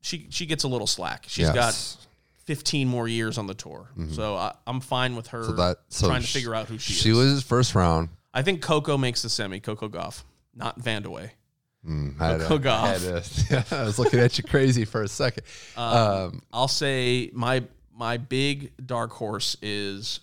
she 0.00 0.26
she 0.30 0.46
gets 0.46 0.64
a 0.64 0.68
little 0.68 0.86
slack. 0.86 1.24
She's 1.28 1.48
got 1.50 1.74
15 2.44 2.88
more 2.88 3.08
years 3.08 3.38
on 3.38 3.46
the 3.46 3.54
tour. 3.54 3.88
So 4.10 4.34
I, 4.34 4.54
I'm 4.66 4.80
fine 4.80 5.16
with 5.16 5.28
her 5.28 5.44
So 5.44 5.52
that 5.52 5.78
so 5.88 6.08
trying 6.08 6.22
to 6.22 6.28
figure 6.28 6.54
out 6.54 6.66
who 6.68 6.76
she, 6.78 6.92
is. 6.92 6.98
She 7.00 7.12
was 7.12 7.42
first 7.42 7.74
round. 7.74 8.08
I 8.34 8.42
think 8.42 8.60
Coco 8.62 8.98
makes 8.98 9.22
the 9.22 9.28
semi. 9.30 9.60
Coco 9.60 9.88
Gauff, 9.88 10.22
not 10.54 10.78
Vandeweghe. 10.80 11.30
Mm, 11.86 12.20
I 12.20 12.26
had 12.28 12.40
to- 12.40 12.46
Cook 12.46 12.66
off. 12.66 12.84
I, 12.86 13.54
had 13.54 13.64
I 13.72 13.82
was 13.84 13.98
looking 13.98 14.20
at 14.20 14.36
you 14.38 14.44
crazy 14.44 14.84
for 14.84 15.02
a 15.02 15.08
second. 15.08 15.44
Um, 15.76 16.42
I'll 16.52 16.68
say 16.68 17.30
my 17.32 17.62
my 17.94 18.16
big 18.18 18.72
dark 18.84 19.12
horse 19.12 19.56
is 19.62 20.20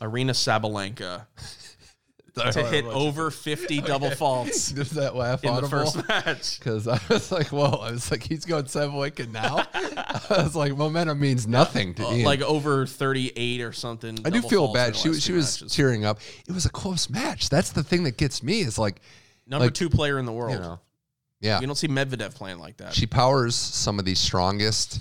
Aryna 0.00 0.30
Sabalenka 0.30 1.26
to 2.52 2.66
hit 2.66 2.84
over 2.84 3.30
50 3.30 3.80
double 3.82 4.10
faults 4.10 4.70
Does 4.72 4.90
that 4.90 5.16
laugh 5.16 5.42
in 5.44 5.54
the 5.54 5.68
first 5.68 6.06
match. 6.08 6.58
Because 6.58 6.86
I 6.86 7.00
was 7.08 7.32
like, 7.32 7.48
whoa. 7.48 7.70
I 7.70 7.92
was 7.92 8.10
like, 8.10 8.22
he's 8.22 8.44
going 8.44 8.66
wicket 8.92 9.30
now. 9.30 9.64
I 9.74 10.42
was 10.42 10.54
like, 10.54 10.76
momentum 10.76 11.18
means 11.18 11.46
nothing 11.46 11.94
to 11.94 12.06
uh, 12.06 12.12
Ian. 12.12 12.24
Like 12.24 12.42
over 12.42 12.86
38 12.86 13.60
or 13.62 13.72
something. 13.72 14.18
I 14.24 14.30
do 14.30 14.42
feel 14.42 14.72
bad. 14.72 14.96
She 14.96 15.08
was 15.08 15.22
she 15.22 15.32
was 15.32 15.60
matches. 15.60 15.74
tearing 15.74 16.04
up. 16.04 16.20
It 16.48 16.52
was 16.52 16.66
a 16.66 16.70
close 16.70 17.08
match. 17.08 17.48
That's 17.48 17.72
the 17.72 17.82
thing 17.82 18.04
that 18.04 18.16
gets 18.16 18.42
me 18.42 18.60
is 18.60 18.78
like, 18.78 19.00
number 19.46 19.66
like, 19.66 19.74
two 19.74 19.88
player 19.88 20.18
in 20.18 20.26
the 20.26 20.32
world. 20.32 20.52
you 20.52 20.60
know, 20.60 20.80
yeah. 21.40 21.60
You 21.60 21.66
don't 21.66 21.76
see 21.76 21.88
Medvedev 21.88 22.34
playing 22.34 22.58
like 22.58 22.78
that. 22.78 22.94
She 22.94 23.06
powers 23.06 23.54
some 23.54 23.98
of 23.98 24.04
the 24.04 24.14
strongest 24.14 25.00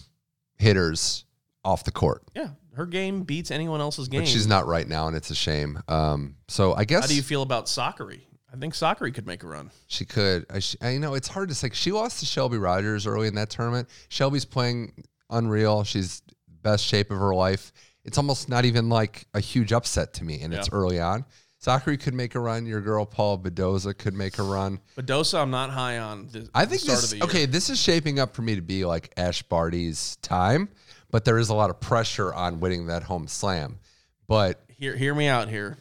hitters 0.58 1.26
off 1.64 1.84
the 1.84 1.92
court, 1.92 2.24
yeah, 2.36 2.50
her 2.76 2.86
game 2.86 3.24
beats 3.24 3.52
anyone 3.52 3.82
else's 3.82 4.08
game. 4.08 4.22
but 4.22 4.28
she's 4.28 4.48
not 4.48 4.68
right 4.68 4.88
now, 4.88 5.08
and 5.08 5.16
it's 5.16 5.30
a 5.32 5.36
shame. 5.36 5.82
Um, 5.88 6.36
so 6.48 6.74
I 6.74 6.86
guess 6.86 7.02
How 7.04 7.08
do 7.08 7.16
you 7.16 7.22
feel 7.24 7.42
about 7.42 7.66
Sakkari? 7.66 8.22
I 8.54 8.58
think 8.58 8.74
Sakkari 8.74 9.14
could 9.14 9.28
make 9.28 9.44
a 9.44 9.48
run. 9.48 9.70
She 9.88 10.06
could. 10.06 10.46
I, 10.50 10.60
sh- 10.60 10.78
I 10.82 10.92
you 10.92 11.00
know 11.00 11.14
it's 11.14 11.28
hard 11.28 11.50
to 11.50 11.56
say. 11.56 11.70
She 11.74 11.92
lost 11.92 12.20
to 12.20 12.26
Shelby 12.26 12.58
Rogers 12.58 13.06
early 13.06 13.28
in 13.28 13.36
that 13.36 13.50
tournament. 13.50 13.90
Shelby's 14.10 14.46
playing 14.46 15.04
unreal. 15.30 15.84
She's 15.84 16.22
best 16.62 16.86
shape 16.86 17.12
of 17.12 17.18
her 17.18 17.36
life. 17.36 17.74
It's 18.06 18.18
almost 18.18 18.48
not 18.50 18.66
even 18.66 18.88
like 18.88 19.26
a 19.34 19.40
huge 19.40 19.74
upset 19.74 20.14
to 20.16 20.24
me, 20.24 20.42
and 20.42 20.54
it's 20.54 20.70
early 20.72 21.00
on. 21.00 21.26
Sakkari 21.62 22.00
could 22.00 22.14
make 22.14 22.36
a 22.36 22.40
run. 22.40 22.66
Your 22.68 22.82
girl 22.82 23.06
Paula 23.06 23.40
Badosa 23.40 23.98
could 23.98 24.14
make 24.14 24.38
a 24.38 24.44
run. 24.44 24.80
But 24.96 25.08
Dosa, 25.08 25.42
I'm 25.42 25.50
not 25.50 25.72
high 25.72 25.98
on. 25.98 26.28
The, 26.32 26.48
I 26.54 26.66
think 26.66 26.84
this 26.84 27.04
of 27.06 27.10
the 27.10 27.16
year. 27.18 27.26
okay. 27.26 27.46
This 27.48 27.72
is 27.72 27.82
shaping 27.82 28.20
up 28.20 28.36
for 28.36 28.44
me 28.44 28.56
to 28.56 28.62
be 28.62 28.86
like 28.86 29.12
Ash 29.18 29.42
Barty's 29.42 30.18
time, 30.22 30.70
but 31.16 31.24
there 31.24 31.38
is 31.38 31.48
a 31.48 31.54
lot 31.54 31.70
of 31.70 31.80
pressure 31.80 32.34
on 32.34 32.60
winning 32.60 32.88
that 32.88 33.02
home 33.02 33.26
slam. 33.26 33.80
But 34.28 34.62
Hear 34.68 34.98
hear 34.98 35.16
me 35.16 35.30
out 35.30 35.48
here. 35.48 35.78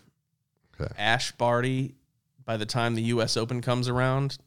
Okay. 0.80 0.94
Ash 0.96 1.32
Barty, 1.32 1.96
by 2.44 2.56
the 2.56 2.66
time 2.66 2.94
the 2.94 3.02
U.S. 3.02 3.36
Open 3.36 3.60
comes 3.60 3.88
around, 3.88 4.38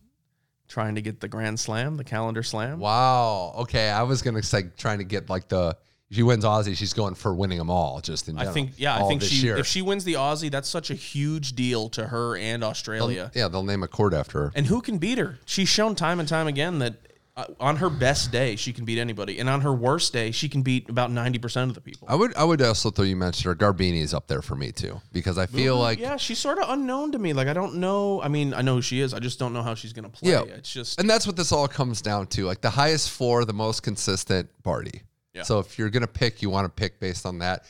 trying 0.70 0.96
to 0.96 1.02
get 1.02 1.20
the 1.20 1.28
Grand 1.28 1.60
Slam, 1.60 1.98
the 1.98 2.06
calendar 2.06 2.42
slam. 2.42 2.80
wow, 2.80 3.54
okay, 3.58 3.90
I 3.90 4.04
was 4.04 4.22
gonna 4.22 4.42
say 4.42 4.70
trying 4.78 5.00
to 5.00 5.04
get 5.04 5.30
like 5.30 5.50
the. 5.50 5.76
If 6.10 6.16
she 6.16 6.24
wins 6.24 6.46
Aussie, 6.46 6.78
she's 6.78 6.94
going 6.94 7.16
for 7.16 7.34
winning 7.34 7.58
them 7.58 7.70
all. 7.70 8.00
Just 8.00 8.30
in 8.30 8.38
I 8.38 8.46
think 8.46 8.72
yeah, 8.78 8.96
I 8.96 9.10
think 9.10 9.22
she 9.22 9.46
year. 9.46 9.58
if 9.58 9.68
she 9.68 9.82
wins 9.82 10.06
the 10.06 10.14
Aussie, 10.14 10.50
that's 10.50 10.70
such 10.70 10.90
a 10.90 10.96
huge 10.96 11.52
deal 11.52 11.90
to 11.90 12.08
her 12.08 12.38
and 12.38 12.64
Australia. 12.64 13.30
Yeah, 13.36 13.50
they'll 13.50 13.64
name 13.64 13.84
a 13.84 13.90
court 13.90 14.14
after 14.14 14.40
her. 14.40 14.52
And 14.56 14.66
who 14.66 14.80
can 14.80 15.00
beat 15.00 15.18
her? 15.18 15.38
She's 15.44 15.68
shown 15.68 15.96
time 15.96 16.22
and 16.22 16.30
time 16.30 16.48
again 16.48 16.80
that 16.80 16.94
uh, 17.38 17.46
on 17.60 17.76
her 17.78 17.90
best 17.90 18.32
day, 18.32 18.56
she 18.56 18.74
can 18.74 18.84
beat 18.84 18.98
anybody, 19.00 19.38
and 19.40 19.48
on 19.48 19.62
her 19.62 19.72
worst 19.74 20.12
day, 20.12 20.32
she 20.32 20.50
can 20.50 20.64
beat 20.64 20.90
about 20.90 21.12
ninety 21.12 21.38
percent 21.40 21.70
of 21.70 21.76
the 21.76 21.82
people. 21.82 22.08
I 22.10 22.16
would 22.16 22.36
I 22.36 22.44
would 22.44 22.62
also 22.62 22.90
throw 22.90 23.06
you 23.06 23.16
mentioned 23.16 23.46
her 23.46 23.56
Garbiñe 23.56 24.02
is 24.02 24.14
up 24.14 24.28
there 24.28 24.42
for 24.42 24.56
me 24.56 24.72
too 24.72 25.00
because 25.14 25.38
I 25.38 25.46
feel 25.46 25.78
like 25.78 26.00
yeah, 26.00 26.18
she's 26.18 26.40
sort 26.40 26.58
of 26.58 26.70
unknown 26.70 27.12
to 27.14 27.20
me. 27.20 27.34
Like 27.34 27.48
I 27.48 27.54
don't 27.54 27.76
know. 27.76 28.22
I 28.22 28.28
mean, 28.28 28.54
I 28.54 28.62
know 28.64 28.76
who 28.76 28.82
she 28.82 29.00
is. 29.00 29.14
I 29.14 29.20
just 29.20 29.38
don't 29.40 29.54
know 29.54 29.62
how 29.62 29.76
she's 29.76 29.94
gonna 29.94 30.10
play. 30.10 30.32
Yeah. 30.32 30.42
It's 30.44 30.74
just 30.74 31.00
and 31.00 31.10
that's 31.10 31.28
what 31.28 31.36
this 31.38 31.52
all 31.52 31.68
comes 31.68 32.02
down 32.02 32.28
to. 32.28 32.46
Like 32.46 32.62
the 32.62 32.72
highest 32.72 33.12
four, 33.12 33.46
the 33.46 33.54
most 33.54 33.84
consistent 33.84 34.50
Barty. 34.64 35.04
Yeah. 35.34 35.44
So 35.44 35.60
if 35.60 35.78
you're 35.78 35.92
gonna 35.92 36.08
pick, 36.08 36.42
you 36.42 36.50
want 36.50 36.66
to 36.66 36.70
pick 36.70 37.00
based 37.00 37.26
on 37.28 37.38
that. 37.40 37.66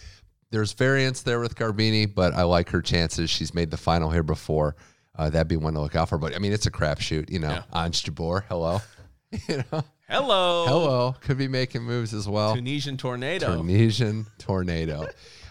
There's 0.50 0.72
variance 0.72 1.24
there 1.24 1.42
with 1.42 1.56
Garbiñe, 1.56 2.16
but 2.16 2.34
I 2.34 2.44
like 2.44 2.70
her 2.70 2.82
chances. 2.82 3.30
She's 3.30 3.54
made 3.54 3.70
the 3.70 3.76
final 3.78 4.10
here 4.10 4.24
before. 4.24 4.78
Uh, 5.14 5.30
that'd 5.30 5.48
be 5.50 5.58
one 5.58 5.74
to 5.74 5.82
look 5.82 5.96
out 5.96 6.08
for. 6.08 6.18
But 6.18 6.36
I 6.36 6.40
mean, 6.40 6.54
it's 6.54 6.68
a 6.68 6.72
crapshoot. 6.72 7.30
You 7.30 7.40
know, 7.40 7.50
Yeah. 7.50 7.64
Ons 7.74 8.02
Jabeur, 8.02 8.44
hello. 8.48 8.80
you 9.50 9.58
know, 9.72 9.84
hello, 10.10 10.66
hello, 10.68 11.16
could 11.22 11.38
be 11.38 11.48
making 11.48 11.84
moves 11.84 12.14
as 12.14 12.28
well. 12.28 12.56
Tunisian 12.56 12.98
tornado. 12.98 13.58
Tunisian 13.58 14.26
tornado. 14.38 15.08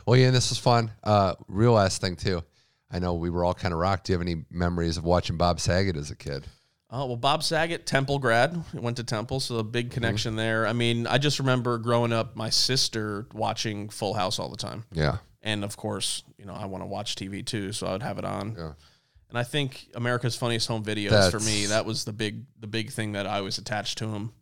well, 0.06 0.16
yeah, 0.18 0.30
this 0.30 0.48
was 0.50 0.58
fun. 0.58 0.90
Uh, 1.04 1.34
real 1.48 1.72
last 1.72 2.00
thing 2.00 2.16
too. 2.16 2.42
I 2.90 2.98
know 3.00 3.14
we 3.14 3.30
were 3.30 3.44
all 3.44 3.52
kind 3.54 3.74
of 3.74 3.80
rocked. 3.80 4.06
Do 4.06 4.12
you 4.12 4.18
have 4.18 4.26
any 4.26 4.44
memories 4.50 4.96
of 4.96 5.04
watching 5.04 5.36
Bob 5.36 5.60
Saget 5.60 5.96
as 5.96 6.10
a 6.10 6.16
kid? 6.16 6.46
Oh 6.88 7.04
well, 7.06 7.16
Bob 7.16 7.42
Saget, 7.42 7.84
Temple 7.84 8.18
grad, 8.20 8.62
went 8.72 8.96
to 8.98 9.04
Temple, 9.04 9.40
so 9.40 9.56
a 9.58 9.64
big 9.64 9.90
connection 9.90 10.36
there. 10.36 10.66
I 10.66 10.72
mean, 10.72 11.06
I 11.06 11.18
just 11.18 11.38
remember 11.40 11.78
growing 11.78 12.12
up, 12.12 12.36
my 12.36 12.48
sister 12.48 13.26
watching 13.34 13.88
Full 13.88 14.14
House 14.14 14.38
all 14.38 14.48
the 14.48 14.56
time, 14.56 14.84
Yeah. 14.92 15.18
and 15.42 15.64
of 15.64 15.76
course, 15.76 16.22
you 16.38 16.44
know, 16.46 16.54
I 16.54 16.66
want 16.66 16.82
to 16.82 16.86
watch 16.86 17.16
TV 17.16 17.44
too, 17.44 17.72
so 17.72 17.88
I 17.88 17.92
would 17.92 18.02
have 18.04 18.18
it 18.18 18.24
on. 18.24 18.54
Yeah. 18.56 18.72
And 19.28 19.38
I 19.38 19.42
think 19.42 19.88
America's 19.94 20.36
Funniest 20.36 20.68
Home 20.68 20.84
Videos 20.84 21.30
for 21.30 21.40
me 21.40 21.66
that 21.66 21.84
was 21.84 22.04
the 22.04 22.12
big 22.12 22.44
the 22.60 22.66
big 22.68 22.90
thing 22.90 23.12
that 23.12 23.26
I 23.26 23.40
was 23.40 23.58
attached 23.58 23.98
to 23.98 24.08
him. 24.08 24.32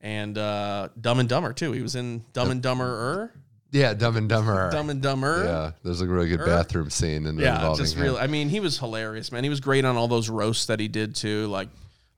And 0.00 0.36
uh, 0.38 0.88
Dumb 1.00 1.18
and 1.20 1.28
Dumber 1.28 1.52
too. 1.52 1.72
He 1.72 1.82
was 1.82 1.96
in 1.96 2.24
Dumb 2.32 2.50
and 2.50 2.62
Dumber. 2.62 3.32
Yeah, 3.72 3.92
Dumb 3.94 4.16
and 4.16 4.28
Dumber. 4.28 4.70
Dumb 4.70 4.88
and 4.90 5.02
Dumber. 5.02 5.44
Yeah, 5.44 5.70
there's 5.82 6.00
a 6.00 6.06
really 6.06 6.28
good 6.28 6.38
bathroom 6.44 6.88
scene 6.88 7.26
in 7.26 7.38
Yeah, 7.38 7.56
involving 7.56 7.84
just 7.84 7.96
him. 7.96 8.02
really. 8.02 8.18
I 8.18 8.26
mean, 8.26 8.48
he 8.48 8.60
was 8.60 8.78
hilarious, 8.78 9.32
man. 9.32 9.42
He 9.44 9.50
was 9.50 9.60
great 9.60 9.84
on 9.84 9.96
all 9.96 10.08
those 10.08 10.28
roasts 10.30 10.66
that 10.66 10.80
he 10.80 10.88
did 10.88 11.14
too, 11.14 11.46
like 11.48 11.68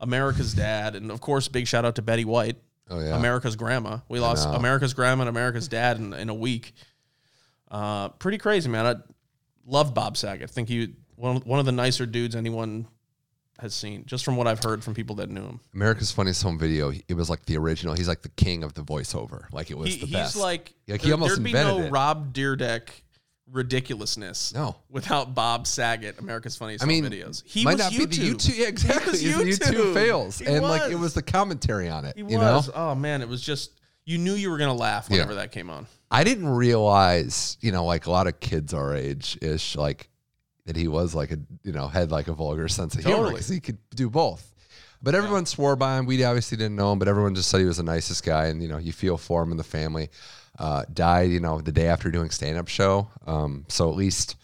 America's 0.01 0.55
Dad, 0.55 0.95
and 0.95 1.11
of 1.11 1.21
course, 1.21 1.49
big 1.49 1.67
shout 1.67 1.85
out 1.85 1.97
to 1.97 2.03
Betty 2.03 2.25
White, 2.25 2.57
Oh 2.91 3.01
yeah, 3.01 3.17
America's 3.17 3.57
Grandma. 3.57 3.99
We 4.09 4.21
lost. 4.21 4.47
America's 4.49 4.95
Grandma 4.95 5.23
and 5.23 5.29
America's 5.31 5.67
Dad 5.69 5.97
in, 5.99 6.13
in 6.13 6.29
a 6.29 6.35
week. 6.35 6.75
Uh, 7.71 8.11
pretty 8.11 8.39
crazy, 8.39 8.69
man. 8.69 8.87
I 8.87 8.95
love 9.67 9.95
Bob 9.95 10.17
Saget. 10.17 10.49
I 10.49 10.53
think 10.53 10.69
he 10.69 10.95
one 11.19 11.37
one 11.39 11.59
of 11.59 11.67
the 11.67 11.73
nicer 11.73 12.07
dudes 12.07 12.35
anyone 12.37 12.87
has 13.59 13.75
seen, 13.75 14.05
just 14.07 14.25
from 14.25 14.37
what 14.37 14.47
I've 14.47 14.63
heard 14.63 14.85
from 14.85 14.95
people 14.95 15.17
that 15.17 15.29
knew 15.31 15.43
him. 15.43 15.61
America's 15.75 16.13
Funniest 16.13 16.43
Home 16.45 16.59
Video. 16.59 16.93
It 17.09 17.15
was 17.15 17.29
like 17.29 17.45
the 17.47 17.57
original. 17.59 17.95
He's 17.95 18.07
like 18.09 18.23
the 18.23 18.29
king 18.31 18.63
of 18.63 18.75
the 18.75 18.83
voiceover. 18.83 19.53
Like 19.53 19.71
it 19.73 19.77
was 19.77 19.89
He, 19.95 20.01
the 20.01 20.07
he's 20.07 20.13
best. 20.15 20.37
like, 20.37 20.75
Like, 20.87 21.01
he 21.01 21.09
there, 21.09 21.15
almost 21.15 21.37
would 21.37 21.45
be 21.45 21.53
no 21.53 21.81
it. 21.81 21.91
Rob 21.91 22.33
Dyrdek 22.33 22.89
ridiculousness 23.51 24.55
no. 24.55 24.77
without 24.91 25.35
Bob 25.35 25.67
Saget, 25.67 26.19
America's 26.21 26.57
Funniest 26.57 26.85
I 26.85 26.87
mean, 26.87 27.03
Home 27.05 27.13
Videos. 27.13 27.43
He 27.47 27.65
might 27.65 27.75
was 27.79 27.79
not 27.81 27.93
YouTube. 27.93 28.11
be 28.11 28.17
the 28.17 28.35
YouTube. 28.35 28.59
Yeah, 28.59 28.67
exactly. 28.69 29.19
He 29.19 29.29
was 29.35 29.59
YouTube 29.59 29.73
YouTube. 29.73 29.95
fails, 29.95 30.39
He 30.39 30.47
and 30.47 30.63
like 30.63 30.83
it 30.91 30.95
was. 30.95 31.01
was 31.03 31.15
the 31.15 31.23
commentary 31.23 31.89
on 31.89 32.05
it. 32.05 32.15
He 32.17 32.23
you 32.23 32.39
know, 32.39 32.57
was. 32.57 32.71
Oh 32.75 32.95
man, 32.95 33.23
it 33.23 33.29
was 33.29 33.43
just 33.43 33.81
you 34.05 34.19
knew 34.19 34.35
you 34.35 34.51
were 34.51 34.59
gonna 34.59 34.75
laugh 34.75 35.11
whenever 35.11 35.35
that 35.37 35.51
came 35.53 35.71
on. 35.71 35.87
I 36.11 36.25
didn't 36.25 36.49
realize, 36.49 37.59
you 37.61 37.73
know, 37.73 37.85
like 37.85 38.07
a 38.07 38.11
lot 38.11 38.27
of 38.27 38.39
kids 38.41 38.73
our 38.73 38.95
age 38.95 39.37
ish, 39.43 39.77
like 39.77 40.09
that 40.69 40.77
he 40.77 40.87
was 40.87 41.15
like 41.15 41.33
a, 41.33 41.39
you 41.65 41.73
know, 41.73 41.89
had 41.89 42.11
like 42.11 42.29
a 42.29 42.33
vulgar 42.35 42.69
sense 42.69 42.95
of 42.95 43.01
humor 43.01 43.17
Totally. 43.17 43.33
because 43.35 43.49
he 43.49 43.59
could 43.59 43.79
do 43.95 44.09
both. 44.11 44.55
But 45.03 45.15
everyone 45.15 45.47
swore 45.47 45.77
by 45.77 45.99
him. 45.99 46.05
We 46.07 46.23
obviously 46.25 46.59
didn't 46.59 46.77
know 46.77 46.93
him, 46.93 46.99
but 46.99 47.09
everyone 47.09 47.35
just 47.35 47.49
said 47.49 47.61
he 47.61 47.67
was 47.67 47.79
the 47.79 47.83
nicest 47.85 48.23
guy, 48.25 48.47
and 48.47 48.63
you 48.63 48.69
know, 48.69 48.77
you 48.79 48.93
feel 48.93 49.17
for 49.17 49.43
him 49.43 49.51
and 49.51 49.59
the 49.59 49.65
family. 49.65 50.11
Uh, 50.59 50.85
died, 50.93 51.31
you 51.31 51.41
know, 51.41 51.61
the 51.61 51.73
day 51.73 51.87
after 51.87 52.11
doing 52.11 52.31
stand 52.31 52.59
up 52.59 52.69
show. 52.69 53.09
Um, 53.27 53.65
so 53.69 53.89
at 53.91 53.97
least 53.97 54.37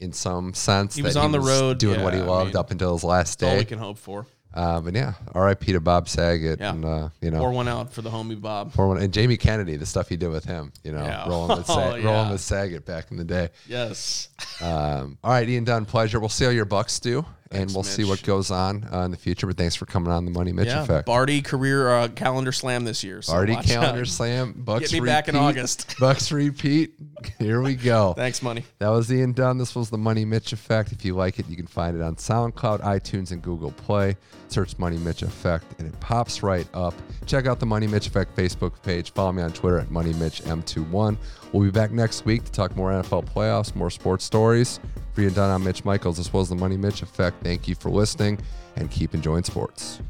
in 0.00 0.12
some 0.12 0.52
sense, 0.54 0.96
He 0.96 1.02
was 1.02 1.16
on 1.16 1.30
the 1.32 1.40
road, 1.40 1.78
doing 1.78 2.02
what 2.02 2.12
he 2.12 2.18
yeah, 2.18 2.26
I 2.26 2.28
loved 2.28 2.48
mean, 2.48 2.56
up 2.56 2.70
until 2.72 2.92
his 2.94 3.04
last 3.04 3.38
day. 3.38 3.50
all 3.52 3.56
we 3.58 3.64
can 3.64 3.78
hope 3.78 3.96
for. 3.96 4.26
Uh, 4.54 4.80
but 4.80 4.94
yeah, 4.94 5.14
R.I.P. 5.34 5.72
to 5.72 5.80
Bob 5.80 6.08
Saget, 6.08 6.60
Yeah. 6.60 6.70
and 6.72 6.84
uh, 6.84 7.08
you 7.20 7.30
know, 7.30 7.38
Pour 7.38 7.50
one 7.52 7.68
out 7.68 7.92
for 7.92 8.02
the 8.02 8.10
homie 8.10 8.40
Bob. 8.40 8.72
Pour 8.74 8.88
one, 8.88 8.98
and 8.98 9.12
Jamie 9.12 9.36
Kennedy, 9.38 9.76
the 9.76 9.86
stuff 9.86 10.08
he 10.08 10.16
did 10.16 10.28
with 10.30 10.44
him, 10.44 10.72
you 10.84 10.92
know, 10.92 11.02
Yeah. 11.02 11.28
rolling 11.28 11.56
with 11.56 11.66
Sa- 11.68 11.92
Oh, 11.92 11.94
yeah. 11.94 12.04
rolling 12.04 12.30
with 12.32 12.40
Saget 12.40 12.84
back 12.84 13.10
in 13.10 13.16
the 13.16 13.24
day. 13.24 13.48
Yes. 13.66 14.28
Um, 14.60 15.18
all 15.24 15.30
right, 15.32 15.48
Ian 15.48 15.64
Dunn, 15.64 15.84
pleasure. 15.86 16.20
We'll 16.20 16.28
see 16.28 16.44
how 16.44 16.50
your 16.50 16.64
Bucks 16.66 17.00
do, 17.00 17.24
and 17.50 17.72
we'll 17.72 17.82
see 17.82 18.04
what 18.04 18.22
goes 18.22 18.50
on 18.50 18.86
uh, 18.92 19.00
in 19.00 19.10
the 19.10 19.16
future. 19.16 19.46
But 19.46 19.56
thanks 19.56 19.74
for 19.74 19.86
coming 19.86 20.12
on 20.12 20.24
the 20.26 20.30
Money 20.30 20.52
Mitch 20.52 20.66
Yeah. 20.68 20.82
Effect. 20.82 21.06
Barty 21.06 21.40
career 21.42 21.88
uh, 21.90 22.08
calendar 22.08 22.52
slam 22.52 22.84
this 22.84 23.02
year. 23.02 23.22
So 23.22 23.32
watch 23.44 23.66
calendar 23.66 24.00
out. 24.02 24.06
slam. 24.06 24.52
Bucks 24.56 24.90
Get 24.90 25.00
me 25.00 25.06
back 25.06 25.28
in. 25.28 25.36
August. 25.36 25.96
Bucks 26.00 26.30
repeat. 26.30 26.92
Here 27.38 27.60
we 27.62 27.74
go. 27.74 28.12
Thanks, 28.14 28.42
money. 28.42 28.64
That 28.80 28.88
was 28.88 29.10
Ian 29.12 29.32
Dunn. 29.32 29.56
This 29.58 29.74
was 29.74 29.90
the 29.90 29.98
Money 29.98 30.24
Mitch 30.24 30.52
Effect. 30.52 30.92
If 30.92 31.04
you 31.04 31.14
like 31.14 31.38
it, 31.38 31.48
you 31.48 31.56
can 31.56 31.66
find 31.66 31.96
it 31.96 32.02
on 32.02 32.16
SoundCloud, 32.16 32.80
iTunes, 32.82 33.30
and 33.32 33.40
Google 33.40 33.70
Play. 33.72 34.16
Search 34.52 34.78
Money 34.78 34.98
Mitch 34.98 35.22
Effect, 35.22 35.64
and 35.78 35.88
it 35.88 35.98
pops 36.00 36.42
right 36.42 36.66
up. 36.74 36.94
Check 37.26 37.46
out 37.46 37.58
the 37.58 37.66
Money 37.66 37.86
Mitch 37.86 38.06
Effect 38.06 38.36
Facebook 38.36 38.72
page. 38.82 39.12
Follow 39.12 39.32
me 39.32 39.42
on 39.42 39.52
Twitter 39.52 39.78
at 39.78 39.90
Money 39.90 40.12
Mitch 40.14 40.42
M21. 40.42 41.16
We'll 41.52 41.64
be 41.64 41.70
back 41.70 41.90
next 41.90 42.24
week 42.24 42.44
to 42.44 42.52
talk 42.52 42.76
more 42.76 42.90
NFL 42.90 43.24
playoffs, 43.26 43.74
more 43.74 43.90
sports 43.90 44.24
stories. 44.24 44.80
For 45.14 45.22
Ian 45.22 45.34
Dunn, 45.34 45.50
I'm 45.50 45.64
Mitch 45.64 45.84
Michaels. 45.84 46.16
This 46.16 46.32
was 46.32 46.48
the 46.48 46.54
Money 46.54 46.76
Mitch 46.76 47.02
Effect. 47.02 47.42
Thank 47.42 47.68
you 47.68 47.74
for 47.74 47.90
listening, 47.90 48.38
and 48.76 48.90
keep 48.90 49.14
enjoying 49.14 49.44
sports. 49.44 50.00